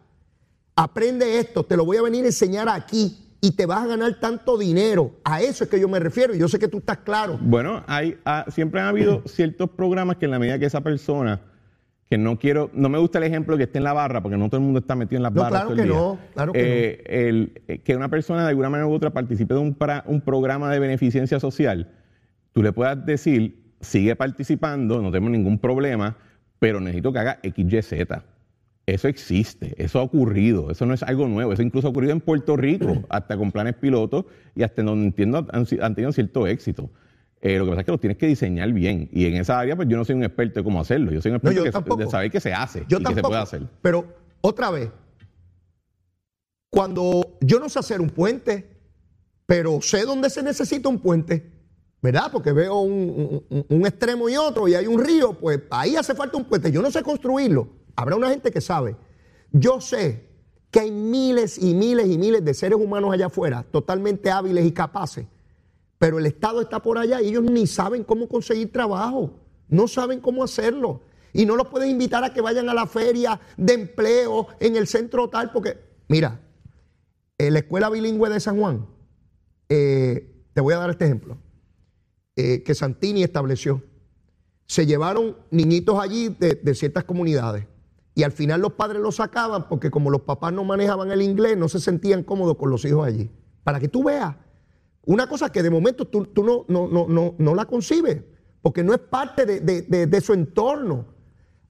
aprende 0.77 1.39
esto, 1.39 1.65
te 1.65 1.77
lo 1.77 1.85
voy 1.85 1.97
a 1.97 2.03
venir 2.03 2.25
a 2.25 2.29
enseñar 2.29 2.69
aquí 2.69 3.28
y 3.41 3.53
te 3.53 3.67
vas 3.67 3.85
a 3.85 3.87
ganar 3.87 4.15
tanto 4.21 4.59
dinero. 4.59 5.13
A 5.25 5.41
eso 5.43 5.65
es 5.65 5.71
que 5.71 5.79
yo 5.81 5.89
me 5.89 5.99
refiero 6.01 6.35
y 6.35 6.39
yo 6.39 6.49
sé 6.49 6.59
que 6.59 6.69
tú 6.69 6.79
estás 6.79 6.99
claro. 6.99 7.39
Bueno, 7.41 7.85
hay, 7.87 8.17
ah, 8.25 8.45
siempre 8.49 8.81
han 8.81 8.89
habido 8.89 9.23
ciertos 9.27 9.71
programas 9.71 10.17
que 10.17 10.25
en 10.25 10.33
la 10.33 10.39
medida 10.39 10.59
que 10.59 10.67
esa 10.67 10.81
persona, 10.81 11.41
que 12.11 12.19
no 12.19 12.39
quiero, 12.39 12.71
no 12.73 12.89
me 12.89 12.99
gusta 12.99 13.19
el 13.19 13.25
ejemplo 13.25 13.57
que 13.57 13.65
esté 13.65 13.79
en 13.79 13.85
la 13.85 13.93
barra, 13.93 14.23
porque 14.23 14.37
no 14.39 14.49
todo 14.49 14.57
el 14.59 14.65
mundo 14.65 14.81
está 14.81 14.95
metido 14.97 15.19
en 15.19 15.23
las 15.25 15.33
No, 15.33 15.43
barras. 15.43 15.61
claro 15.63 15.69
todo 15.69 15.75
el 15.75 15.81
que 15.83 15.89
día. 15.89 15.99
no, 16.01 16.19
claro 16.35 16.53
que 16.53 16.61
Eh, 17.07 17.29
el- 17.29 17.63
eh, 17.69 17.79
que 17.79 17.95
una 17.95 18.09
persona 18.09 18.43
de 18.43 18.49
alguna 18.49 18.71
manera 18.71 18.87
u 18.89 18.93
otra 18.93 19.11
participe 19.11 19.55
de 19.55 19.61
un, 19.61 19.79
pra- 19.79 20.03
un 20.07 20.21
programa 20.21 20.73
de 20.73 20.79
beneficencia 20.81 21.39
social, 21.39 21.93
tú 22.53 22.63
le 22.63 22.73
puedas 22.73 23.05
decir, 23.07 23.73
sigue 23.81 24.17
participando, 24.17 25.01
no 25.01 25.11
tenemos 25.13 25.31
ningún 25.31 25.59
problema, 25.59 26.17
pero 26.59 26.81
necesito 26.81 27.13
que 27.13 27.19
haga 27.21 27.39
XYZ. 27.45 27.93
Eso 28.91 29.07
existe, 29.07 29.75
eso 29.77 29.99
ha 29.99 30.03
ocurrido, 30.03 30.71
eso 30.71 30.87
no 30.87 30.95
es 30.95 31.03
algo 31.03 31.29
nuevo, 31.29 31.53
eso 31.53 31.61
incluso 31.63 31.89
ha 31.89 31.91
ocurrido 31.91 32.13
en 32.13 32.21
Puerto 32.23 32.57
Rico, 32.57 32.87
hasta 33.11 33.37
con 33.37 33.53
planes 33.53 33.75
pilotos 33.75 34.25
y 34.55 34.63
hasta 34.63 34.81
en 34.81 34.87
donde 34.87 35.07
entiendo 35.07 35.47
han, 35.53 35.67
han 35.83 35.95
tenido 35.95 36.11
cierto 36.13 36.47
éxito. 36.47 36.89
Eh, 37.43 37.59
lo 37.59 37.65
que 37.67 37.71
pasa 37.73 37.81
es 37.83 37.85
que 37.85 37.93
los 37.93 38.01
tienes 38.01 38.17
que 38.17 38.27
diseñar 38.27 38.73
bien 38.73 39.09
y 39.13 39.27
en 39.27 39.35
esa 39.35 39.59
área 39.61 39.77
pues 39.77 39.89
yo 39.89 39.97
no 39.99 40.05
soy 40.07 40.15
un 40.17 40.25
experto 40.25 40.61
de 40.61 40.65
cómo 40.65 40.81
hacerlo, 40.81 41.13
yo 41.13 41.21
soy 41.21 41.31
un 41.33 41.37
experto 41.37 41.63
que- 41.97 42.05
de 42.05 42.11
saber 42.11 42.31
que 42.31 42.41
se 42.41 42.53
hace 42.55 42.85
Yo 42.89 42.97
y 42.97 43.01
que 43.01 43.05
tampoco. 43.05 43.15
se 43.15 43.23
puede 43.29 43.43
hacer. 43.43 43.63
Pero 43.83 44.07
otra 44.41 44.71
vez, 44.71 44.91
cuando 46.71 47.37
yo 47.41 47.59
no 47.61 47.69
sé 47.69 47.79
hacer 47.79 48.01
un 48.01 48.11
puente, 48.11 48.71
pero 49.47 49.81
sé 49.81 50.05
dónde 50.05 50.31
se 50.31 50.43
necesita 50.43 50.89
un 50.89 50.99
puente, 50.99 51.53
¿verdad? 52.03 52.31
Porque 52.33 52.53
veo 52.53 52.81
un, 52.81 53.43
un- 53.51 53.67
un 53.69 53.87
extremo 53.87 54.29
y 54.29 54.37
otro 54.37 54.67
y 54.69 54.75
hay 54.75 54.87
un 54.87 55.03
río, 55.05 55.35
pues 55.35 55.61
ahí 55.71 55.95
hace 55.97 56.15
falta 56.15 56.37
un 56.37 56.45
puente. 56.45 56.71
Yo 56.73 56.83
no 56.83 56.91
sé 56.91 57.03
construirlo. 57.03 57.77
Habrá 57.99 58.15
una 58.15 58.31
gente 58.31 58.53
que 58.53 58.61
sabe. 58.61 58.97
Yo 59.51 59.81
sé 59.81 60.25
que 60.71 60.79
hay 60.79 60.93
miles 60.93 61.59
y 61.59 61.75
miles 61.75 62.07
y 62.07 62.17
miles 62.17 62.45
de 62.45 62.55
seres 62.55 62.79
humanos 62.79 63.13
allá 63.13 63.27
afuera, 63.27 63.67
totalmente 63.73 64.31
hábiles 64.31 64.65
y 64.67 64.71
capaces, 64.71 65.27
pero 65.99 66.21
el 66.21 66.27
Estado 66.27 66.61
está 66.61 66.81
por 66.81 66.97
allá 66.97 67.21
y 67.21 67.31
ellos 67.31 67.43
ni 67.43 67.67
saben 67.67 68.05
cómo 68.05 68.29
conseguir 68.29 68.71
trabajo, 68.71 69.33
no 69.67 69.89
saben 69.89 70.21
cómo 70.21 70.45
hacerlo. 70.45 71.01
Y 71.33 71.45
no 71.45 71.57
los 71.57 71.67
pueden 71.67 71.91
invitar 71.91 72.23
a 72.23 72.33
que 72.33 72.41
vayan 72.41 72.69
a 72.69 72.75
la 72.75 72.87
feria 72.87 73.41
de 73.57 73.73
empleo 73.73 74.47
en 74.61 74.77
el 74.77 74.87
centro 74.87 75.29
tal, 75.29 75.51
porque, 75.51 75.79
mira, 76.07 76.41
en 77.37 77.53
la 77.53 77.59
escuela 77.59 77.91
bilingüe 77.91 78.31
de 78.31 78.39
San 78.39 78.61
Juan, 78.61 78.87
eh, 79.69 80.47
te 80.55 80.61
voy 80.61 80.73
a 80.73 80.79
dar 80.79 80.91
este 80.91 81.07
ejemplo, 81.07 81.37
eh, 82.37 82.63
que 82.63 82.77
Santini 82.77 83.25
estableció. 83.25 83.83
Se 84.67 84.87
llevaron 84.87 85.37
niñitos 85.51 85.99
allí 86.01 86.29
de, 86.29 86.55
de 86.55 86.75
ciertas 86.77 87.03
comunidades 87.03 87.67
y 88.19 88.25
al 88.25 88.33
final 88.33 88.61
los 88.61 88.73
padres 88.73 89.01
los 89.01 89.15
sacaban 89.15 89.69
porque 89.69 89.93
como 89.93 90.11
los 90.11 90.23
papás 90.23 90.53
no 90.53 90.65
manejaban 90.65 91.13
el 91.13 91.23
inglés, 91.23 91.57
no 91.57 91.69
se 91.69 91.79
sentían 91.79 92.25
cómodos 92.25 92.57
con 92.57 92.69
los 92.69 92.85
hijos 92.85 93.07
allí. 93.07 93.31
Para 93.63 93.79
que 93.79 93.87
tú 93.87 94.03
veas, 94.03 94.35
una 95.07 95.29
cosa 95.29 95.53
que 95.53 95.63
de 95.63 95.71
momento 95.71 96.05
tú, 96.05 96.25
tú 96.25 96.43
no, 96.43 96.65
no, 96.67 96.89
no, 96.89 97.07
no, 97.07 97.37
no 97.39 97.55
la 97.55 97.65
concibes, 97.67 98.21
porque 98.61 98.83
no 98.83 98.93
es 98.93 98.99
parte 98.99 99.47
de, 99.47 99.61
de- 99.61 100.07
de- 100.09 100.21
su 100.21 100.33
entorno. 100.33 101.05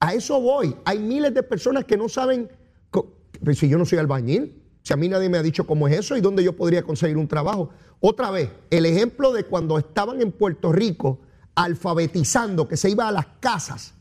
A 0.01 0.15
eso 0.15 0.41
voy. 0.41 0.75
Hay 0.87 0.99
miles 1.01 1.35
de 1.35 1.43
personas 1.43 1.85
que 1.85 1.99
no 1.99 2.09
saben, 2.09 2.51
pero 2.91 3.55
si 3.55 3.69
yo 3.69 3.77
no 3.77 3.85
soy 3.85 3.99
albañil, 3.99 4.63
si 4.83 4.95
a 4.95 4.97
mí 4.97 5.07
nadie 5.07 5.29
me 5.29 5.37
ha 5.37 5.43
dicho 5.43 5.67
cómo 5.67 5.87
es 5.87 5.99
eso 5.99 6.17
y 6.17 6.23
dónde 6.23 6.43
yo 6.43 6.57
podría 6.57 6.83
conseguir 6.83 7.19
un 7.19 7.29
trabajo. 7.29 7.69
Otra 8.01 8.31
vez, 8.31 8.49
el 8.71 8.87
ejemplo 8.87 9.35
de 9.35 9.45
cuando 9.45 9.77
estaban 9.77 10.23
en 10.23 10.33
Puerto 10.33 10.73
Rico 10.73 11.19
alfabetizando, 11.55 12.67
que 12.67 12.79
se 12.79 12.89
iba 12.89 13.07
a 13.07 13.13
las 13.13 13.27
casas. 13.39 13.93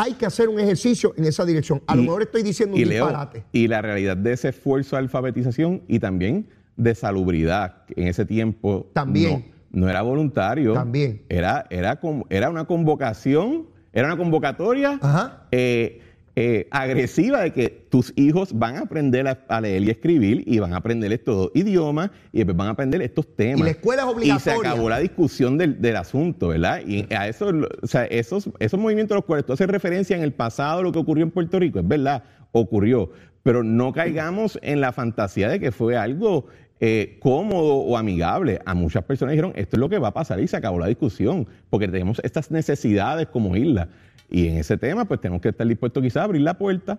Hay 0.00 0.12
que 0.14 0.26
hacer 0.26 0.48
un 0.48 0.60
ejercicio 0.60 1.12
en 1.16 1.24
esa 1.24 1.44
dirección. 1.44 1.82
A 1.88 1.96
lo 1.96 2.02
mejor 2.02 2.22
estoy 2.22 2.44
diciendo 2.44 2.76
un 2.76 2.80
y 2.80 2.84
Leo, 2.84 3.06
disparate. 3.06 3.44
y 3.52 3.66
la 3.66 3.82
realidad 3.82 4.16
de 4.16 4.32
ese 4.32 4.50
esfuerzo 4.50 4.94
de 4.94 5.00
alfabetización 5.02 5.82
y 5.88 5.98
también 5.98 6.46
de 6.76 6.94
salubridad, 6.94 7.84
que 7.86 8.00
en 8.00 8.06
ese 8.06 8.24
tiempo 8.24 8.88
También. 8.92 9.44
no, 9.72 9.80
no 9.86 9.90
era 9.90 10.02
voluntario. 10.02 10.72
También. 10.74 11.22
Era, 11.28 11.66
era 11.70 12.50
una 12.50 12.64
convocación, 12.64 13.66
era 13.92 14.06
una 14.06 14.16
convocatoria 14.16 15.00
Ajá. 15.02 15.46
eh, 15.50 16.00
eh, 16.40 16.68
agresiva 16.70 17.40
de 17.40 17.52
que 17.52 17.68
tus 17.90 18.12
hijos 18.14 18.56
van 18.56 18.76
a 18.76 18.82
aprender 18.82 19.26
a, 19.26 19.40
a 19.48 19.60
leer 19.60 19.82
y 19.82 19.90
escribir 19.90 20.44
y 20.46 20.60
van 20.60 20.72
a 20.72 20.76
aprender 20.76 21.10
estos 21.12 21.50
idiomas 21.52 22.10
y 22.30 22.38
después 22.38 22.56
van 22.56 22.68
a 22.68 22.70
aprender 22.70 23.02
estos 23.02 23.34
temas. 23.34 23.58
Y 23.58 23.64
la 23.64 23.70
escuela 23.70 24.02
es 24.02 24.08
Y 24.08 24.10
se 24.10 24.14
obligatoria. 24.14 24.70
acabó 24.70 24.88
la 24.88 25.00
discusión 25.00 25.58
del, 25.58 25.82
del 25.82 25.96
asunto, 25.96 26.46
¿verdad? 26.48 26.80
Y 26.86 27.12
a 27.12 27.26
eso, 27.26 27.50
o 27.82 27.86
sea, 27.88 28.04
esos, 28.04 28.50
esos 28.60 28.78
movimientos 28.78 29.16
a 29.16 29.18
los 29.18 29.24
cuales 29.24 29.46
tú 29.46 29.52
haces 29.52 29.66
referencia 29.66 30.16
en 30.16 30.22
el 30.22 30.32
pasado, 30.32 30.84
lo 30.84 30.92
que 30.92 31.00
ocurrió 31.00 31.24
en 31.24 31.32
Puerto 31.32 31.58
Rico, 31.58 31.80
es 31.80 31.88
verdad, 31.88 32.22
ocurrió. 32.52 33.10
Pero 33.42 33.64
no 33.64 33.92
caigamos 33.92 34.60
en 34.62 34.80
la 34.80 34.92
fantasía 34.92 35.48
de 35.48 35.58
que 35.58 35.72
fue 35.72 35.96
algo 35.96 36.46
eh, 36.78 37.18
cómodo 37.20 37.78
o 37.78 37.96
amigable. 37.96 38.60
A 38.64 38.74
muchas 38.74 39.02
personas 39.02 39.32
dijeron, 39.32 39.54
esto 39.56 39.74
es 39.74 39.80
lo 39.80 39.88
que 39.88 39.98
va 39.98 40.08
a 40.08 40.14
pasar 40.14 40.38
y 40.38 40.46
se 40.46 40.56
acabó 40.56 40.78
la 40.78 40.86
discusión, 40.86 41.48
porque 41.68 41.88
tenemos 41.88 42.20
estas 42.22 42.52
necesidades 42.52 43.26
como 43.26 43.56
isla. 43.56 43.88
Y 44.28 44.48
en 44.48 44.56
ese 44.58 44.76
tema, 44.76 45.04
pues 45.06 45.20
tenemos 45.20 45.40
que 45.40 45.48
estar 45.50 45.66
dispuestos 45.66 46.02
quizás 46.02 46.18
a 46.22 46.24
abrir 46.24 46.42
la 46.42 46.56
puerta. 46.58 46.98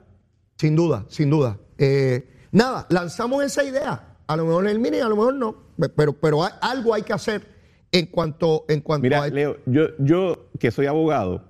Sin 0.57 0.75
duda, 0.75 1.05
sin 1.09 1.29
duda. 1.29 1.57
Eh, 1.77 2.27
nada, 2.51 2.85
lanzamos 2.89 3.43
esa 3.43 3.63
idea. 3.63 4.17
A 4.27 4.35
lo 4.35 4.45
mejor 4.45 4.65
en 4.65 4.71
el 4.71 4.79
mini, 4.79 4.99
a 4.99 5.07
lo 5.07 5.15
mejor 5.15 5.33
no. 5.35 5.55
Pero, 5.95 6.13
pero 6.13 6.43
hay- 6.43 6.53
algo 6.61 6.93
hay 6.93 7.03
que 7.03 7.13
hacer 7.13 7.43
en 7.91 8.07
cuanto, 8.07 8.65
en 8.67 8.81
cuanto 8.81 9.03
Mira, 9.03 9.23
a. 9.23 9.27
Leo, 9.29 9.57
yo, 9.65 9.95
yo 9.99 10.49
que 10.59 10.71
soy 10.71 10.87
abogado, 10.87 11.43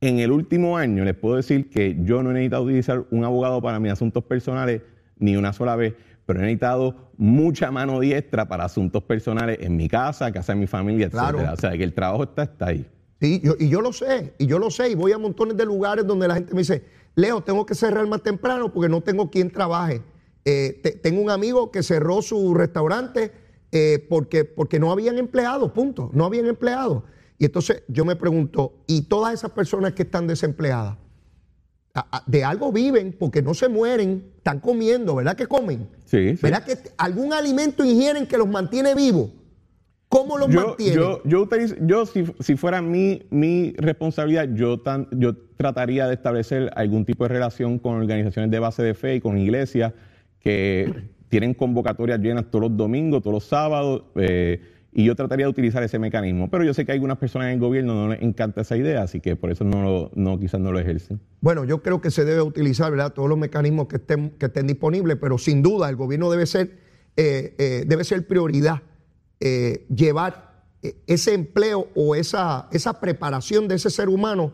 en 0.00 0.18
el 0.20 0.30
último 0.30 0.76
año 0.76 1.04
les 1.04 1.14
puedo 1.14 1.36
decir 1.36 1.70
que 1.70 1.96
yo 2.02 2.22
no 2.22 2.30
he 2.30 2.34
necesitado 2.34 2.62
utilizar 2.64 3.04
un 3.10 3.24
abogado 3.24 3.60
para 3.62 3.80
mis 3.80 3.92
asuntos 3.92 4.22
personales 4.24 4.82
ni 5.18 5.36
una 5.36 5.52
sola 5.52 5.74
vez, 5.76 5.94
pero 6.26 6.38
he 6.38 6.42
necesitado 6.42 7.10
mucha 7.16 7.70
mano 7.70 7.98
diestra 8.00 8.46
para 8.46 8.64
asuntos 8.64 9.02
personales 9.02 9.58
en 9.60 9.76
mi 9.76 9.88
casa, 9.88 10.30
casa 10.32 10.52
de 10.52 10.60
mi 10.60 10.66
familia, 10.66 11.08
Claro. 11.10 11.38
etcétera. 11.38 11.52
O 11.54 11.56
sea, 11.56 11.70
que 11.72 11.84
el 11.84 11.94
trabajo 11.94 12.24
está, 12.24 12.42
está 12.44 12.66
ahí. 12.66 12.86
Sí, 13.20 13.40
yo- 13.42 13.54
y 13.58 13.68
yo 13.68 13.80
lo 13.80 13.92
sé, 13.92 14.34
y 14.38 14.46
yo 14.46 14.58
lo 14.58 14.70
sé, 14.70 14.90
y 14.90 14.94
voy 14.94 15.12
a 15.12 15.18
montones 15.18 15.56
de 15.56 15.64
lugares 15.64 16.06
donde 16.06 16.28
la 16.28 16.34
gente 16.34 16.52
me 16.54 16.60
dice, 16.60 16.82
Leo, 17.14 17.40
tengo 17.42 17.64
que 17.64 17.74
cerrar 17.74 18.06
más 18.06 18.22
temprano 18.22 18.72
porque 18.72 18.88
no 18.90 19.00
tengo 19.00 19.30
quien 19.30 19.50
trabaje. 19.50 20.02
Eh, 20.44 20.78
te- 20.82 20.92
tengo 20.92 21.22
un 21.22 21.30
amigo 21.30 21.70
que 21.70 21.82
cerró 21.82 22.20
su 22.22 22.52
restaurante 22.54 23.32
eh, 23.72 24.06
porque, 24.08 24.44
porque 24.44 24.78
no 24.78 24.92
habían 24.92 25.18
empleados, 25.18 25.72
punto, 25.72 26.10
no 26.12 26.24
habían 26.24 26.46
empleados. 26.46 27.02
Y 27.38 27.46
entonces 27.46 27.82
yo 27.88 28.04
me 28.04 28.16
pregunto, 28.16 28.74
¿y 28.86 29.02
todas 29.02 29.34
esas 29.34 29.50
personas 29.50 29.92
que 29.94 30.02
están 30.04 30.26
desempleadas? 30.26 30.96
De 32.26 32.44
algo 32.44 32.70
viven 32.72 33.16
porque 33.18 33.40
no 33.40 33.54
se 33.54 33.68
mueren, 33.68 34.32
están 34.36 34.60
comiendo, 34.60 35.14
¿verdad 35.16 35.34
que 35.34 35.46
comen? 35.46 35.88
Sí, 36.04 36.36
sí. 36.36 36.38
¿Verdad 36.42 36.62
que 36.64 36.76
algún 36.98 37.32
alimento 37.32 37.82
ingieren 37.84 38.26
que 38.26 38.36
los 38.36 38.46
mantiene 38.46 38.94
vivos? 38.94 39.30
¿Cómo 40.16 40.38
los 40.38 40.48
Yo, 40.48 40.66
mantiene? 40.68 40.94
yo, 40.94 41.20
yo, 41.24 41.42
utilizo- 41.46 41.76
yo 41.86 42.06
si, 42.06 42.24
si 42.40 42.56
fuera 42.56 42.80
mi, 42.80 43.22
mi 43.30 43.72
responsabilidad, 43.76 44.48
yo, 44.54 44.80
tan- 44.80 45.08
yo 45.12 45.34
trataría 45.56 46.06
de 46.06 46.14
establecer 46.14 46.70
algún 46.74 47.04
tipo 47.04 47.24
de 47.24 47.28
relación 47.28 47.78
con 47.78 47.96
organizaciones 47.96 48.50
de 48.50 48.58
base 48.58 48.82
de 48.82 48.94
fe 48.94 49.16
y 49.16 49.20
con 49.20 49.36
iglesias 49.38 49.92
que 50.40 50.92
tienen 51.28 51.54
convocatorias 51.54 52.18
llenas 52.20 52.46
todos 52.50 52.70
los 52.70 52.76
domingos, 52.76 53.20
todos 53.22 53.34
los 53.34 53.44
sábados, 53.44 54.04
eh, 54.14 54.60
y 54.92 55.04
yo 55.04 55.14
trataría 55.14 55.44
de 55.44 55.50
utilizar 55.50 55.82
ese 55.82 55.98
mecanismo. 55.98 56.48
Pero 56.50 56.64
yo 56.64 56.72
sé 56.72 56.86
que 56.86 56.92
a 56.92 56.94
algunas 56.94 57.18
personas 57.18 57.48
en 57.48 57.54
el 57.54 57.60
gobierno 57.60 57.94
no 57.94 58.08
les 58.08 58.22
encanta 58.22 58.62
esa 58.62 58.78
idea, 58.78 59.02
así 59.02 59.20
que 59.20 59.36
por 59.36 59.50
eso 59.50 59.64
no, 59.64 59.82
lo- 59.82 60.10
no 60.14 60.38
quizás 60.40 60.58
no 60.60 60.72
lo 60.72 60.78
ejercen. 60.78 61.20
Bueno, 61.42 61.64
yo 61.66 61.82
creo 61.82 62.00
que 62.00 62.10
se 62.10 62.24
debe 62.24 62.40
utilizar 62.40 62.90
¿verdad? 62.90 63.12
todos 63.12 63.28
los 63.28 63.36
mecanismos 63.36 63.88
que 63.88 63.96
estén, 63.96 64.30
que 64.30 64.46
estén 64.46 64.66
disponibles, 64.66 65.18
pero 65.20 65.36
sin 65.36 65.62
duda 65.62 65.90
el 65.90 65.96
gobierno 65.96 66.30
debe 66.30 66.46
ser, 66.46 66.78
eh, 67.18 67.54
eh, 67.58 67.84
debe 67.86 68.04
ser 68.04 68.26
prioridad 68.26 68.80
eh, 69.40 69.86
llevar 69.94 70.64
eh, 70.82 70.96
ese 71.06 71.34
empleo 71.34 71.88
o 71.94 72.14
esa, 72.14 72.68
esa 72.72 73.00
preparación 73.00 73.68
de 73.68 73.74
ese 73.76 73.90
ser 73.90 74.08
humano 74.08 74.52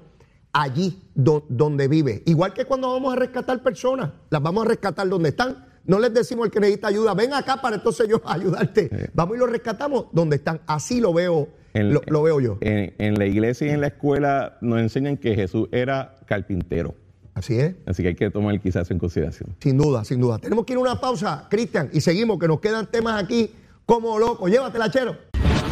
allí 0.52 1.02
do- 1.14 1.44
donde 1.48 1.88
vive. 1.88 2.22
Igual 2.26 2.52
que 2.52 2.64
cuando 2.64 2.92
vamos 2.92 3.12
a 3.12 3.16
rescatar 3.16 3.62
personas, 3.62 4.10
las 4.30 4.42
vamos 4.42 4.64
a 4.66 4.68
rescatar 4.68 5.08
donde 5.08 5.30
están, 5.30 5.66
No 5.84 5.98
les 5.98 6.14
decimos 6.14 6.46
el 6.46 6.52
que 6.52 6.60
necesita 6.60 6.86
ayuda, 6.88 7.12
ven 7.14 7.32
acá 7.34 7.60
para 7.60 7.74
entonces 7.76 8.06
yo 8.08 8.20
ayudarte. 8.26 9.10
Vamos 9.14 9.36
y 9.36 9.40
lo 9.40 9.46
rescatamos 9.46 10.06
donde 10.12 10.36
están. 10.36 10.60
Así 10.66 11.00
lo 11.00 11.12
veo, 11.12 11.48
En- 11.74 11.92
lo, 11.92 12.02
lo 12.06 12.22
veo 12.22 12.38
yo. 12.40 12.58
En, 12.60 12.94
en 12.98 13.14
la 13.18 13.26
iglesia 13.26 13.66
y 13.66 13.70
en 13.70 13.80
la 13.80 13.88
escuela 13.88 14.58
nos 14.60 14.78
enseñan 14.80 15.16
que 15.16 15.34
Jesús 15.34 15.68
era 15.72 16.14
carpintero. 16.26 16.94
Así 17.34 17.58
es. 17.58 17.74
Así 17.86 18.02
que 18.02 18.10
hay 18.10 18.14
que 18.14 18.30
tomar 18.30 18.60
quizás 18.60 18.90
en 18.90 18.98
consideración. 18.98 19.56
Sin 19.58 19.76
duda, 19.78 20.04
sin 20.04 20.20
duda. 20.20 20.38
Tenemos 20.38 20.66
que 20.66 20.74
ir 20.74 20.76
a 20.76 20.82
una 20.82 21.00
pausa, 21.00 21.46
Cristian, 21.50 21.88
y 21.92 22.00
seguimos, 22.02 22.38
que 22.38 22.46
nos 22.46 22.60
quedan 22.60 22.86
temas 22.90 23.20
aquí 23.22 23.50
como 23.86 24.18
locos. 24.18 24.50
Llévatela, 24.50 24.90
chero. 24.90 25.16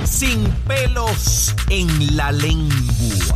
Sin 0.04 0.44
pelos 0.66 1.54
en 1.68 2.16
la 2.16 2.32
lengua. 2.32 2.74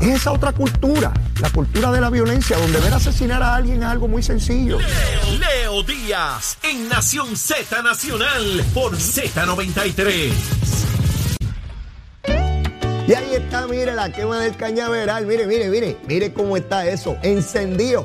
Es 0.01 0.09
esa 0.21 0.33
otra 0.33 0.53
cultura, 0.53 1.13
la 1.41 1.51
cultura 1.51 1.93
de 1.93 2.01
la 2.01 2.11
violencia, 2.11 2.57
donde 2.59 2.81
ver 2.81 2.93
asesinar 2.93 3.43
a 3.43 3.55
alguien 3.55 3.83
es 3.83 3.89
algo 3.89 4.09
muy 4.09 4.23
sencillo. 4.23 4.79
Leo 5.39 5.83
Díaz 5.83 6.59
en 6.63 6.89
Nación 6.89 7.37
Z 7.37 7.83
Nacional 7.83 8.65
por 8.75 8.97
Z93. 8.97 10.33
Y 13.07 13.13
ahí 13.13 13.35
está, 13.35 13.67
mire, 13.67 13.95
la 13.95 14.11
quema 14.11 14.39
del 14.39 14.57
cañaveral. 14.57 15.27
Mire, 15.27 15.47
mire, 15.47 15.69
mire, 15.69 15.99
mire 16.09 16.33
cómo 16.33 16.57
está 16.57 16.87
eso. 16.89 17.17
Encendido. 17.23 18.05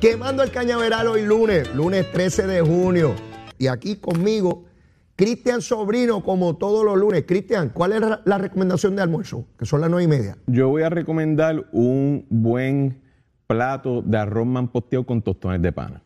Quemando 0.00 0.42
el 0.42 0.50
cañaveral 0.50 1.06
hoy 1.06 1.22
lunes, 1.22 1.72
lunes 1.74 2.10
13 2.10 2.48
de 2.48 2.60
junio. 2.60 3.14
Y 3.56 3.68
aquí 3.68 3.94
conmigo, 3.94 4.64
Cristian 5.22 5.62
Sobrino, 5.62 6.22
como 6.24 6.56
todos 6.56 6.84
los 6.84 6.96
lunes. 6.98 7.24
Cristian, 7.26 7.68
¿cuál 7.68 7.92
es 7.92 8.00
la- 8.24 8.38
recomendación 8.38 8.96
de 8.96 9.02
almuerzo? 9.02 9.46
Que 9.56 9.64
son 9.66 9.80
las 9.80 9.88
nueve 9.88 10.04
y 10.04 10.08
media. 10.08 10.36
Yo 10.48 10.68
voy 10.68 10.82
a 10.82 10.88
recomendar 10.90 11.66
un 11.70 12.26
buen 12.28 13.00
plato 13.46 14.02
de 14.02 14.18
arroz 14.18 14.46
mamposteado 14.46 15.06
con 15.06 15.22
tostones 15.22 15.62
de 15.62 15.70
pana. 15.70 16.02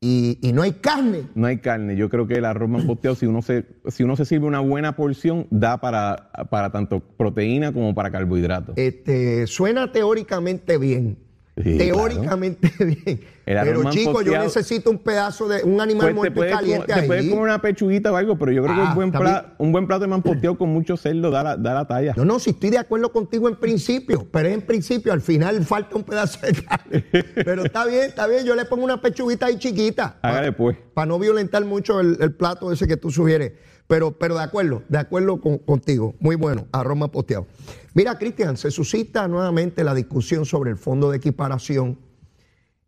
Y, 0.00 0.38
y 0.42 0.52
no 0.52 0.62
hay 0.62 0.72
carne. 0.72 1.28
No 1.34 1.46
hay 1.46 1.58
carne. 1.58 1.96
Yo 1.96 2.10
creo 2.10 2.26
que 2.26 2.34
el 2.34 2.44
arroz 2.44 2.68
mamposteado, 2.68 3.14
si 3.14 3.24
uno 3.24 3.40
se, 3.40 3.64
si 3.86 4.02
uno 4.02 4.16
se 4.16 4.24
sirve 4.26 4.46
una 4.46 4.60
buena 4.60 4.96
porción, 4.96 5.46
da 5.50 5.80
para, 5.80 6.30
para 6.50 6.70
tanto 6.72 7.00
proteína 7.00 7.72
como 7.72 7.94
para 7.94 8.10
carbohidratos. 8.10 8.76
Este, 8.76 9.46
suena 9.46 9.92
teóricamente 9.92 10.76
bien. 10.76 11.18
Sí, 11.54 11.76
teóricamente 11.76 12.72
bien. 12.84 13.20
Pero 13.44 13.90
chico, 13.90 14.22
yo 14.22 14.38
necesito 14.38 14.88
un 14.90 14.96
pedazo 14.98 15.46
de 15.48 15.62
un 15.64 15.80
animal 15.82 16.14
Pues 16.14 16.32
muerto 16.32 16.46
y 16.46 16.48
caliente 16.48 16.86
comer, 16.86 17.00
te 17.02 17.06
puedes 17.06 17.24
ahí. 17.24 17.28
comer 17.28 17.44
una 17.44 17.60
pechuguita 17.60 18.10
o 18.10 18.16
algo, 18.16 18.38
pero 18.38 18.52
yo 18.52 18.62
creo 18.62 18.74
que 18.74 18.80
Ah, 18.80 18.88
un 18.88 18.94
buen, 18.94 19.08
está 19.08 19.18
pla- 19.18 19.40
bien. 19.42 19.54
un 19.58 19.72
buen 19.72 19.86
plato 19.86 20.00
de 20.00 20.06
mamposteado 20.06 20.56
con 20.56 20.70
mucho 20.70 20.96
cerdo 20.96 21.30
da 21.30 21.42
la, 21.42 21.56
da 21.58 21.74
la 21.74 21.86
talla. 21.86 22.14
No, 22.16 22.24
no, 22.24 22.38
si 22.38 22.50
estoy 22.50 22.70
de 22.70 22.78
acuerdo 22.78 23.12
contigo 23.12 23.48
en 23.50 23.56
principio, 23.56 24.26
pero 24.32 24.48
es 24.48 24.54
en 24.54 24.62
principio, 24.62 25.12
al 25.12 25.20
final 25.20 25.62
falta 25.64 25.94
un 25.96 26.04
pedazo 26.04 26.38
de 26.46 26.54
carne. 26.54 27.04
Pero 27.34 27.64
está 27.66 27.84
bien, 27.84 28.04
está 28.04 28.26
bien, 28.26 28.46
yo 28.46 28.54
le 28.54 28.64
pongo 28.64 28.84
una 28.84 29.02
pechuguita 29.02 29.46
ahí 29.46 29.58
chiquita. 29.58 30.16
Hágale 30.22 30.52
pues. 30.52 30.76
Para 30.94 31.06
no 31.06 31.18
violentar 31.18 31.62
mucho 31.66 32.00
el, 32.00 32.16
el 32.20 32.32
plato 32.32 32.72
ese 32.72 32.86
que 32.86 32.96
tú 32.96 33.10
sugieres. 33.10 33.52
Pero, 33.92 34.12
pero 34.12 34.36
de 34.36 34.42
acuerdo, 34.42 34.82
de 34.88 34.96
acuerdo 34.96 35.38
con- 35.38 35.58
contigo. 35.58 36.14
Muy 36.18 36.34
bueno, 36.34 36.66
arroz 36.72 36.96
más 36.96 37.10
posteado. 37.10 37.46
Mira, 37.92 38.16
Cristian, 38.16 38.56
se 38.56 38.70
suscita 38.70 39.28
nuevamente 39.28 39.84
la 39.84 39.94
discusión 39.94 40.46
sobre 40.46 40.70
el 40.70 40.78
fondo 40.78 41.10
de 41.10 41.18
equiparación 41.18 41.98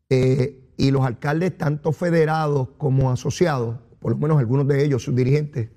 eh, 0.08 0.64
y 0.78 0.90
los 0.92 1.04
alcaldes, 1.04 1.58
tanto 1.58 1.92
federados 1.92 2.70
como 2.78 3.10
asociados, 3.10 3.76
por 4.00 4.12
lo 4.12 4.16
menos 4.16 4.38
algunos 4.38 4.66
de 4.66 4.82
ellos, 4.82 5.02
sus 5.02 5.14
dirigentes, 5.14 5.68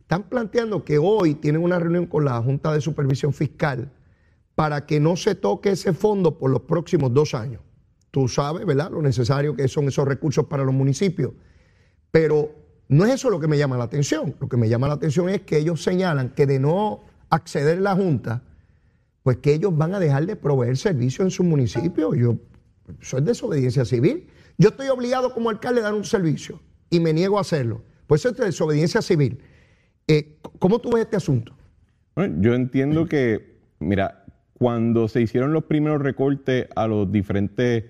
están 0.00 0.22
planteando 0.22 0.82
que 0.82 0.96
hoy 0.96 1.34
tienen 1.34 1.62
una 1.62 1.78
reunión 1.78 2.06
con 2.06 2.24
la 2.24 2.40
Junta 2.40 2.72
de 2.72 2.80
Supervisión 2.80 3.34
Fiscal 3.34 3.92
para 4.54 4.86
que 4.86 4.98
no 4.98 5.14
se 5.14 5.34
toque 5.34 5.72
ese 5.72 5.92
fondo 5.92 6.38
por 6.38 6.50
los 6.50 6.62
próximos 6.62 7.12
dos 7.12 7.34
años. 7.34 7.60
Tú 8.10 8.28
sabes, 8.28 8.64
¿verdad? 8.64 8.90
Lo 8.90 9.02
necesario 9.02 9.54
que 9.54 9.68
son 9.68 9.88
esos 9.88 10.08
recursos 10.08 10.46
para 10.46 10.64
los 10.64 10.72
municipios. 10.72 11.32
Pero 12.10 12.59
no 12.90 13.04
es 13.04 13.14
eso 13.14 13.30
lo 13.30 13.38
que 13.38 13.46
me 13.46 13.56
llama 13.56 13.78
la 13.78 13.84
atención. 13.84 14.34
Lo 14.40 14.48
que 14.48 14.56
me 14.56 14.68
llama 14.68 14.88
la 14.88 14.94
atención 14.94 15.28
es 15.28 15.42
que 15.42 15.58
ellos 15.58 15.80
señalan 15.80 16.30
que 16.30 16.44
de 16.44 16.58
no 16.58 17.02
acceder 17.28 17.80
la 17.80 17.94
Junta, 17.94 18.42
pues 19.22 19.36
que 19.36 19.54
ellos 19.54 19.76
van 19.78 19.94
a 19.94 20.00
dejar 20.00 20.26
de 20.26 20.34
proveer 20.34 20.76
servicios 20.76 21.24
en 21.24 21.30
su 21.30 21.44
municipio. 21.44 22.12
Yo, 22.16 22.36
es 23.00 23.24
desobediencia 23.24 23.84
civil. 23.84 24.26
Yo 24.58 24.70
estoy 24.70 24.88
obligado 24.88 25.32
como 25.32 25.50
alcalde 25.50 25.82
a 25.82 25.84
dar 25.84 25.94
un 25.94 26.04
servicio 26.04 26.60
y 26.90 26.98
me 26.98 27.12
niego 27.12 27.38
a 27.38 27.42
hacerlo. 27.42 27.82
Pues 28.08 28.22
eso 28.22 28.30
es 28.30 28.36
desobediencia 28.36 29.00
civil. 29.02 29.38
Eh, 30.08 30.40
¿Cómo 30.58 30.80
tú 30.80 30.90
ves 30.90 31.04
este 31.04 31.16
asunto? 31.16 31.54
Yo 32.16 32.54
entiendo 32.54 33.06
que, 33.06 33.60
mira, 33.78 34.24
cuando 34.54 35.06
se 35.06 35.22
hicieron 35.22 35.52
los 35.52 35.62
primeros 35.62 36.02
recortes 36.02 36.66
a 36.74 36.88
los 36.88 37.12
diferentes 37.12 37.84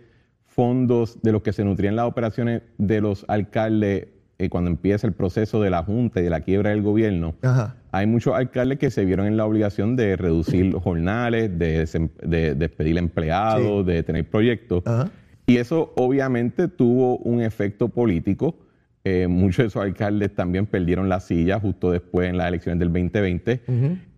fondos 0.45 1.23
de 1.23 1.33
los 1.33 1.41
que 1.41 1.55
se 1.55 1.65
nutrían 1.65 1.97
las 1.97 2.05
operaciones 2.05 2.61
de 2.77 3.01
los 3.01 3.25
alcaldes, 3.29 4.09
eh, 4.41 4.49
cuando 4.49 4.71
empieza 4.71 5.07
el 5.07 5.13
proceso 5.13 5.61
de 5.63 5.71
la 5.71 5.83
Junta 5.85 6.21
y 6.21 6.25
de 6.25 6.31
la 6.31 6.41
quiebra 6.41 6.71
del 6.71 6.83
gobierno, 6.83 7.35
Ajá. 7.43 7.77
hay 7.93 8.07
muchos 8.07 8.35
alcaldes 8.35 8.79
que 8.79 8.91
se 8.91 9.05
vieron 9.05 9.27
en 9.27 9.37
la 9.37 9.45
obligación 9.45 9.97
de 9.97 10.17
reducir 10.17 10.67
los 10.67 10.83
jornales, 10.83 11.59
de, 11.59 12.55
despedir 12.57 12.97
empleados, 12.99 13.85
de 13.85 14.03
tener 14.03 14.25
proyectos. 14.29 14.83
Ajá. 14.87 15.11
Y 15.47 15.59
eso 15.59 15.93
obviamente 15.97 16.69
tuvo 16.69 17.19
un 17.19 17.43
efecto 17.43 17.89
político. 17.89 18.57
Eh, 19.05 19.27
muchos 19.29 19.59
de 19.65 19.67
esos 19.69 19.83
alcaldes 19.83 20.35
también 20.35 20.67
perdieron 20.67 21.09
la 21.09 21.21
silla 21.21 21.59
justo 21.59 21.91
después 21.91 22.29
en 22.29 22.37
las 22.39 22.49
elecciones 22.49 22.79
del 22.79 22.89
2020. 22.93 23.61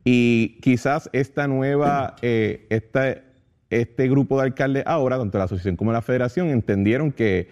Y 0.04 0.58
quizás 0.60 1.08
esta 1.12 1.46
nueva, 1.48 2.16
eh, 2.22 2.66
esta- 2.70 3.18
este 3.70 4.08
grupo 4.08 4.36
de 4.38 4.44
alcaldes 4.44 4.82
ahora, 4.86 5.18
tanto 5.18 5.38
la 5.38 5.44
asociación 5.44 5.76
como 5.76 5.92
la 5.92 6.02
federación, 6.02 6.48
entendieron 6.50 7.12
que 7.12 7.48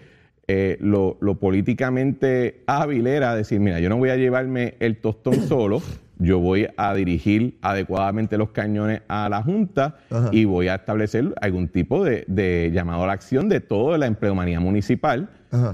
eh, 0.53 0.77
lo, 0.81 1.17
lo 1.21 1.35
políticamente 1.39 2.63
hábil 2.67 3.07
era 3.07 3.33
decir, 3.35 3.59
mira, 3.59 3.79
yo 3.79 3.87
no 3.89 3.97
voy 3.97 4.09
a 4.09 4.17
llevarme 4.17 4.75
el 4.79 4.97
tostón 4.97 5.35
solo, 5.47 5.81
yo 6.17 6.39
voy 6.39 6.67
a 6.77 6.93
dirigir 6.93 7.57
adecuadamente 7.61 8.37
los 8.37 8.49
cañones 8.51 9.01
a 9.07 9.29
la 9.29 9.41
Junta 9.43 9.95
Ajá. 10.09 10.29
y 10.31 10.45
voy 10.45 10.67
a 10.67 10.75
establecer 10.75 11.33
algún 11.41 11.67
tipo 11.69 12.03
de, 12.03 12.25
de 12.27 12.69
llamado 12.73 13.03
a 13.03 13.07
la 13.07 13.13
acción 13.13 13.49
de 13.49 13.59
toda 13.61 13.97
la 13.97 14.05
empleomanía 14.07 14.59
municipal 14.59 15.29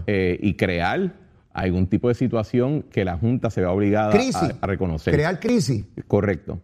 eh, 0.06 0.38
y 0.42 0.54
crear 0.54 1.13
algún 1.54 1.88
tipo 1.88 2.08
de 2.08 2.13
situación 2.16 2.84
que 2.84 3.04
la 3.04 3.18
Junta 3.18 3.50
se 3.50 3.62
vea 3.62 3.72
obligada 3.72 4.12
Crisis. 4.12 4.36
a, 4.36 4.58
a 4.62 4.68
reconocer. 4.68 5.13
Crear 5.13 5.40
crisis. 5.40 5.86
Correcto. 6.08 6.62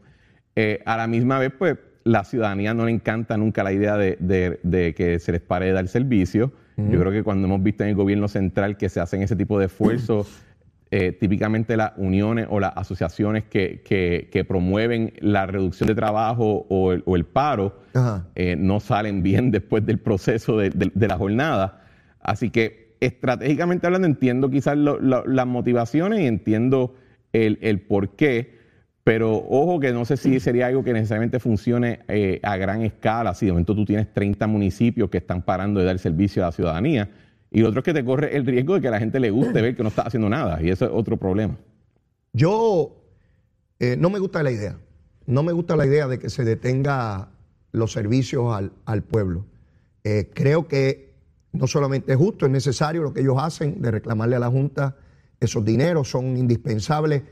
Eh, 0.56 0.82
a 0.86 0.98
la 0.98 1.08
misma 1.08 1.40
vez, 1.40 1.52
pues, 1.58 1.78
la 2.06 2.24
ciudadanía 2.26 2.74
no 2.74 2.86
le 2.86 2.92
encanta 2.92 3.38
nunca 3.38 3.64
la 3.64 3.72
idea 3.74 3.98
de, 3.98 4.18
de- 4.20 4.60
de 4.62 4.94
que 4.94 5.18
se 5.20 5.32
les 5.32 5.42
pare 5.42 5.66
de 5.68 5.72
dar 5.72 5.88
servicio. 5.88 6.52
Yo 6.78 7.00
creo 7.00 7.12
que 7.12 7.24
cuando 7.24 7.48
hemos 7.48 7.62
visto 7.62 7.84
en 7.84 7.90
el 7.90 7.96
gobierno 7.96 8.28
central 8.28 8.78
que 8.78 8.90
se 8.90 9.00
hacen 9.00 9.22
ese 9.22 9.36
tipo 9.36 9.60
de 9.60 9.66
esfuerzos, 9.68 10.28
eh, 10.92 11.12
típicamente 11.12 11.76
las 11.78 11.94
uniones 11.98 12.48
o 12.50 12.60
las 12.60 12.74
asociaciones 12.76 13.44
que, 13.46 13.82
que- 13.84 14.30
que 14.32 14.44
promueven 14.46 15.14
la 15.20 15.46
reducción 15.48 15.88
de 15.88 15.96
trabajo 15.96 16.66
o 16.70 16.94
el, 16.94 17.02
o 17.06 17.16
el 17.16 17.26
paro, 17.26 17.80
eh, 18.36 18.56
no 18.58 18.80
salen 18.80 19.24
bien 19.24 19.50
después 19.52 19.86
del 19.86 20.00
proceso 20.00 20.58
de, 20.58 20.70
de- 20.70 20.92
de 20.94 21.08
la 21.08 21.18
jornada. 21.18 21.82
Así 22.22 22.50
que 22.52 22.96
estratégicamente 23.00 23.86
hablando 23.88 24.08
entiendo 24.08 24.50
quizás 24.50 24.78
lo- 24.78 25.00
lo- 25.00 25.26
las 25.26 25.46
motivaciones 25.48 26.20
y 26.22 26.28
entiendo 26.28 26.96
el, 27.34 27.58
el 27.62 27.82
por 27.82 28.10
qué, 28.16 28.53
pero 29.04 29.36
ojo 29.36 29.80
que 29.80 29.92
no 29.92 30.06
sé 30.06 30.16
si 30.16 30.40
sería 30.40 30.68
algo 30.68 30.84
que 30.84 30.94
necesariamente 30.94 31.40
funcione 31.40 32.00
eh, 32.08 32.40
a 32.42 32.56
gran 32.56 32.84
escala. 32.84 33.34
Si 33.34 33.46
de 33.46 33.52
momento 33.52 33.76
tú 33.76 33.86
tienes 33.86 34.14
30 34.14 34.48
municipios 34.48 35.10
que 35.10 35.18
están 35.18 35.42
parando 35.42 35.80
de 35.80 35.86
dar 35.86 36.00
servicio 36.00 36.44
a 36.44 36.48
la 36.48 36.52
ciudadanía 36.54 37.10
y 37.52 37.62
lo 37.62 37.70
otro 37.70 37.80
es 37.80 37.86
que 37.86 37.94
te 37.94 38.06
corre 38.06 38.36
el 38.36 38.46
riesgo 38.46 38.76
de 38.76 38.82
que 38.82 38.88
a 38.88 38.92
la 38.92 39.00
gente 39.00 39.20
le 39.20 39.30
guste 39.30 39.62
ver 39.62 39.76
que 39.76 39.84
no 39.84 39.90
está 39.90 40.04
haciendo 40.04 40.30
nada 40.30 40.62
y 40.62 40.70
eso 40.70 40.86
es 40.86 40.92
otro 40.94 41.18
problema. 41.18 41.58
Yo 42.32 42.96
eh, 43.80 43.98
no 43.98 44.10
me 44.10 44.20
gusta 44.20 44.42
la 44.42 44.52
idea. 44.52 44.80
No 45.26 45.44
me 45.44 45.52
gusta 45.52 45.76
la 45.76 45.86
idea 45.86 46.08
de 46.08 46.18
que 46.18 46.30
se 46.30 46.44
detenga 46.44 47.30
los 47.72 47.92
servicios 47.92 48.54
al, 48.56 48.72
al 48.86 49.04
pueblo. 49.04 49.46
Eh, 50.04 50.32
creo 50.34 50.68
que 50.68 51.14
no 51.52 51.68
solamente 51.68 52.14
es 52.14 52.18
justo, 52.18 52.46
es 52.46 52.52
necesario 52.52 53.04
lo 53.04 53.14
que 53.14 53.22
ellos 53.22 53.38
hacen 53.40 53.82
de 53.82 53.92
reclamarle 53.92 54.38
a 54.38 54.40
la 54.40 54.50
Junta 54.50 54.98
esos 55.40 55.64
dineros, 55.64 56.10
son 56.10 56.38
indispensables 56.38 57.24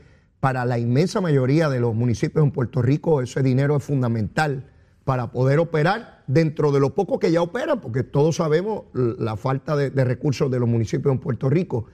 para 0.42 0.64
la 0.64 0.76
inmensa 0.76 1.20
mayoría 1.20 1.68
de 1.70 1.78
los 1.78 1.94
municipios 1.94 2.44
en 2.44 2.50
Puerto 2.50 2.82
Rico. 2.82 3.22
Ese 3.22 3.44
dinero 3.44 3.76
es 3.76 3.84
fundamental 3.84 4.64
para 5.04 5.30
poder 5.30 5.60
operar 5.60 6.24
dentro 6.26 6.72
de 6.72 6.80
lo 6.80 6.96
poco 6.96 7.20
que 7.20 7.30
ya 7.30 7.40
operan, 7.40 7.80
porque 7.80 8.02
todos 8.02 8.34
sabemos 8.36 8.86
la 8.92 9.36
falta 9.36 9.76
de, 9.76 9.90
de 9.90 10.02
recursos 10.04 10.50
de 10.50 10.58
los 10.58 10.68
municipios 10.68 11.12
en 11.14 11.20
Puerto 11.20 11.48
Rico. 11.48 11.84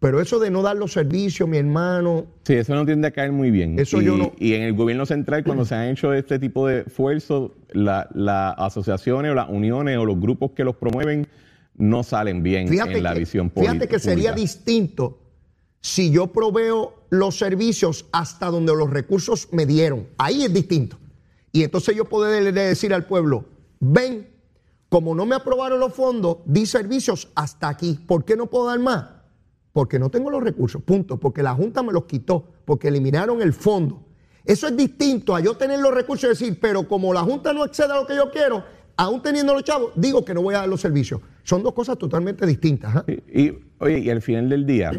Pero 0.00 0.22
eso 0.22 0.38
de 0.38 0.50
no 0.50 0.62
dar 0.62 0.76
los 0.78 0.92
servicios, 0.94 1.46
mi 1.46 1.58
hermano, 1.58 2.24
Sí, 2.44 2.54
eso 2.54 2.74
no 2.74 2.86
tiende 2.86 3.08
a 3.08 3.10
caer 3.10 3.30
muy 3.32 3.50
bien. 3.50 3.78
Eso 3.78 4.00
y, 4.00 4.06
yo 4.06 4.16
no- 4.16 4.32
y 4.38 4.54
en 4.54 4.62
el 4.62 4.72
gobierno 4.72 5.04
central, 5.04 5.44
cuando 5.44 5.66
se 5.66 5.74
han 5.74 5.88
hecho 5.90 6.14
este 6.14 6.38
tipo 6.38 6.66
de 6.66 6.84
esfuerzos, 6.86 7.50
la- 7.72 8.08
las 8.14 8.54
asociaciones 8.56 9.32
o 9.32 9.34
las 9.34 9.50
uniones 9.50 9.98
o 9.98 10.06
los 10.06 10.18
grupos 10.18 10.52
que 10.52 10.64
los 10.64 10.76
promueven 10.76 11.26
no 11.76 12.02
salen 12.02 12.42
bien 12.42 12.72
en 12.72 13.02
la 13.02 13.12
que, 13.12 13.18
visión 13.18 13.50
política. 13.50 13.72
fíjate 13.74 13.88
que 13.88 13.98
sería 13.98 14.32
distinto 14.32 15.18
si 15.82 16.10
yo 16.10 16.28
proveo 16.28 16.94
los 17.10 17.38
servicios 17.38 18.06
hasta 18.12 18.46
donde 18.50 18.74
los 18.74 18.90
recursos 18.90 19.48
me 19.52 19.66
dieron. 19.66 20.08
Ahí 20.18 20.44
es 20.44 20.52
distinto. 20.52 20.98
Y 21.52 21.62
entonces 21.62 21.96
yo 21.96 22.04
poder 22.04 22.52
decir 22.52 22.92
al 22.92 23.06
pueblo, 23.06 23.44
ven, 23.80 24.28
como 24.88 25.14
no 25.14 25.26
me 25.26 25.34
aprobaron 25.34 25.80
los 25.80 25.94
fondos, 25.94 26.38
di 26.44 26.66
servicios 26.66 27.28
hasta 27.34 27.68
aquí. 27.68 27.98
¿Por 28.06 28.24
qué 28.24 28.36
no 28.36 28.46
puedo 28.46 28.66
dar 28.66 28.78
más? 28.78 29.18
porque 29.78 30.00
no 30.00 30.10
tengo 30.10 30.28
los 30.28 30.42
recursos, 30.42 30.82
punto, 30.82 31.18
porque 31.18 31.40
la 31.40 31.54
Junta 31.54 31.84
me 31.84 31.92
los 31.92 32.04
quitó, 32.06 32.44
porque 32.64 32.88
eliminaron 32.88 33.40
el 33.40 33.52
fondo. 33.52 34.02
Eso 34.44 34.66
es 34.66 34.76
distinto 34.76 35.36
a 35.36 35.40
yo 35.40 35.56
tener 35.56 35.78
los 35.78 35.94
recursos 35.94 36.24
y 36.24 36.28
decir, 36.30 36.58
pero 36.60 36.88
como 36.88 37.14
la 37.14 37.20
Junta 37.20 37.52
no 37.52 37.64
excede 37.64 37.92
a 37.92 37.94
lo 37.94 38.04
que 38.04 38.16
yo 38.16 38.28
quiero, 38.32 38.64
aún 38.96 39.22
teniendo 39.22 39.54
los 39.54 39.62
chavos, 39.62 39.92
digo 39.94 40.24
que 40.24 40.34
no 40.34 40.42
voy 40.42 40.56
a 40.56 40.58
dar 40.58 40.68
los 40.68 40.80
servicios. 40.80 41.20
Son 41.44 41.62
dos 41.62 41.74
cosas 41.74 41.96
totalmente 41.96 42.44
distintas. 42.44 42.96
¿ah? 42.96 43.04
Y, 43.06 43.52
oye, 43.78 44.00
y 44.00 44.10
al 44.10 44.20
final 44.20 44.48
del 44.48 44.66
día, 44.66 44.90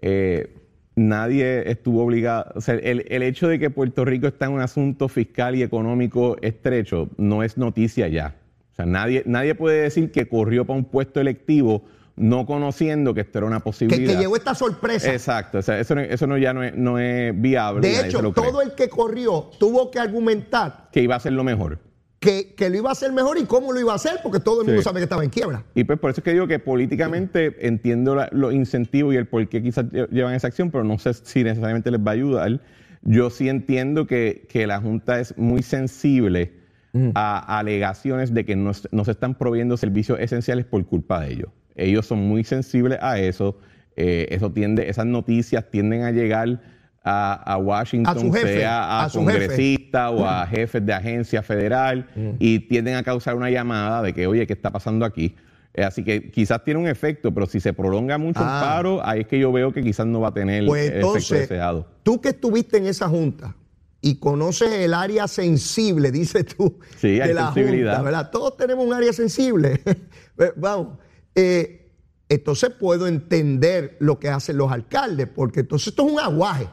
eh, 0.00 0.52
nadie 0.94 1.70
estuvo 1.70 2.04
obligado, 2.04 2.52
o 2.54 2.60
sea, 2.60 2.74
el, 2.74 3.06
el, 3.08 3.22
hecho 3.22 3.48
de 3.48 3.58
que 3.58 3.70
Puerto 3.70 4.04
Rico 4.04 4.26
está 4.26 4.46
en 4.46 4.52
un 4.52 4.60
asunto 4.60 5.08
fiscal 5.08 5.54
y 5.56 5.62
económico 5.62 6.36
estrecho 6.42 7.08
no 7.16 7.42
es 7.42 7.56
noticia 7.56 8.08
ya. 8.08 8.36
O 8.72 8.74
sea, 8.74 8.86
nadie, 8.86 9.22
nadie 9.26 9.54
puede 9.54 9.82
decir 9.82 10.10
que 10.10 10.28
corrió 10.28 10.64
para 10.64 10.78
un 10.78 10.84
puesto 10.84 11.20
electivo 11.20 11.82
no 12.16 12.44
conociendo 12.46 13.14
que 13.14 13.22
esto 13.22 13.38
era 13.38 13.46
una 13.46 13.60
posibilidad. 13.60 14.06
Que, 14.06 14.14
que 14.14 14.20
llegó 14.20 14.36
esta 14.36 14.54
sorpresa. 14.54 15.12
Exacto, 15.12 15.58
o 15.58 15.62
sea, 15.62 15.78
eso, 15.78 15.98
eso 15.98 16.26
no, 16.26 16.36
ya 16.36 16.52
no 16.52 16.62
es, 16.62 16.74
no 16.74 16.98
es 16.98 17.38
viable. 17.40 17.88
De 17.88 18.06
hecho, 18.06 18.32
todo 18.32 18.60
el 18.60 18.74
que 18.74 18.88
corrió 18.88 19.50
tuvo 19.58 19.90
que 19.90 19.98
argumentar 19.98 20.88
que 20.92 21.02
iba 21.02 21.16
a 21.16 21.20
ser 21.20 21.32
lo 21.32 21.44
mejor. 21.44 21.78
Que, 22.22 22.54
que, 22.54 22.70
lo 22.70 22.76
iba 22.76 22.88
a 22.88 22.92
hacer 22.92 23.12
mejor 23.12 23.36
y 23.36 23.46
cómo 23.46 23.72
lo 23.72 23.80
iba 23.80 23.92
a 23.92 23.96
hacer, 23.96 24.20
porque 24.22 24.38
todo 24.38 24.60
el 24.60 24.66
mundo 24.66 24.80
sí. 24.80 24.84
sabe 24.84 25.00
que 25.00 25.04
estaba 25.04 25.24
en 25.24 25.30
quiebra. 25.30 25.64
Y 25.74 25.82
pues 25.82 25.98
por 25.98 26.10
eso 26.10 26.20
es 26.20 26.24
que 26.24 26.32
digo 26.32 26.46
que 26.46 26.60
políticamente 26.60 27.66
entiendo 27.66 28.14
la, 28.14 28.28
los 28.30 28.54
incentivos 28.54 29.12
y 29.12 29.16
el 29.16 29.26
por 29.26 29.48
qué 29.48 29.60
quizás 29.60 29.86
llevan 30.10 30.32
esa 30.32 30.46
acción, 30.46 30.70
pero 30.70 30.84
no 30.84 30.98
sé 30.98 31.14
si 31.14 31.42
necesariamente 31.42 31.90
les 31.90 32.00
va 32.00 32.12
a 32.12 32.14
ayudar. 32.14 32.60
Yo 33.02 33.28
sí 33.28 33.48
entiendo 33.48 34.06
que, 34.06 34.46
que 34.48 34.68
la 34.68 34.80
Junta 34.80 35.18
es 35.18 35.36
muy 35.36 35.64
sensible 35.64 36.52
mm. 36.92 37.10
a 37.16 37.58
alegaciones 37.58 38.32
de 38.32 38.44
que 38.44 38.54
no, 38.54 38.70
no 38.92 39.04
se 39.04 39.10
están 39.10 39.34
proveyendo 39.34 39.76
servicios 39.76 40.20
esenciales 40.20 40.64
por 40.64 40.86
culpa 40.86 41.20
de 41.20 41.32
ellos. 41.32 41.48
Ellos 41.74 42.06
son 42.06 42.20
muy 42.20 42.44
sensibles 42.44 42.98
a 43.02 43.18
eso. 43.18 43.58
Eh, 43.96 44.28
eso 44.30 44.52
tiende, 44.52 44.88
esas 44.88 45.06
noticias 45.06 45.70
tienden 45.70 46.02
a 46.02 46.12
llegar 46.12 46.60
a, 47.04 47.34
a 47.54 47.56
Washington, 47.58 48.16
a 48.16 48.20
su 48.20 48.32
jefe, 48.32 48.58
sea 48.58 49.02
a, 49.04 49.08
su 49.08 49.26
jefe. 49.26 49.90
o 49.94 50.24
a 50.26 50.46
jefes 50.46 50.84
de 50.86 50.92
agencia 50.92 51.42
federal, 51.42 52.06
Mm. 52.14 52.30
y 52.38 52.60
tienden 52.60 52.94
a 52.96 53.02
causar 53.02 53.34
una 53.34 53.50
llamada 53.50 54.02
de 54.02 54.12
que, 54.12 54.26
oye, 54.26 54.46
¿qué 54.46 54.52
está 54.52 54.70
pasando 54.70 55.04
aquí? 55.04 55.34
Eh, 55.74 55.82
así 55.84 56.04
que 56.04 56.30
quizás 56.30 56.62
tiene 56.64 56.78
un 56.80 56.86
efecto, 56.86 57.32
pero 57.32 57.46
si 57.46 57.58
se 57.58 57.72
prolonga 57.72 58.18
mucho 58.18 58.40
Ah. 58.42 58.60
el 58.60 58.68
paro, 58.68 59.06
ahí 59.06 59.20
es 59.22 59.26
que 59.26 59.38
yo 59.38 59.50
veo 59.52 59.72
que 59.72 59.82
quizás 59.82 60.06
no 60.06 60.20
va 60.20 60.28
a 60.28 60.34
tener 60.34 60.66
Pues 60.66 60.82
el 60.82 60.88
efecto 60.90 61.06
entonces, 61.08 61.40
deseado. 61.48 61.86
tú 62.02 62.20
que 62.20 62.28
estuviste 62.30 62.76
en 62.76 62.86
esa 62.86 63.08
junta 63.08 63.56
y 64.02 64.16
conoces 64.16 64.70
el 64.70 64.92
área 64.94 65.26
sensible, 65.28 66.10
dices 66.12 66.44
tú, 66.46 66.78
Sí, 66.98 67.20
hay 67.20 67.28
de 67.28 67.34
la 67.34 67.52
sensibilidad. 67.54 67.92
junta, 67.94 68.02
¿verdad? 68.02 68.30
Todos 68.30 68.56
tenemos 68.56 68.84
un 68.86 68.92
área 68.92 69.12
sensible. 69.12 69.80
Vamos. 70.56 70.98
Eh, 71.34 71.90
entonces 72.28 72.70
puedo 72.70 73.06
entender 73.06 73.96
lo 74.00 74.18
que 74.18 74.28
hacen 74.28 74.56
los 74.58 74.70
alcaldes, 74.70 75.26
porque 75.34 75.60
entonces 75.60 75.88
esto 75.88 76.06
es 76.06 76.12
un 76.12 76.20
aguaje. 76.20 76.66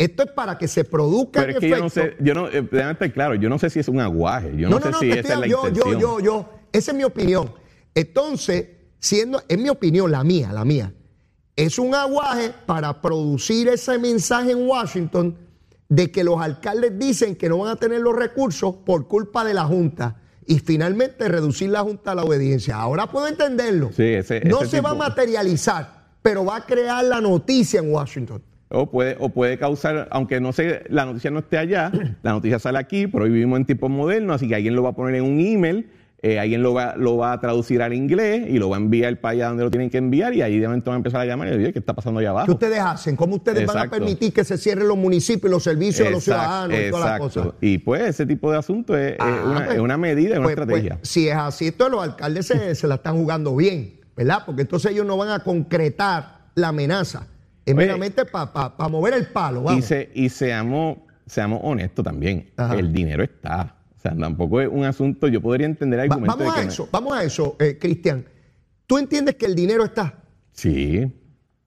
Esto 0.00 0.22
es 0.22 0.30
para 0.30 0.56
que 0.56 0.66
se 0.66 0.84
produzca 0.84 1.40
Pero 1.40 1.50
en 1.50 1.56
es 1.56 1.60
que 1.60 1.68
yo 1.68 1.76
no 1.78 1.90
sé, 1.90 2.16
yo 2.20 2.32
no, 2.32 2.48
eh, 2.48 2.66
déjame 2.72 2.92
estar 2.92 3.12
claro, 3.12 3.34
yo 3.34 3.50
no 3.50 3.58
sé 3.58 3.68
si 3.68 3.80
es 3.80 3.88
un 3.88 4.00
aguaje, 4.00 4.50
yo 4.56 4.70
no, 4.70 4.78
No, 4.78 4.82
sé 4.82 4.90
no, 4.92 4.98
si 4.98 5.10
esa 5.10 5.20
es 5.20 5.28
la 5.28 5.34
estoy- 5.34 5.50
yo, 5.50 5.68
intención. 5.68 6.00
yo, 6.00 6.18
yo, 6.18 6.20
yo, 6.24 6.48
esa 6.72 6.90
es 6.92 6.96
mi 6.96 7.04
opinión. 7.04 7.52
Entonces, 7.94 8.66
siendo, 8.98 9.42
es 9.46 9.58
mi 9.58 9.68
opinión, 9.68 10.10
la 10.10 10.24
mía, 10.24 10.52
la 10.54 10.64
mía, 10.64 10.94
es 11.54 11.78
un 11.78 11.94
aguaje 11.94 12.50
para 12.64 13.02
producir 13.02 13.68
ese 13.68 13.98
mensaje 13.98 14.52
en 14.52 14.66
Washington 14.66 15.36
de 15.90 16.10
que 16.10 16.24
los 16.24 16.40
alcaldes 16.40 16.98
dicen 16.98 17.36
que 17.36 17.50
no 17.50 17.58
van 17.58 17.72
a 17.72 17.76
tener 17.76 18.00
los 18.00 18.16
recursos 18.16 18.76
por 18.86 19.06
culpa 19.06 19.44
de 19.44 19.52
la 19.52 19.64
Junta 19.64 20.16
y 20.46 20.60
finalmente 20.60 21.28
reducir 21.28 21.68
la 21.68 21.80
Junta 21.82 22.12
a 22.12 22.14
la 22.14 22.22
obediencia. 22.22 22.76
Ahora 22.76 23.06
puedo 23.10 23.26
entenderlo. 23.26 23.90
Sí, 23.94 24.04
ese- 24.04 24.40
no 24.46 24.62
ese 24.62 24.70
se 24.76 24.80
va 24.80 24.90
a 24.90 24.94
materializar, 24.94 26.06
pero 26.22 26.42
va 26.44 26.56
a 26.56 26.64
crear 26.64 27.04
la 27.04 27.20
noticia 27.20 27.80
en 27.80 27.92
Washington. 27.92 28.42
O 28.72 28.88
puede, 28.88 29.16
o 29.18 29.30
puede 29.30 29.58
causar, 29.58 30.06
aunque 30.12 30.38
no 30.40 30.52
sé, 30.52 30.84
la 30.90 31.04
noticia 31.04 31.28
no 31.32 31.40
esté 31.40 31.58
allá, 31.58 31.90
la 32.22 32.30
noticia 32.30 32.60
sale 32.60 32.78
aquí, 32.78 33.08
pero 33.08 33.24
hoy 33.24 33.30
vivimos 33.30 33.58
en 33.58 33.64
tiempos 33.66 33.90
modernos, 33.90 34.36
así 34.36 34.46
que 34.46 34.54
alguien 34.54 34.76
lo 34.76 34.84
va 34.84 34.90
a 34.90 34.92
poner 34.92 35.16
en 35.16 35.24
un 35.24 35.40
email, 35.40 35.90
eh, 36.22 36.38
alguien 36.38 36.62
lo 36.62 36.72
va, 36.72 36.94
lo 36.96 37.16
va 37.16 37.32
a 37.32 37.40
traducir 37.40 37.82
al 37.82 37.92
inglés 37.94 38.46
y 38.48 38.58
lo 38.58 38.68
va 38.68 38.76
a 38.76 38.78
enviar 38.80 39.16
para 39.20 39.32
allá 39.32 39.48
donde 39.48 39.64
lo 39.64 39.70
tienen 39.72 39.90
que 39.90 39.98
enviar 39.98 40.34
y 40.34 40.42
ahí 40.42 40.60
de 40.60 40.68
momento 40.68 40.90
van 40.90 40.96
a 40.96 40.98
empezar 40.98 41.20
a 41.20 41.24
llamar 41.24 41.48
y 41.48 41.50
decir, 41.56 41.72
¿qué 41.72 41.80
está 41.80 41.94
pasando 41.94 42.20
allá 42.20 42.28
¿Qué 42.28 42.30
abajo? 42.30 42.52
ustedes 42.52 42.78
hacen? 42.78 43.16
¿Cómo 43.16 43.36
ustedes 43.36 43.66
van 43.66 43.76
a 43.76 43.80
Exacto. 43.80 43.96
permitir 43.96 44.32
que 44.32 44.44
se 44.44 44.56
cierren 44.56 44.86
los 44.86 44.98
municipios 44.98 45.50
y 45.50 45.52
los 45.52 45.62
servicios 45.64 46.06
a 46.06 46.10
los 46.12 46.28
Exacto, 46.28 46.42
ciudadanos 46.68 46.78
y 46.78 46.90
todas 46.90 47.04
las 47.06 47.16
exacto. 47.16 47.40
cosas? 47.42 47.54
Y 47.62 47.78
pues 47.78 48.02
ese 48.02 48.24
tipo 48.26 48.52
de 48.52 48.58
asunto 48.58 48.96
es, 48.96 49.12
es 49.14 49.16
Ah, 49.18 49.42
una, 49.46 49.64
pues, 49.64 49.76
es 49.78 49.80
una 49.82 49.96
medida, 49.96 50.34
es 50.34 50.38
una 50.38 50.44
pues- 50.44 50.54
pues, 50.56 50.68
estrategia. 50.68 50.98
si 51.02 51.28
es 51.28 51.34
así, 51.34 51.66
entonces 51.66 51.92
los 51.92 52.04
alcaldes 52.04 52.46
se, 52.46 52.72
se 52.76 52.86
la 52.86 52.96
están 52.96 53.16
jugando 53.16 53.56
bien, 53.56 53.94
¿verdad? 54.16 54.42
Porque 54.46 54.62
entonces 54.62 54.92
ellos 54.92 55.06
no 55.06 55.16
van 55.16 55.30
a 55.30 55.40
concretar 55.40 56.38
la 56.54 56.68
amenaza. 56.68 57.26
Es 57.66 57.74
Oye, 57.74 57.86
meramente 57.86 58.24
para 58.24 58.72
mover 58.88 59.14
el 59.14 59.26
palo, 59.26 59.60
y, 59.60 59.64
vamos. 59.64 59.84
se, 59.84 60.10
y 60.14 60.28
seamos, 60.28 60.98
seamos 61.26 61.60
honestos 61.62 62.04
también, 62.04 62.50
Ajá. 62.56 62.74
el 62.76 62.92
dinero 62.92 63.22
está. 63.22 63.76
O 63.96 64.00
sea, 64.00 64.16
tampoco 64.16 64.60
es 64.62 64.68
un 64.70 64.84
asunto, 64.84 65.28
yo 65.28 65.40
podría 65.42 65.66
entender 65.66 66.00
el 66.00 66.10
Va- 66.10 66.16
vamos 66.16 66.38
de 66.38 66.48
a 66.48 66.54
que 66.54 66.64
no- 66.64 66.68
eso, 66.70 66.88
vamos 66.90 67.12
a 67.12 67.22
eso, 67.22 67.56
eh, 67.60 67.76
Cristian. 67.78 68.24
¿Tú 68.86 68.96
entiendes 68.98 69.34
que 69.36 69.46
el 69.46 69.54
dinero 69.54 69.84
está? 69.84 70.14
Sí, 70.52 71.12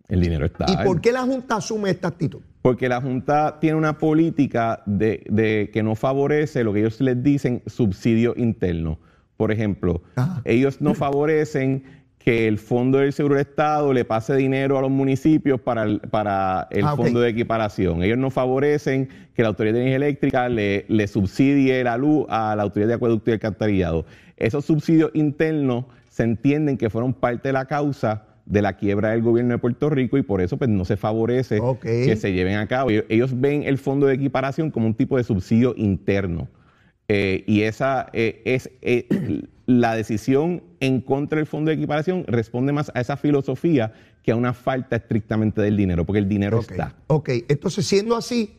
el 0.07 0.19
dinero 0.21 0.45
está. 0.47 0.65
¿Y 0.67 0.83
por 0.83 0.99
qué 0.99 1.11
la 1.11 1.21
Junta 1.21 1.57
asume 1.57 1.91
esta 1.91 2.07
actitud? 2.09 2.41
Porque 2.63 2.89
la 2.89 2.99
Junta 3.01 3.59
tiene 3.61 3.77
una 3.77 3.97
política 3.97 4.81
de, 4.85 5.23
de 5.29 5.69
que 5.71 5.83
no 5.83 5.95
favorece 5.95 6.63
lo 6.63 6.73
que 6.73 6.79
ellos 6.79 6.99
les 7.01 7.21
dicen 7.21 7.61
subsidio 7.67 8.33
interno. 8.35 8.99
Por 9.37 9.51
ejemplo, 9.51 10.01
Ajá. 10.15 10.41
ellos 10.45 10.81
no 10.81 10.93
favorecen 10.95 11.83
que 12.23 12.47
el 12.47 12.57
Fondo 12.57 12.99
del 12.99 13.11
Seguro 13.11 13.35
del 13.35 13.45
Estado 13.45 13.91
le 13.91 14.05
pase 14.05 14.33
dinero 14.35 14.77
a 14.77 14.81
los 14.81 14.89
municipios 14.89 15.59
para 15.59 15.83
el, 15.83 15.99
para 15.99 16.67
el 16.71 16.85
Ah. 16.85 16.95
Fondo 16.95 17.19
de 17.19 17.29
Equiparación. 17.29 18.01
Ellos 18.01 18.17
no 18.17 18.29
favorecen 18.29 19.09
que 19.33 19.41
la 19.41 19.49
Autoridad 19.49 19.73
de 19.73 19.81
Energía 19.81 19.97
Eléctrica 19.97 20.47
le, 20.47 20.85
le 20.87 21.07
subsidie 21.07 21.83
la 21.83 21.97
luz 21.97 22.25
a 22.29 22.55
la 22.55 22.63
Autoridad 22.63 22.87
de 22.87 22.93
Acueducto 22.93 23.29
y 23.29 23.33
Alcantarillado. 23.33 24.05
Esos 24.37 24.63
subsidios 24.63 25.11
internos 25.13 25.85
se 26.09 26.23
entienden 26.23 26.77
que 26.77 26.89
fueron 26.89 27.13
parte 27.13 27.49
de 27.49 27.53
la 27.53 27.65
causa 27.65 28.23
de 28.45 28.61
la 28.61 28.73
quiebra 28.77 29.09
del 29.09 29.21
gobierno 29.21 29.53
de 29.53 29.57
Puerto 29.57 29.89
Rico 29.89 30.17
y 30.17 30.21
por 30.21 30.39
eso 30.41 30.57
pues 30.57 30.69
no 30.69 30.85
se 30.85 30.95
favorece 30.95 31.59
que 31.81 32.15
se 32.15 32.31
lleven 32.31 32.55
a 32.55 32.67
cabo. 32.67 32.89
Ellos, 32.89 33.05
ellos 33.09 33.39
ven 33.39 33.63
el 33.63 33.77
fondo 33.77 34.07
de 34.07 34.15
equiparación 34.15 34.71
como 34.71 34.87
un 34.87 34.93
tipo 34.93 35.17
de 35.17 35.23
subsidio 35.25 35.73
interno. 35.75 36.47
Eh, 37.09 37.43
y 37.47 37.63
esa 37.63 38.07
eh, 38.13 38.41
es 38.45 38.69
eh, 38.81 39.07
la 39.65 39.95
decisión 39.95 40.63
en 40.79 41.01
contra 41.01 41.37
del 41.37 41.47
fondo 41.47 41.69
de 41.69 41.75
equiparación 41.75 42.25
responde 42.27 42.73
más 42.73 42.91
a 42.93 43.01
esa 43.01 43.17
filosofía 43.17 43.93
que 44.23 44.31
a 44.31 44.35
una 44.35 44.53
falta 44.53 44.95
estrictamente 44.95 45.61
del 45.61 45.77
dinero, 45.77 46.05
porque 46.05 46.19
el 46.19 46.29
dinero 46.29 46.59
está. 46.59 46.95
ok, 47.07 47.29
entonces 47.47 47.85
siendo 47.85 48.15
así, 48.15 48.57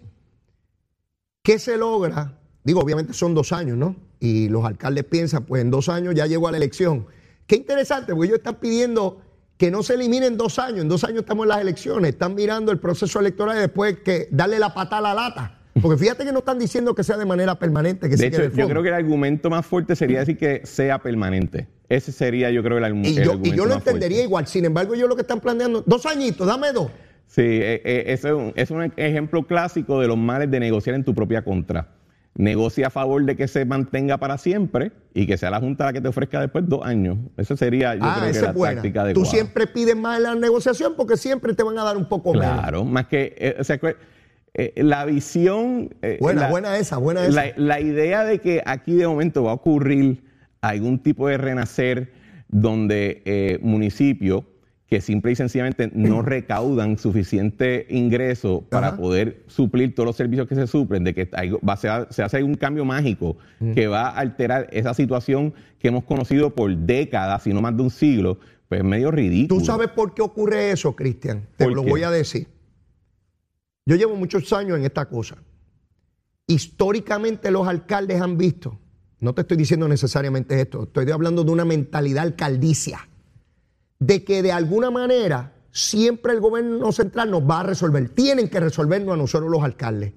¿qué 1.43 1.59
se 1.59 1.77
logra? 1.77 2.39
Digo, 2.63 2.81
obviamente 2.81 3.13
son 3.13 3.35
dos 3.35 3.53
años, 3.53 3.77
¿no? 3.77 3.97
Y 4.21 4.49
los 4.49 4.65
alcaldes 4.65 5.05
piensan, 5.05 5.45
pues 5.45 5.63
en 5.63 5.71
dos 5.71 5.89
años 5.89 6.15
ya 6.15 6.27
llegó 6.27 6.49
a 6.49 6.51
la 6.51 6.57
elección. 6.57 7.07
Qué 7.47 7.57
interesante, 7.57 8.13
porque 8.15 8.29
ellos 8.29 8.39
están 8.39 8.57
pidiendo 8.57 9.21
que 9.59 9.71
no 9.71 9.83
se 9.83 9.95
eliminen 9.95 10.37
dos 10.37 10.59
años. 10.59 10.81
En 10.81 10.89
dos 10.89 11.05
años 11.05 11.21
estamos 11.21 11.45
en 11.45 11.49
las 11.51 11.61
elecciones, 11.61 12.11
están 12.11 12.35
mirando 12.35 12.73
el 12.73 12.79
proceso 12.79 13.21
electoral 13.21 13.57
y 13.59 13.61
después 13.61 13.99
que 13.99 14.29
darle 14.31 14.59
la 14.59 14.73
patada 14.73 15.11
a 15.11 15.15
la 15.15 15.29
lata. 15.29 15.59
Porque 15.83 15.99
fíjate 15.99 16.25
que 16.25 16.33
no 16.33 16.39
están 16.39 16.59
diciendo 16.59 16.95
que 16.95 17.03
sea 17.03 17.17
de 17.17 17.25
manera 17.27 17.59
permanente, 17.59 18.09
que 18.09 18.17
De 18.17 18.27
hecho, 18.29 18.45
yo 18.49 18.69
creo 18.69 18.83
que 18.83 18.89
el 18.91 18.95
argumento 18.95 19.51
más 19.51 19.67
fuerte 19.67 19.97
sería 19.97 20.21
decir 20.21 20.39
que 20.39 20.63
sea 20.65 20.99
permanente. 21.01 21.67
Ese 21.89 22.13
sería, 22.13 22.51
yo 22.51 22.63
creo, 22.63 22.79
el, 22.79 22.85
argu- 22.85 23.05
y 23.07 23.15
yo, 23.15 23.23
argumento 23.33 23.49
y 23.49 23.57
yo 23.57 23.65
lo 23.65 23.73
fuerte. 23.73 23.91
entendería 23.91 24.23
igual. 24.23 24.47
Sin 24.47 24.65
embargo, 24.65 24.95
yo 24.95 25.09
lo 25.09 25.17
que 25.17 25.23
están 25.23 25.41
planteando, 25.41 25.83
dos 25.85 26.07
añitos, 26.07 26.47
dame 26.47 26.73
dos. 26.73 26.91
Sí, 27.27 27.43
eh, 27.45 28.05
ese 28.07 28.29
es 28.29 28.35
un, 28.35 28.53
es 28.55 28.71
un 28.71 28.93
ejemplo 28.97 29.43
clásico 29.47 30.01
de 30.01 30.07
los 30.07 30.17
males 30.17 30.51
de 30.51 30.61
negociar 30.61 30.95
en 30.95 31.05
tu 31.05 31.15
propia 31.15 31.43
contra. 31.43 31.89
Negocia 32.37 32.89
a 32.89 32.91
favor 32.91 33.25
de 33.25 33.37
que 33.37 33.47
se 33.47 33.65
mantenga 33.65 34.19
para 34.19 34.39
siempre 34.39 34.91
y 35.13 35.27
que 35.27 35.37
sea 35.37 35.51
la 35.51 35.61
Junta 35.61 35.85
la 35.87 35.93
que 35.93 36.01
te 36.01 36.09
ofrezca 36.09 36.41
después 36.41 36.69
dos 36.69 36.85
años. 36.85 37.17
Esa 37.37 37.57
sería, 37.57 37.95
yo 37.95 38.01
ah, 38.03 38.17
creo 38.21 38.33
que 38.33 38.41
la 38.41 38.53
buena. 38.53 38.75
táctica 38.77 39.01
Tú 39.01 39.05
adecuada. 39.07 39.31
siempre 39.31 39.67
pides 39.69 39.97
más 39.97 40.17
en 40.19 40.23
la 40.25 40.35
negociación 40.35 40.95
porque 40.97 41.17
siempre 41.17 41.55
te 41.55 41.63
van 41.63 41.79
a 41.79 41.85
dar 41.85 41.97
un 41.97 42.09
poco 42.09 42.33
menos. 42.35 42.59
Claro, 42.61 42.85
más 42.85 43.07
que, 43.07 43.35
eh, 43.39 43.57
o 43.59 43.63
sea, 43.65 43.79
que, 43.79 43.95
eh, 44.55 44.73
la 44.77 45.05
visión... 45.05 45.95
eh, 46.03 46.19
Buena, 46.21 46.43
la- 46.43 46.51
buena 46.51 46.79
esa, 46.79 46.97
buena 46.99 47.27
esa. 47.27 47.33
La, 47.47 47.53
la 47.57 47.81
idea 47.81 48.25
de 48.25 48.39
que 48.39 48.63
aquí 48.65 48.93
de 48.95 49.07
momento 49.07 49.43
va 49.45 49.51
a 49.51 49.55
ocurrir 49.55 50.23
algún 50.61 50.99
tipo 51.01 51.29
de 51.29 51.37
renacer 51.39 52.13
donde 52.49 53.23
eh, 53.25 53.59
municipios 53.63 54.45
que 54.87 55.01
simple 55.01 55.33
y 55.33 55.35
sencillamente 55.35 55.91
no 55.95 56.23
recaudan 56.23 56.99
suficiente 56.99 57.87
ingreso 57.89 58.63
para 58.69 58.97
poder 58.97 59.43
suplir 59.49 59.95
todos 59.95 60.07
los 60.07 60.17
servicios 60.17 60.47
que 60.47 60.55
se 60.55 60.67
suplen, 60.67 61.03
de 61.05 61.15
que 61.15 61.29
hay- 61.33 61.51
va, 61.51 61.77
se, 61.77 61.89
se 62.11 62.23
hace 62.23 62.43
un 62.45 62.55
cambio 62.55 62.85
mágico 62.85 63.37
que 63.75 63.87
va 63.89 64.09
a 64.11 64.19
alterar 64.19 64.69
esa 64.73 64.95
situación 64.95 65.53
que 65.79 65.89
hemos 65.89 66.05
conocido 66.05 66.55
por 66.55 66.75
décadas, 66.77 67.43
si 67.43 67.53
no 67.53 67.61
más 67.63 67.77
de 67.77 67.83
un 67.83 67.91
siglo, 67.91 68.39
pues 68.69 68.81
es 68.83 68.87
medio 68.87 69.11
ridículo. 69.11 69.59
¿Tú 69.61 69.65
sabes 69.67 69.89
por 69.89 70.15
qué 70.15 70.23
ocurre 70.23 70.71
eso, 70.71 70.95
Cristian? 70.95 71.47
Te 71.57 71.65
¿Por 71.65 71.75
lo 71.75 71.83
qué? 71.83 71.91
voy 71.91 72.03
a 72.05 72.11
decir. 72.11 72.47
Yo 73.87 73.97
llevo 73.97 74.17
muchos 74.17 74.53
años 74.53 74.79
en 74.79 74.85
esta 74.85 75.07
cosa. 75.07 75.37
Históricamente 76.47 77.51
los 77.51 77.67
alcaldes 77.67 78.21
han 78.21 78.37
visto, 78.37 78.79
no 79.21 79.35
te 79.35 79.43
estoy 79.43 79.57
diciendo 79.57 79.89
necesariamente 79.89 80.61
esto, 80.61 80.85
estoy 80.85 81.11
hablando 81.11 81.45
de 81.45 81.51
una 81.51 81.65
mentalidad 81.65 82.25
alcaldicia, 82.25 83.09
de 83.99 84.25
que 84.25 84.43
de 84.43 84.53
alguna 84.53 84.91
manera 84.91 85.55
siempre 85.71 86.33
el 86.33 86.41
gobierno 86.41 86.93
central 86.93 87.31
nos 87.31 87.43
va 87.43 87.61
a 87.61 87.63
resolver. 87.65 88.11
Tienen 88.11 88.49
que 88.49 88.61
resolvernos 88.61 89.15
a 89.15 89.17
nosotros 89.17 89.51
los 89.51 89.63
alcaldes. 89.63 90.13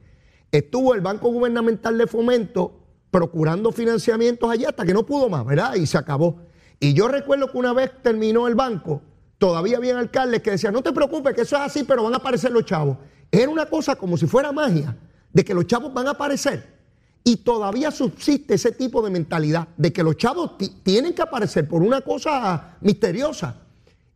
Estuvo 0.51 0.93
el 0.93 1.01
Banco 1.01 1.29
Gubernamental 1.29 1.97
de 1.97 2.07
Fomento 2.07 2.83
procurando 3.11 3.71
financiamientos 3.71 4.49
allá 4.49 4.69
hasta 4.69 4.85
que 4.85 4.93
no 4.93 5.05
pudo 5.05 5.29
más, 5.29 5.45
¿verdad? 5.45 5.75
Y 5.75 5.87
se 5.87 5.97
acabó. 5.97 6.41
Y 6.79 6.93
yo 6.93 7.07
recuerdo 7.07 7.51
que 7.51 7.57
una 7.57 7.73
vez 7.73 7.91
terminó 8.03 8.47
el 8.47 8.55
banco, 8.55 9.01
todavía 9.37 9.77
había 9.77 9.97
alcaldes 9.97 10.41
que 10.41 10.51
decían, 10.51 10.73
no 10.73 10.83
te 10.83 10.93
preocupes, 10.93 11.33
que 11.33 11.41
eso 11.41 11.55
es 11.55 11.61
así, 11.63 11.83
pero 11.83 12.03
van 12.03 12.13
a 12.13 12.17
aparecer 12.17 12.51
los 12.51 12.65
chavos. 12.65 12.97
Era 13.31 13.49
una 13.49 13.65
cosa 13.65 13.95
como 13.95 14.17
si 14.17 14.27
fuera 14.27 14.51
magia, 14.51 14.95
de 15.33 15.43
que 15.43 15.53
los 15.53 15.67
chavos 15.67 15.93
van 15.93 16.07
a 16.07 16.11
aparecer. 16.11 16.77
Y 17.23 17.37
todavía 17.37 17.91
subsiste 17.91 18.53
ese 18.53 18.71
tipo 18.71 19.01
de 19.01 19.09
mentalidad 19.09 19.67
de 19.75 19.91
que 19.91 20.01
los 20.01 20.15
chavos 20.15 20.51
tienen 20.83 21.13
que 21.13 21.21
aparecer 21.21 21.67
por 21.67 21.81
una 21.81 22.01
cosa 22.01 22.77
misteriosa. 22.81 23.57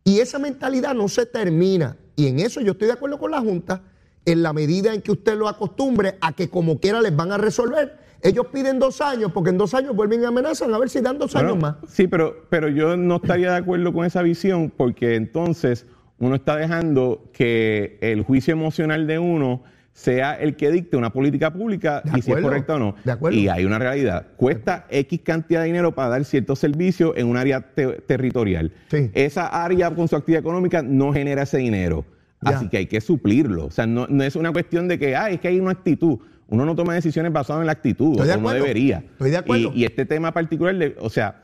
Y 0.02 0.18
esa 0.18 0.38
mentalidad 0.38 0.94
no 0.94 1.08
se 1.08 1.26
termina. 1.26 1.96
Y 2.16 2.26
en 2.26 2.40
eso 2.40 2.60
yo 2.60 2.72
estoy 2.72 2.86
de 2.86 2.94
acuerdo 2.94 3.18
con 3.18 3.30
la 3.30 3.40
Junta, 3.40 3.82
en 4.24 4.42
la 4.42 4.52
medida 4.52 4.94
en 4.94 5.02
que 5.02 5.12
usted 5.12 5.36
lo 5.36 5.48
acostumbre 5.48 6.16
a 6.20 6.32
que 6.32 6.48
como 6.48 6.78
quiera 6.80 7.00
les 7.00 7.14
van 7.14 7.32
a 7.32 7.38
resolver. 7.38 7.98
Ellos 8.22 8.46
piden 8.52 8.78
dos 8.78 9.00
años 9.00 9.32
porque 9.32 9.50
en 9.50 9.58
dos 9.58 9.74
años 9.74 9.96
vuelven 9.96 10.22
y 10.22 10.24
amenazan 10.24 10.72
a 10.72 10.78
ver 10.78 10.88
si 10.88 11.00
dan 11.00 11.18
dos 11.18 11.34
años 11.34 11.58
más. 11.58 11.76
Sí, 11.88 12.06
pero, 12.06 12.46
pero 12.48 12.68
yo 12.68 12.96
no 12.96 13.16
estaría 13.16 13.50
de 13.50 13.56
acuerdo 13.58 13.92
con 13.92 14.06
esa 14.06 14.22
visión 14.22 14.72
porque 14.74 15.16
entonces 15.16 15.86
uno 16.22 16.36
está 16.36 16.56
dejando 16.56 17.28
que 17.32 17.98
el 18.00 18.22
juicio 18.22 18.52
emocional 18.52 19.08
de 19.08 19.18
uno 19.18 19.64
sea 19.92 20.34
el 20.34 20.54
que 20.54 20.70
dicte 20.70 20.96
una 20.96 21.12
política 21.12 21.52
pública 21.52 22.00
y 22.16 22.22
si 22.22 22.30
es 22.30 22.40
correcta 22.40 22.76
o 22.76 22.78
no. 22.78 22.94
Y 23.32 23.48
hay 23.48 23.64
una 23.64 23.80
realidad. 23.80 24.28
Cuesta 24.36 24.86
X 24.88 25.20
cantidad 25.24 25.62
de 25.62 25.66
dinero 25.66 25.96
para 25.96 26.10
dar 26.10 26.24
ciertos 26.24 26.60
servicios 26.60 27.14
en 27.16 27.26
un 27.26 27.36
área 27.36 27.72
territorial. 28.06 28.70
Esa 29.14 29.48
área 29.64 29.90
con 29.90 30.06
su 30.06 30.14
actividad 30.14 30.42
económica 30.42 30.80
no 30.80 31.12
genera 31.12 31.42
ese 31.42 31.58
dinero. 31.58 32.04
Así 32.40 32.68
que 32.68 32.76
hay 32.76 32.86
que 32.86 33.00
suplirlo. 33.00 33.66
O 33.66 33.70
sea, 33.72 33.88
no, 33.88 34.06
es 34.22 34.36
una 34.36 34.52
cuestión 34.52 34.86
de 34.86 35.00
que, 35.00 35.16
ah, 35.16 35.28
es 35.28 35.40
que 35.40 35.48
hay 35.48 35.58
una 35.58 35.72
actitud. 35.72 36.20
Uno 36.46 36.64
no 36.64 36.76
toma 36.76 36.94
decisiones 36.94 37.32
basadas 37.32 37.62
en 37.62 37.66
la 37.66 37.72
actitud, 37.72 38.16
como 38.32 38.52
debería. 38.52 38.98
Estoy 38.98 39.30
de 39.32 39.38
acuerdo. 39.38 39.72
Y, 39.74 39.84
este 39.84 40.06
tema 40.06 40.32
particular, 40.32 40.76
o 41.00 41.10
sea, 41.10 41.42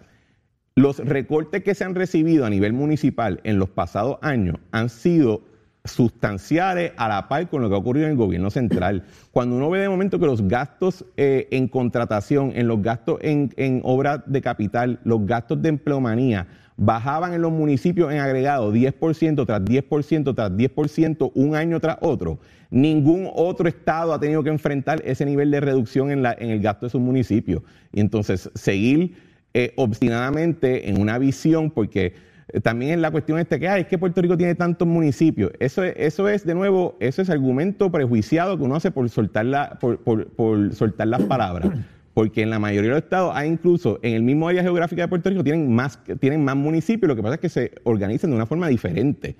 los 0.79 0.99
recortes 0.99 1.65
que 1.65 1.75
se 1.75 1.85
han 1.85 1.97
recibido 1.97 2.47
a 2.47 2.51
nivel 2.51 2.73
municipal 2.73 3.41
en 3.43 3.59
los 3.59 3.69
pasados 3.69 4.19
años 4.23 4.59
han 4.71 4.89
sido 4.89 5.43
sustanciales 5.85 6.93
a 6.97 7.09
la 7.09 7.27
par 7.29 7.49
con 7.49 7.63
lo 7.63 7.69
que 7.69 7.75
ha 7.75 7.79
ocurrido 7.79 8.07
en 8.07 8.13
el 8.13 8.19
gobierno 8.19 8.51
central. 8.51 9.05
Cuando 9.33 9.57
uno 9.57 9.71
ve 9.71 9.81
de 9.81 9.89
momento 9.89 10.21
que 10.21 10.27
los 10.27 10.47
gastos 10.47 11.05
eh, 11.17 11.49
en 11.51 11.67
contratación, 11.67 12.53
en 12.55 12.69
los 12.69 12.81
gastos 12.81 13.19
en, 13.23 13.53
en 13.57 13.81
obras 13.83 14.21
de 14.27 14.41
capital, 14.41 15.01
los 15.03 15.27
gastos 15.27 15.61
de 15.61 15.71
empleomanía, 15.71 16.47
bajaban 16.77 17.35
en 17.35 17.43
los 17.43 17.51
municipios 17.51 18.13
en 18.13 18.21
agregado 18.21 18.73
10% 18.73 19.47
tras 19.47 19.63
10% 19.63 20.35
tras 20.35 20.53
10% 20.53 21.33
un 21.35 21.57
año 21.57 21.81
tras 21.81 21.97
otro, 22.03 22.39
ningún 22.71 23.29
otro 23.35 23.69
estado 23.69 24.13
ha 24.13 24.21
tenido 24.21 24.45
que 24.45 24.51
enfrentar 24.51 25.03
ese 25.05 25.25
nivel 25.25 25.51
de 25.51 25.61
reducción 25.61 26.13
en, 26.13 26.25
en 26.25 26.51
el 26.51 26.61
gasto 26.61 26.87
de 26.87 26.91
sus 26.91 27.01
municipios. 27.01 27.63
Y 27.93 27.99
entonces 27.99 28.49
seguir 28.55 29.28
eh, 29.55 29.73
obstinadamente 29.77 30.89
en 30.89 31.01
una 31.01 31.19
visión, 31.19 31.71
porque 31.71 32.15
eh, 32.49 32.61
también 32.61 32.93
es 32.93 32.99
la 32.99 33.11
cuestión 33.11 33.39
esta 33.39 33.59
que, 33.59 33.67
es 33.79 33.87
que 33.87 33.99
Puerto 33.99 34.21
Rico 34.21 34.37
tiene 34.37 34.55
tantos 34.55 34.87
municipios. 34.87 35.53
Eso 35.59 35.83
es, 35.85 35.95
eso 35.97 36.29
es, 36.29 36.45
de 36.45 36.55
nuevo, 36.55 36.97
eso 37.01 37.23
es 37.23 37.31
argumento 37.31 37.91
prejuiciado 37.91 38.57
que 38.57 38.65
uno 38.65 38.77
hace 38.77 38.91
por 38.91 39.09
soltar, 39.09 39.47
la, 39.47 39.79
por, 39.79 39.99
por, 39.99 40.75
soltar 40.75 41.09
las 41.09 41.23
palabras. 41.23 41.71
Porque 42.15 42.43
en 42.43 42.51
la 42.51 42.59
mayoría 42.59 42.91
de 42.91 42.97
los 42.97 43.05
estados 43.05 43.33
hay 43.35 43.49
incluso, 43.49 44.01
en 44.03 44.15
el 44.15 44.23
mismo 44.23 44.49
área 44.49 44.63
geográfica 44.63 45.03
de 45.03 45.09
Puerto 45.09 45.31
Rico, 45.31 45.45
tienen 45.45 45.73
más, 45.73 46.01
tienen 46.19 46.45
más 46.45 46.57
municipios. 46.57 47.09
Lo 47.09 47.15
que 47.15 47.23
pasa 47.23 47.35
es 47.37 47.41
que 47.41 47.49
se 47.49 47.73
organizan 47.85 48.31
de 48.31 48.37
una 48.37 48.47
forma 48.47 48.67
diferente. 48.69 49.37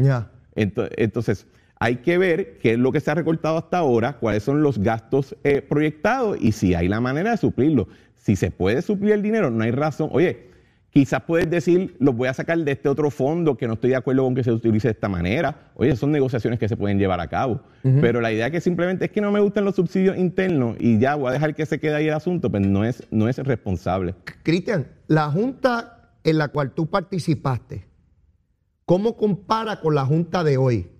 Entonces, 0.55 1.47
hay 1.81 1.97
que 1.97 2.19
ver 2.19 2.59
qué 2.59 2.73
es 2.73 2.79
lo 2.79 2.93
que 2.93 3.01
se 3.01 3.11
ha 3.11 3.15
recortado 3.15 3.59
hasta 3.59 3.79
ahora, 3.79 4.15
cuáles 4.15 4.43
son 4.43 4.63
los 4.63 4.79
gastos 4.79 5.37
eh, 5.45 5.63
proyectados 5.63 6.37
y 6.41 6.53
si 6.53 6.75
hay 6.75 6.89
la 6.89 7.01
manera 7.01 7.31
de 7.31 7.37
suplirlo. 7.37 7.89
Si 8.29 8.37
se 8.37 8.51
puede 8.51 8.83
suplir 8.83 9.13
el 9.13 9.23
dinero, 9.23 9.51
no 9.51 9.65
hay 9.65 9.71
razón. 9.71 10.11
Oye, 10.13 10.49
Quizás 10.91 11.23
puedes 11.23 11.49
decir, 11.49 11.97
los 11.99 12.17
voy 12.17 12.29
a 12.29 12.35
sacar 12.35 12.59
de 12.59 12.73
este 12.73 12.89
otro 12.89 13.11
fondo 13.11 13.57
que 13.57 13.67
no 13.67 13.75
estoy 13.75 13.91
de 13.91 13.97
acuerdo 13.97 14.25
con 14.25 14.35
que 14.35 14.43
se 14.43 14.51
utilice 14.51 14.89
de 14.89 14.93
esta 14.93 15.09
manera. 15.09 15.71
Oye, 15.75 15.95
son 15.97 16.11
negociaciones 16.11 16.59
que 16.59 16.67
se 16.69 16.77
pueden 16.79 16.99
llevar 16.99 17.21
a 17.21 17.29
cabo. 17.29 17.61
Pero 17.83 18.21
la 18.21 18.33
idea 18.33 18.51
que 18.51 18.61
simplemente 18.61 19.07
es 19.07 19.11
que 19.11 19.21
no 19.21 19.31
me 19.31 19.39
gustan 19.41 19.65
los 19.65 19.77
subsidios 19.77 20.17
internos 20.17 20.77
y 20.79 20.99
ya 20.99 21.15
voy 21.15 21.29
a 21.29 21.33
dejar 21.33 21.55
que 21.55 21.67
se 21.67 21.79
quede 21.79 21.95
ahí 21.95 22.09
el 22.09 22.15
asunto, 22.15 22.51
pues 22.51 22.67
no 22.67 22.85
es, 22.85 23.03
no 23.11 23.29
es 23.29 23.39
responsable. 23.39 24.15
Cristian, 24.43 24.89
la 25.07 25.31
junta 25.31 26.11
en 26.25 26.37
la 26.37 26.49
cual 26.49 26.73
tú 26.73 26.87
participaste, 26.87 27.87
¿cómo 28.85 29.17
compara 29.17 29.81
con 29.81 29.95
la 29.95 30.05
junta 30.05 30.43
de 30.43 30.57
hoy? 30.57 30.91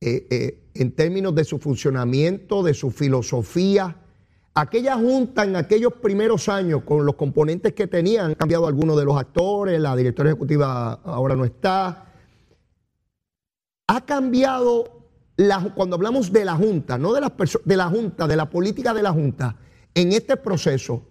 Eh, 0.00 0.26
eh, 0.30 0.68
en 0.74 0.92
términos 0.92 1.34
de 1.34 1.44
su 1.44 1.58
funcionamiento, 1.58 2.62
de 2.62 2.74
su 2.74 2.90
filosofía, 2.90 3.98
Aquella 4.56 4.94
junta 4.94 5.42
en 5.42 5.56
aquellos 5.56 5.94
primeros 5.94 6.48
años, 6.48 6.82
con 6.84 7.04
los 7.04 7.16
componentes 7.16 7.72
que 7.72 7.88
tenían, 7.88 8.26
han 8.26 8.34
cambiado 8.36 8.68
algunos 8.68 8.96
de 8.96 9.04
los 9.04 9.18
actores, 9.18 9.80
la 9.80 9.96
directora 9.96 10.30
ejecutiva 10.30 10.92
ahora 10.92 11.34
no 11.34 11.44
está. 11.44 12.06
Ha 13.88 14.00
cambiado, 14.02 15.08
cuando 15.74 15.96
hablamos 15.96 16.30
de 16.32 16.44
la 16.44 16.54
junta, 16.54 16.96
no 16.98 17.12
de 17.12 17.20
las 17.20 17.32
de 17.64 17.76
la 17.76 17.88
junta, 17.88 18.28
de 18.28 18.36
la 18.36 18.48
política 18.48 18.94
de 18.94 19.02
la 19.02 19.10
junta, 19.12 19.56
en 19.92 20.12
este 20.12 20.36
proceso 20.36 21.02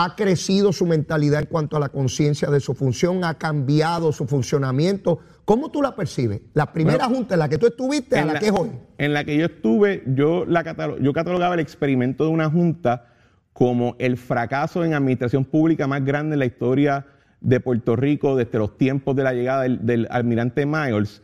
ha 0.00 0.14
crecido 0.14 0.72
su 0.72 0.86
mentalidad 0.86 1.40
en 1.40 1.46
cuanto 1.46 1.76
a 1.76 1.80
la 1.80 1.88
conciencia 1.88 2.48
de 2.50 2.60
su 2.60 2.72
función, 2.74 3.24
ha 3.24 3.34
cambiado 3.34 4.12
su 4.12 4.28
funcionamiento. 4.28 5.18
¿Cómo 5.44 5.72
tú 5.72 5.82
la 5.82 5.96
percibes? 5.96 6.40
La 6.54 6.72
primera 6.72 7.06
junta 7.06 7.34
en 7.34 7.40
la 7.40 7.48
que 7.48 7.58
tú 7.58 7.66
estuviste 7.66 8.16
a 8.16 8.24
la, 8.24 8.38
que 8.38 8.46
es 8.46 8.52
hoy. 8.52 8.70
En 8.98 9.12
la 9.12 9.24
que 9.24 9.36
yo 9.36 9.46
estuve, 9.46 10.04
yo, 10.06 10.44
la 10.46 10.62
yo 11.00 11.12
catalogaba 11.12 11.54
el 11.54 11.60
experimento 11.60 12.22
de 12.22 12.30
una 12.30 12.48
junta 12.48 13.06
como 13.52 13.96
el 13.98 14.16
fracaso 14.16 14.84
en 14.84 14.94
administración 14.94 15.44
pública 15.44 15.88
más 15.88 16.04
grande 16.04 16.34
en 16.34 16.38
la 16.38 16.46
historia 16.46 17.04
de 17.40 17.58
Puerto 17.58 17.96
Rico 17.96 18.36
desde 18.36 18.56
los 18.58 18.78
tiempos 18.78 19.16
de 19.16 19.24
la 19.24 19.32
llegada 19.32 19.62
del, 19.62 19.84
del 19.84 20.06
almirante 20.12 20.64
Miles. 20.64 21.22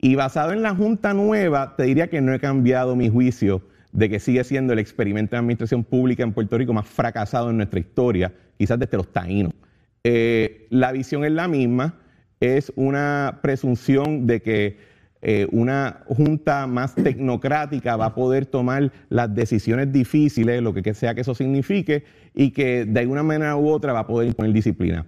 Y 0.00 0.14
basado 0.14 0.52
en 0.52 0.62
la 0.62 0.74
junta 0.74 1.12
nueva, 1.12 1.76
te 1.76 1.82
diría 1.82 2.08
que 2.08 2.22
no 2.22 2.32
he 2.32 2.40
cambiado 2.40 2.96
mi 2.96 3.10
juicio 3.10 3.60
de 3.94 4.10
que 4.10 4.20
sigue 4.20 4.42
siendo 4.44 4.72
el 4.72 4.80
experimento 4.80 5.36
de 5.36 5.38
administración 5.38 5.84
pública 5.84 6.24
en 6.24 6.32
Puerto 6.32 6.58
Rico 6.58 6.72
más 6.72 6.86
fracasado 6.86 7.50
en 7.50 7.56
nuestra 7.56 7.78
historia, 7.78 8.32
quizás 8.58 8.78
desde 8.78 8.96
los 8.96 9.12
taínos. 9.12 9.54
Eh, 10.02 10.66
la 10.68 10.92
visión 10.92 11.24
es 11.24 11.30
la 11.32 11.48
misma, 11.48 11.94
es 12.40 12.72
una 12.74 13.38
presunción 13.40 14.26
de 14.26 14.42
que 14.42 14.76
eh, 15.22 15.46
una 15.52 16.00
junta 16.08 16.66
más 16.66 16.94
tecnocrática 16.96 17.96
va 17.96 18.06
a 18.06 18.14
poder 18.14 18.46
tomar 18.46 18.92
las 19.08 19.32
decisiones 19.32 19.92
difíciles, 19.92 20.60
lo 20.60 20.74
que 20.74 20.92
sea 20.92 21.14
que 21.14 21.20
eso 21.20 21.34
signifique, 21.34 22.04
y 22.34 22.50
que 22.50 22.84
de 22.84 23.00
alguna 23.00 23.22
manera 23.22 23.56
u 23.56 23.68
otra 23.68 23.92
va 23.92 24.00
a 24.00 24.06
poder 24.06 24.26
imponer 24.26 24.52
disciplina. 24.52 25.06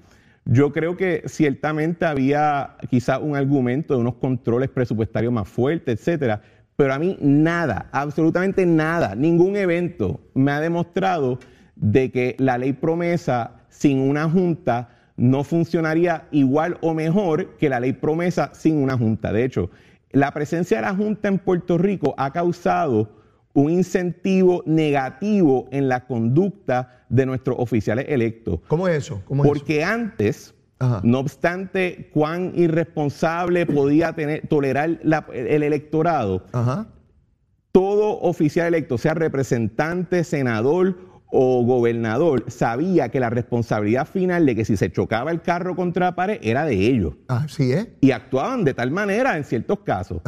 Yo 0.48 0.72
creo 0.72 0.96
que 0.96 1.24
ciertamente 1.26 2.06
había 2.06 2.76
quizás 2.88 3.18
un 3.20 3.34
argumento 3.34 3.94
de 3.94 4.00
unos 4.00 4.14
controles 4.14 4.70
presupuestarios 4.70 5.32
más 5.32 5.48
fuertes, 5.48 5.98
etcétera, 5.98 6.40
pero 6.76 6.92
a 6.92 6.98
mí 6.98 7.16
nada, 7.20 7.88
absolutamente 7.92 8.66
nada, 8.66 9.14
ningún 9.14 9.56
evento 9.56 10.20
me 10.34 10.52
ha 10.52 10.60
demostrado 10.60 11.38
de 11.74 12.10
que 12.10 12.36
la 12.38 12.58
ley 12.58 12.72
promesa 12.72 13.52
sin 13.68 13.98
una 13.98 14.28
junta 14.28 14.90
no 15.16 15.44
funcionaría 15.44 16.26
igual 16.30 16.78
o 16.82 16.94
mejor 16.94 17.56
que 17.56 17.68
la 17.68 17.80
ley 17.80 17.94
promesa 17.94 18.50
sin 18.52 18.76
una 18.76 18.96
junta. 18.96 19.32
De 19.32 19.44
hecho, 19.44 19.70
la 20.12 20.30
presencia 20.32 20.78
de 20.78 20.82
la 20.82 20.94
junta 20.94 21.28
en 21.28 21.38
Puerto 21.38 21.78
Rico 21.78 22.14
ha 22.18 22.32
causado 22.32 23.10
un 23.54 23.70
incentivo 23.70 24.62
negativo 24.66 25.66
en 25.72 25.88
la 25.88 26.06
conducta 26.06 27.04
de 27.08 27.24
nuestros 27.24 27.56
oficiales 27.58 28.06
electos. 28.08 28.60
¿Cómo 28.68 28.86
es 28.86 28.98
eso? 28.98 29.22
Porque 29.26 29.82
antes 29.82 30.54
no 31.02 31.20
obstante 31.20 32.10
cuán 32.12 32.52
irresponsable 32.54 33.66
podía 33.66 34.12
tener, 34.12 34.46
tolerar 34.48 34.98
el 35.32 35.62
electorado, 35.62 36.44
todo 37.72 38.20
oficial 38.20 38.68
electo, 38.68 38.98
sea 38.98 39.14
representante, 39.14 40.24
senador 40.24 40.96
o 41.28 41.64
gobernador, 41.64 42.44
sabía 42.48 43.10
que 43.10 43.20
la 43.20 43.30
responsabilidad 43.30 44.06
final 44.06 44.46
de 44.46 44.54
que 44.54 44.64
si 44.64 44.76
se 44.76 44.90
chocaba 44.90 45.30
el 45.30 45.42
carro 45.42 45.76
contra 45.76 46.06
la 46.06 46.14
pared 46.14 46.38
era 46.42 46.64
de 46.64 46.74
ellos. 46.74 47.14
Así 47.28 47.72
es. 47.72 47.88
Y 48.00 48.12
actuaban 48.12 48.64
de 48.64 48.74
tal 48.74 48.90
manera 48.90 49.36
en 49.36 49.44
ciertos 49.44 49.80
casos. 49.80 50.22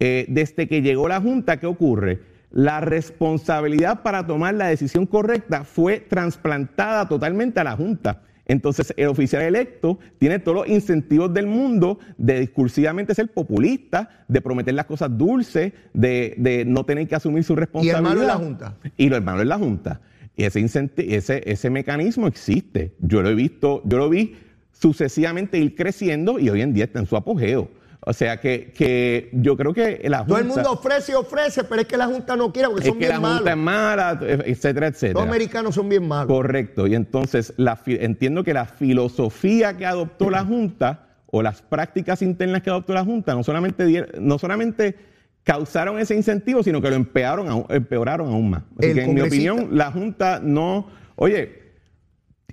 Eh, 0.00 0.26
desde 0.28 0.68
que 0.68 0.82
llegó 0.82 1.08
la 1.08 1.20
Junta, 1.20 1.58
¿qué 1.58 1.66
ocurre? 1.66 2.22
La 2.50 2.80
responsabilidad 2.80 4.02
para 4.02 4.26
tomar 4.26 4.54
la 4.54 4.68
decisión 4.68 5.06
correcta 5.06 5.64
fue 5.64 6.00
trasplantada 6.00 7.08
totalmente 7.08 7.60
a 7.60 7.64
la 7.64 7.76
Junta. 7.76 8.22
Entonces, 8.48 8.94
el 8.96 9.08
oficial 9.08 9.42
electo 9.42 9.98
tiene 10.18 10.38
todos 10.38 10.56
los 10.56 10.68
incentivos 10.68 11.32
del 11.32 11.46
mundo 11.46 11.98
de 12.16 12.40
discursivamente 12.40 13.14
ser 13.14 13.28
populista, 13.28 14.24
de 14.26 14.40
prometer 14.40 14.72
las 14.72 14.86
cosas 14.86 15.16
dulces, 15.16 15.74
de, 15.92 16.64
no 16.66 16.84
tener 16.84 17.06
que 17.06 17.14
asumir 17.14 17.44
su 17.44 17.54
responsabilidad. 17.54 17.98
Y 17.98 17.98
hermano 17.98 18.20
en 18.22 18.26
la 18.26 18.36
Junta. 18.36 18.76
Y 18.96 19.10
lo 19.10 19.16
hermano 19.16 19.42
en 19.42 19.48
la 19.48 19.58
Junta. 19.58 20.00
Y 20.34 20.44
ese, 20.44 20.66
ese, 20.96 21.42
ese 21.44 21.70
mecanismo 21.70 22.26
existe. 22.26 22.94
Yo 23.00 23.22
lo 23.22 23.28
he 23.28 23.34
visto, 23.34 23.82
yo 23.84 23.98
lo 23.98 24.08
vi 24.08 24.36
sucesivamente 24.72 25.58
ir 25.58 25.74
creciendo 25.74 26.38
y 26.38 26.48
hoy 26.48 26.62
en 26.62 26.72
día 26.72 26.84
está 26.84 27.00
en 27.00 27.06
su 27.06 27.16
apogeo. 27.16 27.68
O 28.00 28.12
sea 28.12 28.40
que, 28.40 28.72
que 28.72 29.28
yo 29.32 29.56
creo 29.56 29.74
que 29.74 30.00
la 30.08 30.18
Junta... 30.18 30.28
Todo 30.28 30.38
el 30.38 30.44
mundo 30.46 30.72
ofrece 30.72 31.12
y 31.12 31.14
ofrece, 31.14 31.64
pero 31.64 31.82
es 31.82 31.88
que 31.88 31.96
la 31.96 32.06
Junta 32.06 32.36
no 32.36 32.52
quiere 32.52 32.68
porque 32.68 32.84
es 32.84 32.88
son 32.88 32.98
que 32.98 33.06
bien 33.08 33.20
la 33.20 33.28
Junta 33.28 33.44
malos. 33.44 33.50
es 33.50 33.56
mala, 33.56 34.42
etcétera, 34.46 34.86
etcétera. 34.86 35.20
Los 35.20 35.28
americanos 35.28 35.74
son 35.74 35.88
bien 35.88 36.06
malos. 36.06 36.28
Correcto. 36.28 36.86
Y 36.86 36.94
entonces 36.94 37.52
la 37.56 37.78
entiendo 37.86 38.44
que 38.44 38.54
la 38.54 38.66
filosofía 38.66 39.76
que 39.76 39.84
adoptó 39.84 40.30
la 40.30 40.44
Junta 40.44 41.06
o 41.26 41.42
las 41.42 41.60
prácticas 41.60 42.22
internas 42.22 42.62
que 42.62 42.70
adoptó 42.70 42.94
la 42.94 43.04
Junta 43.04 43.34
no 43.34 43.42
solamente, 43.42 44.06
no 44.20 44.38
solamente 44.38 44.96
causaron 45.44 45.98
ese 45.98 46.14
incentivo, 46.14 46.62
sino 46.62 46.80
que 46.80 46.90
lo 46.90 46.96
empeoraron 46.96 47.48
aún, 47.48 47.66
empeoraron 47.68 48.28
aún 48.28 48.50
más. 48.50 48.62
Así 48.78 48.94
que 48.94 49.02
en 49.02 49.14
mi 49.14 49.22
opinión, 49.22 49.68
la 49.72 49.90
Junta 49.90 50.40
no... 50.42 50.86
Oye, 51.16 51.57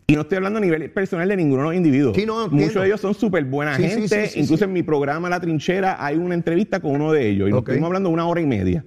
y 0.08 0.14
no 0.14 0.22
estoy 0.22 0.36
hablando 0.38 0.58
a 0.58 0.62
nivel 0.62 0.92
personal 0.92 1.28
de 1.28 1.36
ninguno 1.36 1.64
de 1.64 1.68
los 1.70 1.76
individuos. 1.76 2.16
Sí, 2.16 2.26
no, 2.28 2.44
entiendo. 2.44 2.66
Muchos 2.68 2.82
de 2.84 2.88
ellos 2.90 3.02
son 3.02 3.14
súper 3.16 3.44
buena 3.46 3.76
Sí, 3.76 3.84
gente. 3.88 4.28
sí, 4.28 4.40
Incluso 4.40 4.66
en 4.66 4.74
mi 4.74 4.84
programa 4.84 5.30
La 5.30 5.40
Trinchera 5.40 5.98
hay 6.04 6.16
una 6.18 6.36
entrevista 6.36 6.80
con 6.80 6.92
uno 6.92 7.12
de 7.12 7.28
ellos. 7.28 7.48
Y 7.50 7.52
nos 7.52 7.62
Ok. 7.62 7.70
estuvimos 7.70 7.88
hablando 7.88 8.10
una 8.10 8.28
hora 8.28 8.40
y 8.40 8.46
media. 8.46 8.86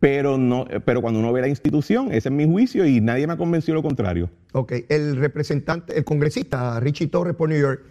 Pero, 0.00 0.36
no, 0.36 0.66
pero 0.84 1.00
cuando 1.00 1.18
uno 1.20 1.32
ve 1.32 1.40
la 1.40 1.48
institución, 1.48 2.08
ese 2.12 2.28
es 2.28 2.34
mi 2.34 2.44
juicio 2.46 2.84
y 2.86 3.00
nadie 3.00 3.26
me 3.26 3.32
ha 3.32 3.36
convencido 3.38 3.74
lo 3.76 3.82
contrario. 3.82 4.28
ok. 4.52 4.72
El 4.90 5.16
representante, 5.16 5.96
el 5.96 6.04
congresista 6.04 6.78
Richie 6.80 7.06
Torres 7.06 7.34
por 7.36 7.48
New 7.48 7.58
York, 7.60 7.82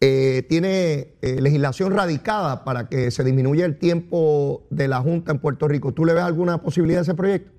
eh, 0.00 0.44
tiene 0.48 1.14
eh, 1.22 1.40
legislación 1.40 1.92
radicada 1.94 2.64
para 2.64 2.88
que 2.88 3.10
se 3.10 3.24
disminuya 3.24 3.64
el 3.64 3.76
tiempo 3.76 4.66
de 4.70 4.86
la 4.86 4.98
Junta 5.00 5.32
en 5.32 5.38
Puerto 5.38 5.66
Rico. 5.66 5.92
¿Tú 5.94 6.04
le 6.04 6.12
ves 6.12 6.22
alguna 6.24 6.58
posibilidad 6.62 6.98
a 7.00 7.02
ese 7.02 7.14
proyecto? 7.14 7.50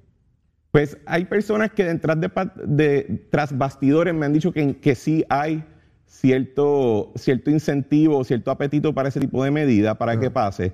Pues 0.75 0.97
hay 1.05 1.23
personas 1.23 1.71
que 1.71 1.85
detrás 1.85 2.19
de, 2.19 2.29
de- 2.65 3.21
tras 3.29 3.57
bastidores 3.57 4.13
me 4.13 4.25
han 4.25 4.33
dicho 4.33 4.51
que, 4.51 4.75
que 4.75 4.93
sí 4.93 5.23
hay 5.29 5.63
cierto, 6.05 7.13
cierto 7.15 7.49
incentivo, 7.49 8.21
cierto 8.25 8.51
apetito 8.51 8.93
para 8.93 9.07
ese 9.07 9.21
tipo 9.21 9.41
de 9.41 9.51
medida 9.51 9.95
para 9.95 10.19
que 10.19 10.29
pase. 10.29 10.73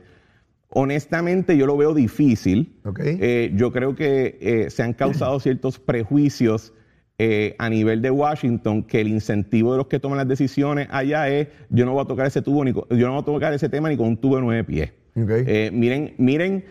Honestamente, 0.69 1.55
yo 1.55 1.67
lo 1.67 1.77
veo 1.77 1.93
difícil. 1.93 2.79
Ok. 2.83 2.99
Eh, 3.03 3.51
yo 3.53 3.71
creo 3.71 3.93
que 3.93 4.39
eh, 4.41 4.71
se 4.71 4.81
han 4.81 4.93
causado 4.93 5.39
ciertos 5.39 5.77
prejuicios 5.77 6.73
eh, 7.19 7.55
a 7.59 7.69
nivel 7.69 8.01
de 8.01 8.09
Washington 8.09 8.81
que 8.81 9.01
el 9.01 9.07
incentivo 9.07 9.73
de 9.73 9.77
los 9.77 9.85
que 9.85 9.99
toman 9.99 10.17
las 10.17 10.27
decisiones 10.27 10.87
allá 10.89 11.29
es 11.29 11.47
yo 11.69 11.85
no 11.85 11.93
voy 11.93 12.01
a 12.03 12.07
tocar 12.07 12.25
ese 12.25 12.41
tubo 12.41 12.65
ni 12.65 12.73
yo 12.73 12.87
no 12.89 13.11
voy 13.11 13.21
a 13.21 13.25
tocar 13.25 13.53
ese 13.53 13.69
tema 13.69 13.87
ni 13.89 13.97
con 13.97 14.07
un 14.07 14.17
tubo 14.17 14.37
de 14.37 14.41
nueve 14.41 14.63
pies. 14.63 14.89
Ok. 15.15 15.29
Eh, 15.45 15.69
miren, 15.71 16.15
miren, 16.17 16.65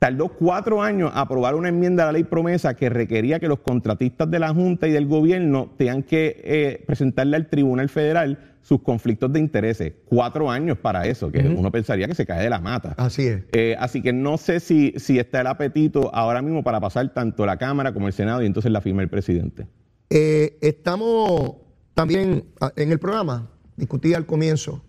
tardó 0.00 0.28
cuatro 0.28 0.82
años 0.82 1.12
aprobar 1.14 1.54
una 1.54 1.68
enmienda 1.68 2.04
a 2.04 2.06
la 2.06 2.12
ley 2.12 2.24
promesa 2.24 2.74
que 2.74 2.88
requería 2.88 3.38
que 3.38 3.48
los 3.48 3.60
contratistas 3.60 4.30
de 4.30 4.38
la 4.38 4.48
Junta 4.48 4.88
y 4.88 4.92
del 4.92 5.06
gobierno 5.06 5.72
tengan 5.76 6.02
que 6.02 6.40
eh, 6.42 6.82
presentarle 6.86 7.36
al 7.36 7.48
Tribunal 7.48 7.90
Federal 7.90 8.56
sus 8.62 8.80
conflictos 8.80 9.30
de 9.30 9.40
intereses. 9.40 9.92
Cuatro 10.06 10.50
años 10.50 10.78
para 10.78 11.06
eso, 11.06 11.30
que 11.30 11.40
uno 11.40 11.70
pensaría 11.70 12.08
que 12.08 12.14
se 12.14 12.24
cae 12.24 12.42
de 12.42 12.48
la 12.48 12.60
mata. 12.60 12.94
Así 12.96 13.26
es. 13.26 13.42
Eh, 13.52 13.76
así 13.78 14.00
que 14.00 14.14
no 14.14 14.38
sé 14.38 14.60
si, 14.60 14.94
si 14.96 15.18
está 15.18 15.42
el 15.42 15.46
apetito 15.46 16.14
ahora 16.14 16.40
mismo 16.40 16.64
para 16.64 16.80
pasar 16.80 17.12
tanto 17.12 17.44
la 17.44 17.58
Cámara 17.58 17.92
como 17.92 18.06
el 18.06 18.14
Senado 18.14 18.42
y 18.42 18.46
entonces 18.46 18.72
la 18.72 18.80
firma 18.80 19.02
el 19.02 19.08
presidente. 19.10 19.66
Eh, 20.08 20.56
estamos 20.62 21.56
también 21.92 22.44
ah, 22.62 22.72
en 22.74 22.90
el 22.90 22.98
programa, 22.98 23.50
discutí 23.76 24.14
al 24.14 24.24
comienzo, 24.24 24.82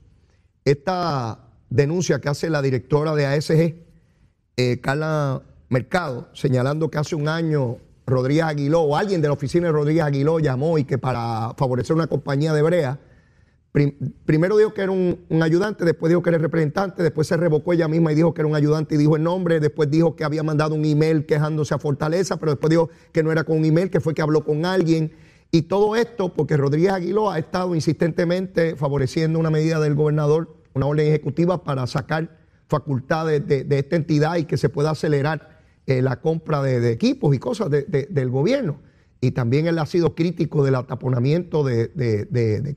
esta 0.64 1.49
denuncia 1.70 2.20
que 2.22 2.30
hace 2.30 2.49
la 2.49 2.62
directora 2.62 3.14
de 3.14 3.26
ASG, 3.26 3.90
eh, 4.58 4.80
Carla 4.82 5.41
Mercado, 5.70 6.30
señalando 6.34 6.89
que 6.89 6.97
hace 6.97 7.16
un 7.16 7.28
año 7.28 7.78
Rodríguez 8.06 8.43
Aguiló 8.43 8.82
o 8.82 8.97
alguien 8.97 9.22
de 9.22 9.28
la 9.28 9.34
oficina 9.34 9.68
de 9.68 9.74
Rodríguez 9.74 10.04
Aguiló 10.04 10.39
llamó 10.39 10.78
y 10.78 10.84
que 10.84 10.97
para 10.97 11.54
favorecer 11.58 11.95
una 11.95 12.08
compañía 12.08 12.52
de 12.54 12.62
brea, 12.62 12.99
prim- 13.72 13.95
primero 14.26 14.58
dijo 14.58 14.74
que 14.74 14.82
era 14.82 14.91
un, 14.91 15.22
un 15.30 15.43
ayudante, 15.43 15.86
después 15.86 16.10
dijo 16.10 16.22
que 16.22 16.30
era 16.30 16.38
el 16.38 16.43
representante, 16.43 17.04
después 17.04 17.28
se 17.28 17.38
revocó 17.38 17.72
ella 17.72 17.88
misma 17.88 18.12
y 18.12 18.16
dijo 18.16 18.34
que 18.34 18.41
era 18.41 18.49
un 18.49 18.56
ayudante 18.56 18.95
y 18.95 18.97
dijo 18.97 19.16
el 19.16 19.24
nombre, 19.24 19.62
después 19.62 19.89
dijo 19.89 20.16
que 20.16 20.26
había 20.26 20.43
mandado 20.43 20.76
un 20.76 20.84
email 20.84 21.26
quejándose 21.26 21.74
a 21.74 21.80
Fortaleza, 21.80 22.38
pero 22.38 22.52
después 22.52 22.70
dijo 22.70 22.89
que 23.14 23.24
no 23.24 23.32
era 23.32 23.45
con 23.45 23.58
un 23.58 23.66
email, 23.66 23.89
que 23.89 24.02
fue 24.02 24.14
que 24.14 24.22
habló 24.22 24.43
con 24.43 24.66
alguien. 24.66 25.14
Y 25.52 25.64
todo 25.64 25.95
esto 25.95 26.34
porque 26.34 26.58
Rodríguez 26.58 26.91
Aguiló 26.91 27.30
ha 27.30 27.39
estado 27.39 27.76
insistentemente 27.76 28.76
favoreciendo 28.76 29.39
una 29.39 29.49
medida 29.52 29.80
del 29.80 29.95
gobernador, 29.95 30.58
una 30.74 30.86
orden 30.86 31.08
ejecutiva 31.08 31.64
para 31.64 31.88
sacar 31.88 32.40
facultades 32.72 33.45
de, 33.45 33.65
de 33.65 33.80
esta 33.80 33.97
entidad 33.97 34.38
y 34.38 34.45
que 34.45 34.55
se 34.57 34.69
pueda 34.69 34.91
acelerar 34.91 35.59
eh, 35.86 36.01
la 36.01 36.22
compra 36.22 36.63
de, 36.63 36.80
de 36.80 36.91
equipos 36.93 37.36
y 37.36 37.39
cosas 37.39 37.69
de- 37.69 37.84
de- 37.84 38.07
del 38.09 38.30
gobierno. 38.30 38.80
Y 39.19 39.32
también 39.32 39.67
él 39.67 39.78
ha 39.78 39.86
sido 39.86 40.15
crítico 40.15 40.63
del 40.63 40.76
ataponamiento 40.76 41.63
de, 41.63 42.76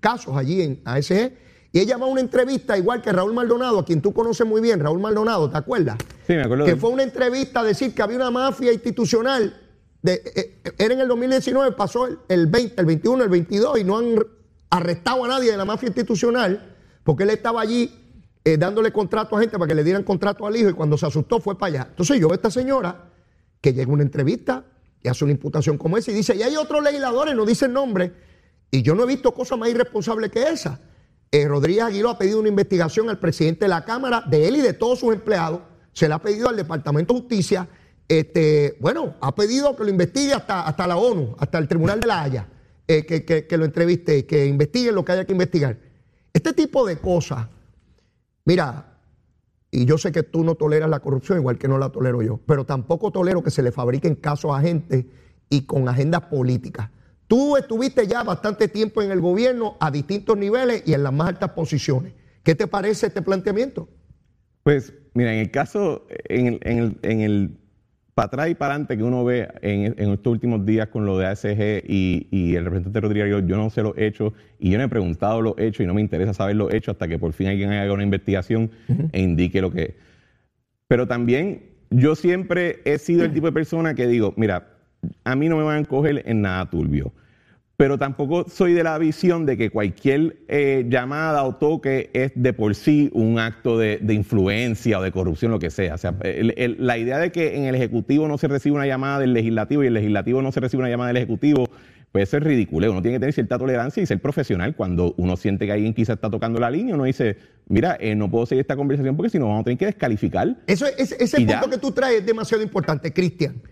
casos 0.00 0.36
allí 0.36 0.60
en 0.62 0.80
ASG. 0.84 1.32
Y 1.72 1.80
ella 1.80 1.96
va 1.96 2.04
a 2.06 2.08
una 2.08 2.20
entrevista 2.20 2.76
igual 2.76 3.00
que 3.00 3.10
Raúl 3.12 3.32
Maldonado, 3.32 3.78
a 3.78 3.84
quien 3.84 4.02
tú 4.02 4.12
conoces 4.12 4.46
muy 4.46 4.60
bien, 4.60 4.78
Raúl 4.80 5.00
Maldonado, 5.00 5.48
¿te 5.50 5.56
acuerdas? 5.56 5.96
Sí, 6.26 6.34
me 6.34 6.42
acuerdo 6.42 6.64
Que 6.66 6.76
fue 6.76 6.90
una 6.90 7.02
entrevista 7.02 7.60
a 7.60 7.64
decir 7.64 7.94
que 7.94 8.02
había 8.02 8.16
una 8.16 8.30
mafia 8.30 8.72
institucional. 8.72 9.56
De, 10.02 10.14
eh, 10.14 10.60
eh, 10.64 10.72
era 10.78 10.92
en 10.94 11.00
el 11.00 11.08
2019, 11.08 11.72
pasó 11.72 12.06
el, 12.06 12.18
el 12.28 12.46
20, 12.48 12.74
el 12.80 12.86
21, 12.86 13.24
el 13.24 13.30
22 13.30 13.78
y 13.80 13.84
no 13.84 13.98
han 13.98 14.16
arrestado 14.68 15.24
a 15.24 15.28
nadie 15.28 15.50
de 15.52 15.56
la 15.56 15.64
mafia 15.64 15.86
institucional 15.86 16.76
porque 17.04 17.22
él 17.24 17.30
estaba 17.30 17.60
allí 17.60 17.90
eh, 18.44 18.56
dándole 18.56 18.92
contrato 18.92 19.36
a 19.36 19.40
gente 19.40 19.56
para 19.58 19.68
que 19.68 19.74
le 19.74 19.84
dieran 19.84 20.02
contrato 20.02 20.46
al 20.46 20.56
hijo 20.56 20.68
y 20.70 20.72
cuando 20.72 20.96
se 20.98 21.06
asustó 21.06 21.40
fue 21.40 21.58
para 21.58 21.72
allá. 21.74 21.86
Entonces 21.90 22.18
yo 22.20 22.28
veo 22.28 22.32
a 22.32 22.36
esta 22.36 22.50
señora 22.50 23.04
que 23.60 23.72
llega 23.72 23.90
a 23.90 23.94
una 23.94 24.02
entrevista 24.02 24.64
y 25.02 25.08
hace 25.08 25.24
una 25.24 25.32
imputación 25.32 25.78
como 25.78 25.96
esa 25.96 26.10
y 26.10 26.14
dice, 26.14 26.34
y 26.36 26.42
hay 26.42 26.56
otros 26.56 26.82
legisladores, 26.82 27.34
no 27.34 27.44
dice 27.44 27.68
nombre, 27.68 28.12
y 28.70 28.82
yo 28.82 28.94
no 28.94 29.04
he 29.04 29.06
visto 29.06 29.32
cosa 29.32 29.56
más 29.56 29.68
irresponsable 29.68 30.30
que 30.30 30.44
esa. 30.48 30.80
Eh, 31.30 31.46
Rodríguez 31.48 31.84
Aguiló 31.84 32.10
ha 32.10 32.18
pedido 32.18 32.40
una 32.40 32.48
investigación 32.48 33.08
al 33.08 33.18
presidente 33.18 33.64
de 33.64 33.68
la 33.68 33.84
Cámara, 33.84 34.22
de 34.28 34.48
él 34.48 34.56
y 34.56 34.60
de 34.60 34.72
todos 34.74 34.98
sus 35.00 35.12
empleados. 35.14 35.60
Se 35.92 36.08
le 36.08 36.14
ha 36.14 36.18
pedido 36.18 36.48
al 36.48 36.56
Departamento 36.56 37.14
de 37.14 37.20
Justicia. 37.20 37.68
Este, 38.08 38.76
bueno, 38.80 39.14
ha 39.20 39.34
pedido 39.34 39.74
que 39.76 39.84
lo 39.84 39.90
investigue 39.90 40.32
hasta, 40.34 40.62
hasta 40.66 40.86
la 40.86 40.96
ONU, 40.96 41.34
hasta 41.38 41.58
el 41.58 41.68
Tribunal 41.68 42.00
de 42.00 42.06
la 42.06 42.22
Haya, 42.22 42.48
eh, 42.86 43.06
que, 43.06 43.24
que- 43.24 43.46
que 43.46 43.56
lo 43.56 43.64
entreviste, 43.64 44.26
que 44.26 44.44
investigue 44.46 44.92
lo 44.92 45.04
que 45.04 45.12
haya 45.12 45.24
que 45.24 45.32
investigar. 45.32 45.78
Este 46.32 46.52
tipo 46.52 46.86
de 46.86 46.96
cosas, 46.98 47.46
mira, 48.44 48.98
y 49.70 49.86
yo 49.86 49.96
sé 49.96 50.12
que 50.12 50.22
tú 50.22 50.44
no 50.44 50.54
toleras 50.54 50.90
la 50.90 51.00
corrupción 51.00 51.38
igual 51.38 51.58
que 51.58 51.68
no 51.68 51.78
la 51.78 51.90
tolero 51.90 52.22
yo, 52.22 52.40
pero 52.46 52.66
tampoco 52.66 53.10
tolero 53.10 53.42
que 53.42 53.50
se 53.50 53.62
le 53.62 53.72
fabriquen 53.72 54.14
casos 54.14 54.52
a 54.54 54.60
gente 54.60 55.08
y 55.48 55.62
con 55.62 55.88
agendas 55.88 56.22
políticas. 56.22 56.90
Tú 57.26 57.56
estuviste 57.56 58.06
ya 58.06 58.22
bastante 58.22 58.68
tiempo 58.68 59.00
en 59.00 59.10
el 59.10 59.20
gobierno 59.20 59.76
a 59.80 59.90
distintos 59.90 60.36
niveles 60.36 60.82
y 60.84 60.92
en 60.92 61.02
las 61.02 61.12
más 61.12 61.28
altas 61.28 61.52
posiciones. 61.52 62.12
¿Qué 62.42 62.54
te 62.54 62.66
parece 62.66 63.06
este 63.06 63.22
planteamiento? 63.22 63.88
Pues, 64.62 64.92
mira, 65.14 65.32
en 65.32 65.40
el 65.40 65.50
caso, 65.50 66.06
en 66.28 66.46
el, 66.46 66.60
en 66.62 66.78
el, 66.78 66.98
en 67.02 67.20
el 67.20 67.58
para 68.14 68.26
atrás 68.26 68.50
y 68.50 68.54
para 68.54 68.74
adelante 68.74 68.96
que 68.96 69.02
uno 69.02 69.24
ve 69.24 69.48
en, 69.62 69.94
en 69.96 70.10
estos 70.10 70.30
últimos 70.30 70.66
días 70.66 70.88
con 70.88 71.06
lo 71.06 71.16
de 71.18 71.26
ASG 71.26 71.84
y, 71.86 72.26
y 72.30 72.56
el 72.56 72.64
representante 72.64 73.00
Rodríguez, 73.00 73.30
yo, 73.30 73.40
yo 73.40 73.56
no 73.56 73.70
sé 73.70 73.82
los 73.82 73.96
hechos 73.96 74.34
y 74.58 74.70
yo 74.70 74.78
no 74.78 74.84
he 74.84 74.88
preguntado 74.88 75.40
los 75.40 75.54
hechos 75.56 75.84
y 75.84 75.86
no 75.86 75.94
me 75.94 76.02
interesa 76.02 76.34
saber 76.34 76.56
los 76.56 76.72
hechos 76.72 76.94
hasta 76.94 77.08
que 77.08 77.18
por 77.18 77.32
fin 77.32 77.46
alguien 77.46 77.72
haga 77.72 77.92
una 77.92 78.02
investigación 78.02 78.70
e 79.12 79.20
indique 79.20 79.60
lo 79.62 79.70
que 79.70 79.96
Pero 80.88 81.06
también 81.06 81.62
yo 81.90 82.14
siempre 82.14 82.80
he 82.84 82.98
sido 82.98 83.24
el 83.24 83.32
tipo 83.34 83.46
de 83.46 83.52
persona 83.52 83.94
que 83.94 84.06
digo, 84.06 84.34
mira, 84.36 84.68
a 85.24 85.34
mí 85.34 85.48
no 85.48 85.56
me 85.56 85.62
van 85.62 85.84
a 85.84 85.88
coger 85.88 86.22
en 86.26 86.42
nada 86.42 86.68
turbio. 86.68 87.12
Pero 87.76 87.98
tampoco 87.98 88.44
soy 88.48 88.74
de 88.74 88.84
la 88.84 88.96
visión 88.98 89.46
de 89.46 89.56
que 89.56 89.70
cualquier 89.70 90.36
eh, 90.46 90.84
llamada 90.88 91.42
o 91.44 91.56
toque 91.56 92.10
es 92.12 92.30
de 92.34 92.52
por 92.52 92.74
sí 92.74 93.10
un 93.12 93.38
acto 93.38 93.78
de, 93.78 93.98
de 94.00 94.14
influencia 94.14 94.98
o 94.98 95.02
de 95.02 95.10
corrupción, 95.10 95.50
lo 95.50 95.58
que 95.58 95.70
sea. 95.70 95.94
O 95.94 95.98
sea, 95.98 96.14
el- 96.22 96.54
el- 96.58 96.76
la 96.78 96.98
idea 96.98 97.18
de 97.18 97.32
que 97.32 97.56
en 97.56 97.64
el 97.64 97.74
Ejecutivo 97.74 98.28
no 98.28 98.38
se 98.38 98.46
recibe 98.46 98.76
una 98.76 98.86
llamada 98.86 99.18
del 99.18 99.32
Legislativo 99.32 99.82
y 99.82 99.86
el 99.88 99.94
Legislativo 99.94 100.42
no 100.42 100.52
se 100.52 100.60
recibe 100.60 100.82
una 100.82 100.90
llamada 100.90 101.08
del 101.08 101.16
Ejecutivo, 101.16 101.66
pues 102.12 102.28
eso 102.28 102.36
es 102.36 102.42
ridículo. 102.42 102.90
Uno 102.92 103.00
tiene 103.00 103.16
que 103.16 103.20
tener 103.20 103.32
cierta 103.32 103.58
tolerancia 103.58 104.02
y 104.02 104.06
ser 104.06 104.20
profesional. 104.20 104.76
Cuando 104.76 105.14
uno 105.16 105.36
siente 105.38 105.64
que 105.64 105.72
alguien 105.72 105.94
quizá 105.94 106.12
está 106.12 106.30
tocando 106.30 106.60
la 106.60 106.70
línea, 106.70 106.94
uno 106.94 107.04
dice, 107.04 107.38
mira, 107.68 107.96
eh, 107.98 108.14
no 108.14 108.30
puedo 108.30 108.44
seguir 108.44 108.60
esta 108.60 108.76
conversación 108.76 109.16
porque 109.16 109.30
si 109.30 109.38
no 109.38 109.46
vamos 109.46 109.62
a 109.62 109.64
tener 109.64 109.78
que 109.78 109.86
descalificar. 109.86 110.56
Eso, 110.66 110.86
es- 110.86 111.12
ese 111.18 111.40
¿Y 111.40 111.46
punto 111.46 111.64
ya? 111.64 111.70
que 111.70 111.78
tú 111.78 111.90
traes 111.90 112.20
es 112.20 112.26
demasiado 112.26 112.62
importante, 112.62 113.12
Cristian. 113.14 113.62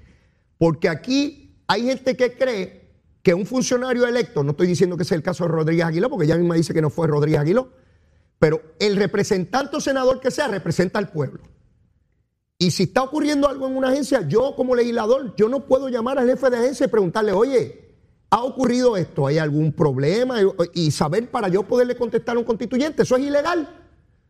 Porque 0.57 0.89
aquí 0.89 1.55
hay 1.69 1.83
gente 1.83 2.17
que 2.17 2.33
cree 2.33 2.80
que 3.23 3.35
un 3.35 3.47
funcionario 3.47 4.07
electo, 4.07 4.43
no 4.43 4.53
estoy 4.53 4.67
diciendo 4.67 4.97
que 4.97 5.05
sea 5.05 5.17
el 5.17 5.23
caso 5.23 5.45
de 5.45 5.49
Rodríguez 5.49 5.85
Aguiló, 5.85 6.09
porque 6.09 6.25
ella 6.25 6.37
misma 6.37 6.55
dice 6.55 6.73
que 6.73 6.81
no 6.81 6.91
fue 6.91 7.07
Rodríguez 7.07 7.41
Aguiló, 7.41 7.69
pero 8.39 8.63
el 8.79 8.97
representante 8.97 9.77
o 9.77 9.81
senador 9.81 10.21
que 10.21 10.31
sea 10.31 10.49
representa 10.49 10.99
al 10.99 11.11
pueblo. 11.11 11.43
Y 12.59 12.71
si 12.71 12.85
está 12.85 13.03
ocurriendo 13.03 13.49
algo 13.49 13.67
en 13.67 13.77
una 13.77 13.89
agencia, 13.89 14.27
yo 14.27 14.55
como 14.55 14.75
legislador, 14.75 15.35
yo 15.37 15.49
no 15.49 15.67
puedo 15.67 15.89
llamar 15.89 16.19
al 16.19 16.29
jefe 16.29 16.51
de 16.51 16.59
agencia 16.59 16.87
y 16.87 16.89
preguntarle, 16.89 17.33
oye, 17.33 17.97
¿ha 18.31 18.43
ocurrido 18.43 18.97
esto? 18.97 19.27
¿Hay 19.27 19.39
algún 19.39 19.73
problema? 19.73 20.37
Y 20.75 20.91
saber 20.91 21.31
para 21.31 21.49
yo 21.49 21.63
poderle 21.63 21.97
contestar 21.97 22.37
a 22.37 22.39
un 22.39 22.45
constituyente, 22.45 23.03
eso 23.03 23.17
es 23.17 23.23
ilegal. 23.23 23.69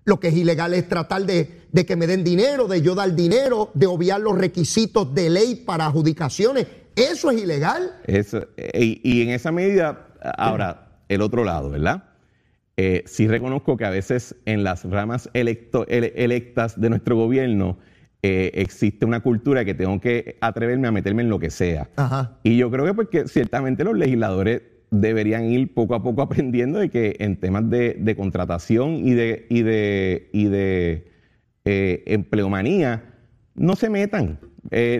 Lo 0.04 0.18
que 0.18 0.28
es 0.28 0.34
ilegal 0.34 0.74
es 0.74 0.88
tratar 0.88 1.26
de, 1.26 1.66
de 1.70 1.86
que 1.86 1.96
me 1.96 2.06
den 2.06 2.24
dinero, 2.24 2.66
de 2.68 2.82
yo 2.82 2.94
dar 2.94 3.14
dinero, 3.14 3.70
de 3.74 3.86
obviar 3.86 4.20
los 4.20 4.38
requisitos 4.38 5.12
de 5.12 5.28
ley 5.30 5.56
para 5.56 5.86
adjudicaciones. 5.86 6.66
Eso 7.00 7.30
es 7.30 7.42
ilegal. 7.42 7.92
Eso, 8.06 8.46
eh, 8.56 8.80
y, 8.80 9.00
y 9.02 9.22
en 9.22 9.30
esa 9.30 9.50
medida, 9.52 10.08
ahora, 10.36 10.88
el 11.08 11.22
otro 11.22 11.44
lado, 11.44 11.70
¿verdad? 11.70 12.04
eh, 12.82 13.02
sí 13.04 13.28
reconozco 13.28 13.76
que 13.76 13.84
a 13.84 13.90
veces 13.90 14.34
en 14.46 14.64
las 14.64 14.84
ramas 14.84 15.28
electas 15.34 16.80
de 16.80 16.88
nuestro 16.88 17.14
gobierno 17.14 17.76
eh, 18.22 18.52
existe 18.54 19.04
una 19.04 19.20
cultura 19.20 19.66
que 19.66 19.74
tengo 19.74 20.00
que 20.00 20.38
atreverme 20.40 20.88
a 20.88 20.90
meterme 20.90 21.20
en 21.20 21.28
lo 21.28 21.38
que 21.38 21.50
sea. 21.50 21.90
Y 22.42 22.56
yo 22.56 22.70
creo 22.70 22.86
que 22.86 22.94
porque 22.94 23.28
ciertamente 23.28 23.84
los 23.84 23.98
legisladores 23.98 24.62
deberían 24.90 25.44
ir 25.44 25.74
poco 25.74 25.94
a 25.94 26.02
poco 26.02 26.22
aprendiendo 26.22 26.78
de 26.78 26.88
que 26.88 27.16
en 27.18 27.36
temas 27.36 27.68
de, 27.68 28.14
contratación 28.16 29.06
y 29.06 29.12
de, 29.12 29.46
y 29.50 29.60
de, 29.60 30.30
y 30.32 30.44
de 30.46 31.06
eh, 31.66 32.02
empleomanía 32.06 33.04
no 33.54 33.76
se 33.76 33.90
metan. 33.90 34.38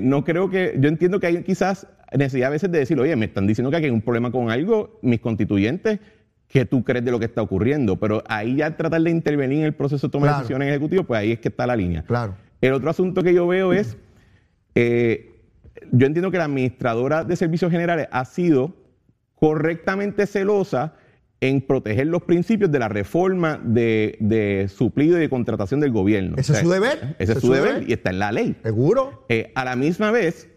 No 0.03 0.25
creo 0.25 0.51
que, 0.51 0.77
yo 0.79 0.89
entiendo 0.89 1.21
que 1.21 1.27
hay 1.27 1.43
quizás 1.43 1.87
necesidad 2.13 2.49
a 2.49 2.51
veces 2.51 2.71
de 2.71 2.79
decir, 2.79 2.99
oye, 2.99 3.15
me 3.17 3.27
están 3.27 3.47
diciendo 3.47 3.71
que 3.71 3.77
hay 3.77 3.91
un 3.91 4.01
problema 4.01 4.31
con 4.31 4.51
algo, 4.51 4.99
mis 5.03 5.21
constituyentes 5.21 6.01
que 6.49 6.65
tú 6.65 6.83
crees 6.83 7.05
de 7.05 7.13
lo 7.13 7.19
que 7.19 7.27
está 7.27 7.43
ocurriendo. 7.43 7.97
Pero 7.97 8.23
ahí 8.27 8.57
ya 8.57 8.77
tratar 8.77 9.01
de 9.01 9.11
intervenir 9.11 9.61
en 9.61 9.65
el 9.67 9.75
proceso 9.75 10.09
de 10.09 10.11
toma 10.11 10.29
de 10.29 10.35
decisiones 10.35 10.69
ejecutivas, 10.69 11.07
pues 11.07 11.21
ahí 11.21 11.33
es 11.33 11.39
que 11.39 11.49
está 11.49 11.67
la 11.67 11.77
línea. 11.77 12.03
Claro. 12.03 12.35
El 12.61 12.73
otro 12.73 12.91
asunto 12.91 13.23
que 13.23 13.33
yo 13.33 13.47
veo 13.47 13.73
es, 13.73 13.97
eh, 14.75 15.31
yo 15.93 16.07
entiendo 16.07 16.31
que 16.31 16.39
la 16.39 16.45
administradora 16.45 17.25
de 17.25 17.37
servicios 17.37 17.71
generales 17.71 18.09
ha 18.11 18.25
sido 18.25 18.75
correctamente 19.37 20.27
celosa 20.27 20.95
en 21.41 21.63
proteger 21.63 22.07
los 22.07 22.23
principios 22.23 22.71
de 22.71 22.79
la 22.79 22.89
reforma 22.89 23.61
de, 23.63 24.71
suplido 24.73 25.17
y 25.17 25.21
de 25.21 25.31
contratación 25.31 25.81
del 25.81 25.91
gobierno. 25.91 26.37
Ese 26.37 26.53
es 26.53 26.59
su 26.59 26.71
deber. 26.71 27.17
Ese, 27.19 27.33
es 27.33 27.41
su 27.41 27.53
deber, 27.53 27.89
y 27.89 27.95
está 27.95 28.11
en 28.11 28.19
la 28.19 28.31
ley. 28.31 28.57
Seguro. 28.63 29.25
Eh, 29.29 29.51
a 29.55 29.65
la 29.65 29.75
misma 29.75 30.11
vez, 30.11 30.49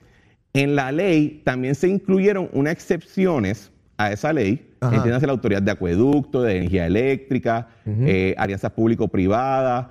en 0.53 0.75
la 0.75 0.91
ley 0.91 1.41
también 1.45 1.75
se 1.75 1.87
incluyeron 1.87 2.49
unas 2.51 2.73
excepciones 2.73 3.71
a 3.97 4.11
esa 4.11 4.33
ley, 4.33 4.69
entiéndase 4.81 5.25
la 5.25 5.31
autoridad 5.31 5.61
de 5.61 5.71
acueducto, 5.71 6.41
de 6.41 6.57
energía 6.57 6.85
eléctrica, 6.85 7.69
eh, 7.85 8.35
alianzas 8.37 8.71
público-privadas, 8.71 9.87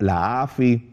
la 0.00 0.42
AFI. 0.42 0.92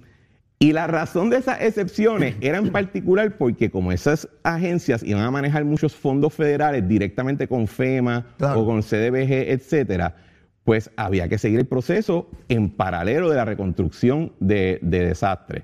Y 0.59 0.71
la 0.71 0.87
razón 0.87 1.29
de 1.29 1.37
esas 1.37 1.61
excepciones 1.61 2.35
era 2.41 2.57
en 2.57 2.71
particular 2.71 3.37
porque 3.37 3.69
como 3.69 3.91
esas 3.91 4.27
agencias 4.43 5.03
iban 5.03 5.23
a 5.23 5.31
manejar 5.31 5.65
muchos 5.65 5.93
fondos 5.93 6.33
federales 6.33 6.87
directamente 6.87 7.47
con 7.47 7.67
FEMA 7.67 8.25
o 8.39 8.65
con 8.65 8.81
CDBG, 8.81 9.49
etcétera, 9.49 10.15
pues 10.63 10.89
había 10.95 11.27
que 11.27 11.37
seguir 11.37 11.59
el 11.59 11.65
proceso 11.65 12.29
en 12.47 12.69
paralelo 12.69 13.29
de 13.29 13.35
la 13.35 13.45
reconstrucción 13.45 14.31
de, 14.39 14.79
desastres. 14.81 15.63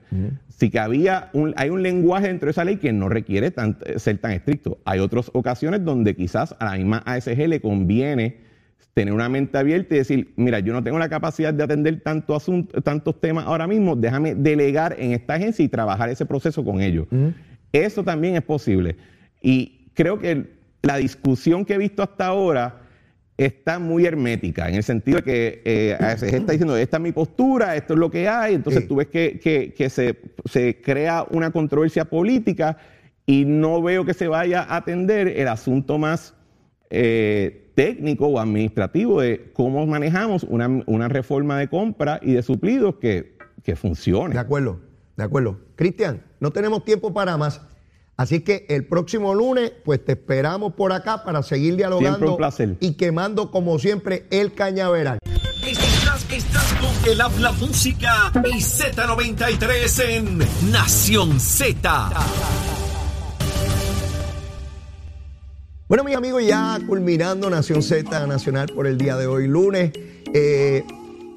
Sí 0.50 0.70
que 0.70 0.80
había 0.80 1.30
un, 1.32 1.54
hay 1.56 1.70
un 1.70 1.82
lenguaje 1.82 2.28
dentro 2.28 2.48
de 2.48 2.52
esa 2.52 2.66
ley 2.66 2.78
que 2.78 2.92
no 2.92 3.08
requiere 3.08 3.54
ser 3.96 4.18
tan 4.18 4.32
estricto. 4.32 4.80
Hay 4.84 5.00
otras 5.00 5.32
ocasiones 5.34 5.86
donde 5.86 6.16
quizás 6.16 6.54
a 6.60 6.66
la 6.66 6.76
misma 6.76 7.02
ASG 7.06 7.48
le 7.48 7.62
conviene 7.62 8.49
tener 8.94 9.14
una 9.14 9.30
mente 9.30 9.58
abierta 9.58 9.96
y 9.96 10.00
decir, 10.00 10.34
mira, 10.36 10.60
yo 10.60 10.74
no 10.74 10.84
tengo 10.84 11.00
la 11.00 11.10
capacidad 11.10 11.54
de 11.54 11.64
atender 11.64 12.02
tanto 12.02 12.38
tantos 12.84 13.22
temas 13.22 13.46
ahora 13.46 13.68
mismo, 13.68 13.96
déjame 13.96 14.36
delegar 14.36 14.96
en 15.00 15.14
esta 15.14 15.36
agencia 15.36 15.64
y 15.64 15.70
trabajar 15.70 16.10
ese 16.10 16.26
proceso 16.26 16.64
con 16.64 16.82
ellos. 16.82 17.08
Eso 17.72 18.04
también 18.04 18.36
es 18.36 18.44
posible. 18.44 18.98
Y 19.42 19.92
creo 19.94 20.20
que 20.20 20.60
la 20.82 20.98
discusión 20.98 21.66
que 21.66 21.76
he 21.76 21.78
visto 21.78 22.04
hasta 22.04 22.28
ahora 22.28 22.82
está 23.38 23.80
muy 23.80 24.06
hermética, 24.06 24.68
en 24.68 24.76
el 24.76 24.84
sentido 24.84 25.18
de 25.18 25.24
que 25.24 25.62
eh, 25.64 26.16
se 26.18 26.36
está 26.36 26.52
diciendo, 26.52 26.76
esta 26.76 26.98
es 26.98 27.04
mi 27.04 27.14
postura, 27.14 27.78
esto 27.78 27.94
es 27.94 28.00
lo 28.00 28.12
que 28.12 28.28
hay, 28.28 28.54
entonces 28.54 28.86
tú 28.86 28.98
ves 28.98 29.08
que, 29.08 29.90
se, 29.90 30.82
crea 30.82 31.26
una 31.30 31.50
controversia 31.52 32.04
política 32.04 32.78
y 33.26 33.46
no 33.46 33.82
veo 33.82 34.04
que 34.04 34.14
se 34.14 34.28
vaya 34.28 34.64
a 34.64 34.78
atender 34.78 35.30
el 35.30 35.48
asunto 35.48 35.98
más 35.98 36.36
eh, 36.90 37.72
técnico 37.76 38.28
o 38.28 38.40
administrativo 38.40 39.22
de 39.22 39.52
cómo 39.54 39.86
manejamos 39.86 40.44
una, 40.44 41.08
reforma 41.08 41.58
de 41.58 41.70
compra 41.70 42.20
y 42.22 42.34
de 42.34 42.44
suplidos 42.44 42.96
que, 42.96 43.38
que 43.64 43.76
funcione. 43.76 44.34
De 44.34 44.40
acuerdo, 44.40 44.80
de 45.16 45.24
acuerdo. 45.24 45.60
Cristian, 45.76 46.24
no 46.40 46.52
tenemos 46.52 46.84
tiempo 46.84 47.14
para 47.14 47.38
más. 47.38 47.62
Así 48.20 48.42
que 48.42 48.66
el 48.68 48.86
próximo 48.86 49.34
lunes, 49.34 49.72
pues 49.86 50.04
te 50.04 50.12
esperamos 50.12 50.74
por 50.74 50.92
acá 50.92 51.24
para 51.24 51.42
seguir 51.42 51.78
dialogando 51.78 52.38
y 52.82 52.96
quemando 52.96 53.50
como 53.50 53.80
siempre 53.80 54.26
el 54.30 54.54
cañaveral. 54.54 55.20
Estás, 55.66 56.30
estás 56.30 56.74
con 56.82 57.10
el 57.10 57.22
habla 57.22 57.54
música 57.54 58.30
y 58.44 58.58
Z93 58.58 60.04
en 60.10 60.38
Nación 60.70 61.40
Z. 61.40 62.10
Bueno, 65.90 66.04
mis 66.04 66.16
amigos, 66.16 66.46
ya 66.46 66.80
culminando 66.86 67.50
Nación 67.50 67.82
Z 67.82 68.28
Nacional 68.28 68.68
por 68.76 68.86
el 68.86 69.00
día 69.00 69.18
de 69.18 69.26
hoy, 69.26 69.48
lunes. 69.48 69.92
Eh, 70.36 70.86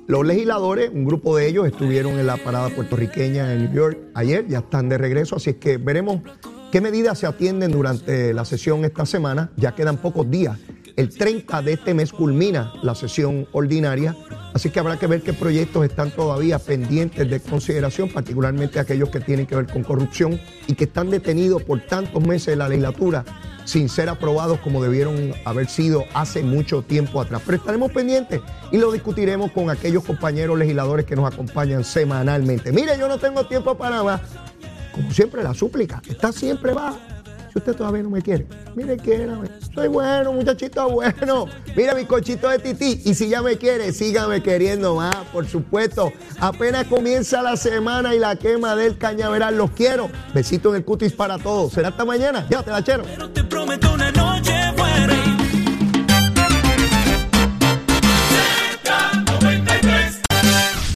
los 0.07 0.27
legisladores, 0.27 0.91
un 0.93 1.07
grupo 1.07 1.35
de 1.35 1.49
ellos, 1.49 1.67
estuvieron 1.67 2.19
en 2.21 2.27
la 2.27 2.37
parada 2.37 2.69
puertorriqueña 2.69 3.51
en 3.51 3.65
New 3.65 3.73
York 3.73 3.99
ayer, 4.13 4.47
ya 4.49 4.59
están 4.59 4.91
de 4.91 4.99
regreso, 4.99 5.37
así 5.37 5.55
que 5.55 5.79
veremos 5.79 6.21
¿Qué 6.73 6.81
medidas 6.81 7.19
se 7.19 7.27
atienden 7.27 7.71
durante 7.71 8.33
la 8.33 8.47
sesión 8.47 8.83
esta 8.87 9.05
semana? 9.05 9.51
Ya 9.59 9.75
quedan 9.75 9.99
pocos 9.99 10.31
días. 10.31 10.59
El 10.97 11.09
30 11.09 11.62
de 11.62 11.72
este 11.74 11.95
mes 11.95 12.12
culmina 12.12 12.72
la 12.82 12.95
sesión 12.95 13.47
ordinaria, 13.53 14.16
así 14.55 14.70
que 14.70 14.80
habrá 14.80 14.99
que 14.99 15.07
ver 15.07 15.22
qué 15.22 15.32
proyectos 15.32 15.84
están 15.84 16.11
todavía 16.11 16.59
pendientes 16.59 17.28
de 17.28 17.40
consideración, 17.40 18.09
particularmente 18.09 18.78
aquellos 18.78 19.09
que 19.09 19.20
tienen 19.20 19.47
que 19.47 19.57
ver 19.57 19.66
con 19.66 19.82
corrupción 19.82 20.40
y 20.66 20.74
que 20.74 20.84
están 20.84 21.11
detenidos 21.11 21.62
por 21.62 21.80
tantos 21.80 22.26
meses 22.26 22.49
en 22.49 22.59
la 22.59 22.68
legislatura 22.68 23.24
sin 23.64 23.88
ser 23.88 24.09
aprobados 24.09 24.59
como 24.59 24.82
debieron 24.82 25.32
haber 25.45 25.68
sido 25.68 26.05
hace 26.14 26.43
mucho 26.43 26.82
tiempo 26.82 27.20
atrás. 27.20 27.43
Pero 27.47 27.59
estaremos 27.59 27.93
pendientes 27.93 28.40
y 28.72 28.78
lo 28.78 28.90
discutiremos 28.90 29.53
con 29.53 29.70
aquellos 29.70 30.05
compañeros 30.05 30.59
legisladores 30.59 31.07
que 31.07 31.14
nos 31.14 31.32
acompañan 31.32 31.84
semanalmente. 31.84 32.72
Mire, 32.72 32.99
yo 32.99 33.07
no 33.07 33.18
tengo 33.18 33.47
tiempo 33.47 33.76
para 33.76 34.03
más 34.03 34.20
como 34.93 35.11
siempre, 35.11 35.43
la 35.43 35.55
súplica 35.55 36.03
está 36.09 36.32
siempre 36.32 36.72
baja. 36.72 36.99
Si 37.53 37.59
usted 37.59 37.77
todavía 37.77 38.03
no 38.03 38.09
me 38.09 38.23
quiere, 38.23 38.47
mire, 38.75 38.97
quiérame. 38.97 39.47
Soy 39.75 39.89
bueno, 39.89 40.33
muchachito 40.33 40.89
bueno. 40.89 41.47
Mira 41.77 41.95
mi 41.95 42.07
cochito 42.07 42.49
de 42.49 42.59
tití. 42.59 43.03
Y 43.05 43.15
si 43.15 43.29
ya 43.29 43.43
me 43.43 43.59
quiere, 43.59 43.93
sígame 43.93 44.43
queriendo 44.43 44.95
más, 44.95 45.15
por 45.31 45.47
supuesto. 45.47 46.15
Apenas 46.41 46.87
comienza 46.87 47.43
la 47.43 47.59
semana 47.59 48.15
y 48.15 48.19
la 48.19 48.37
quema 48.37 48.75
del 48.75 48.97
cañaveral. 48.97 49.59
Los 49.59 49.73
quiero. 49.73 50.09
Besito 50.33 50.71
en 50.71 50.77
el 50.77 50.85
cutis 50.87 51.13
para 51.13 51.37
todos. 51.37 51.75
Será 51.75 51.89
hasta 51.89 52.07
mañana. 52.07 52.47
Ya 52.49 52.63
te 52.63 52.71
la 52.71 52.83
chero. 52.83 53.05
Pero 53.05 53.29
te 53.29 53.45
prometo 53.45 53.93
una 53.93 54.11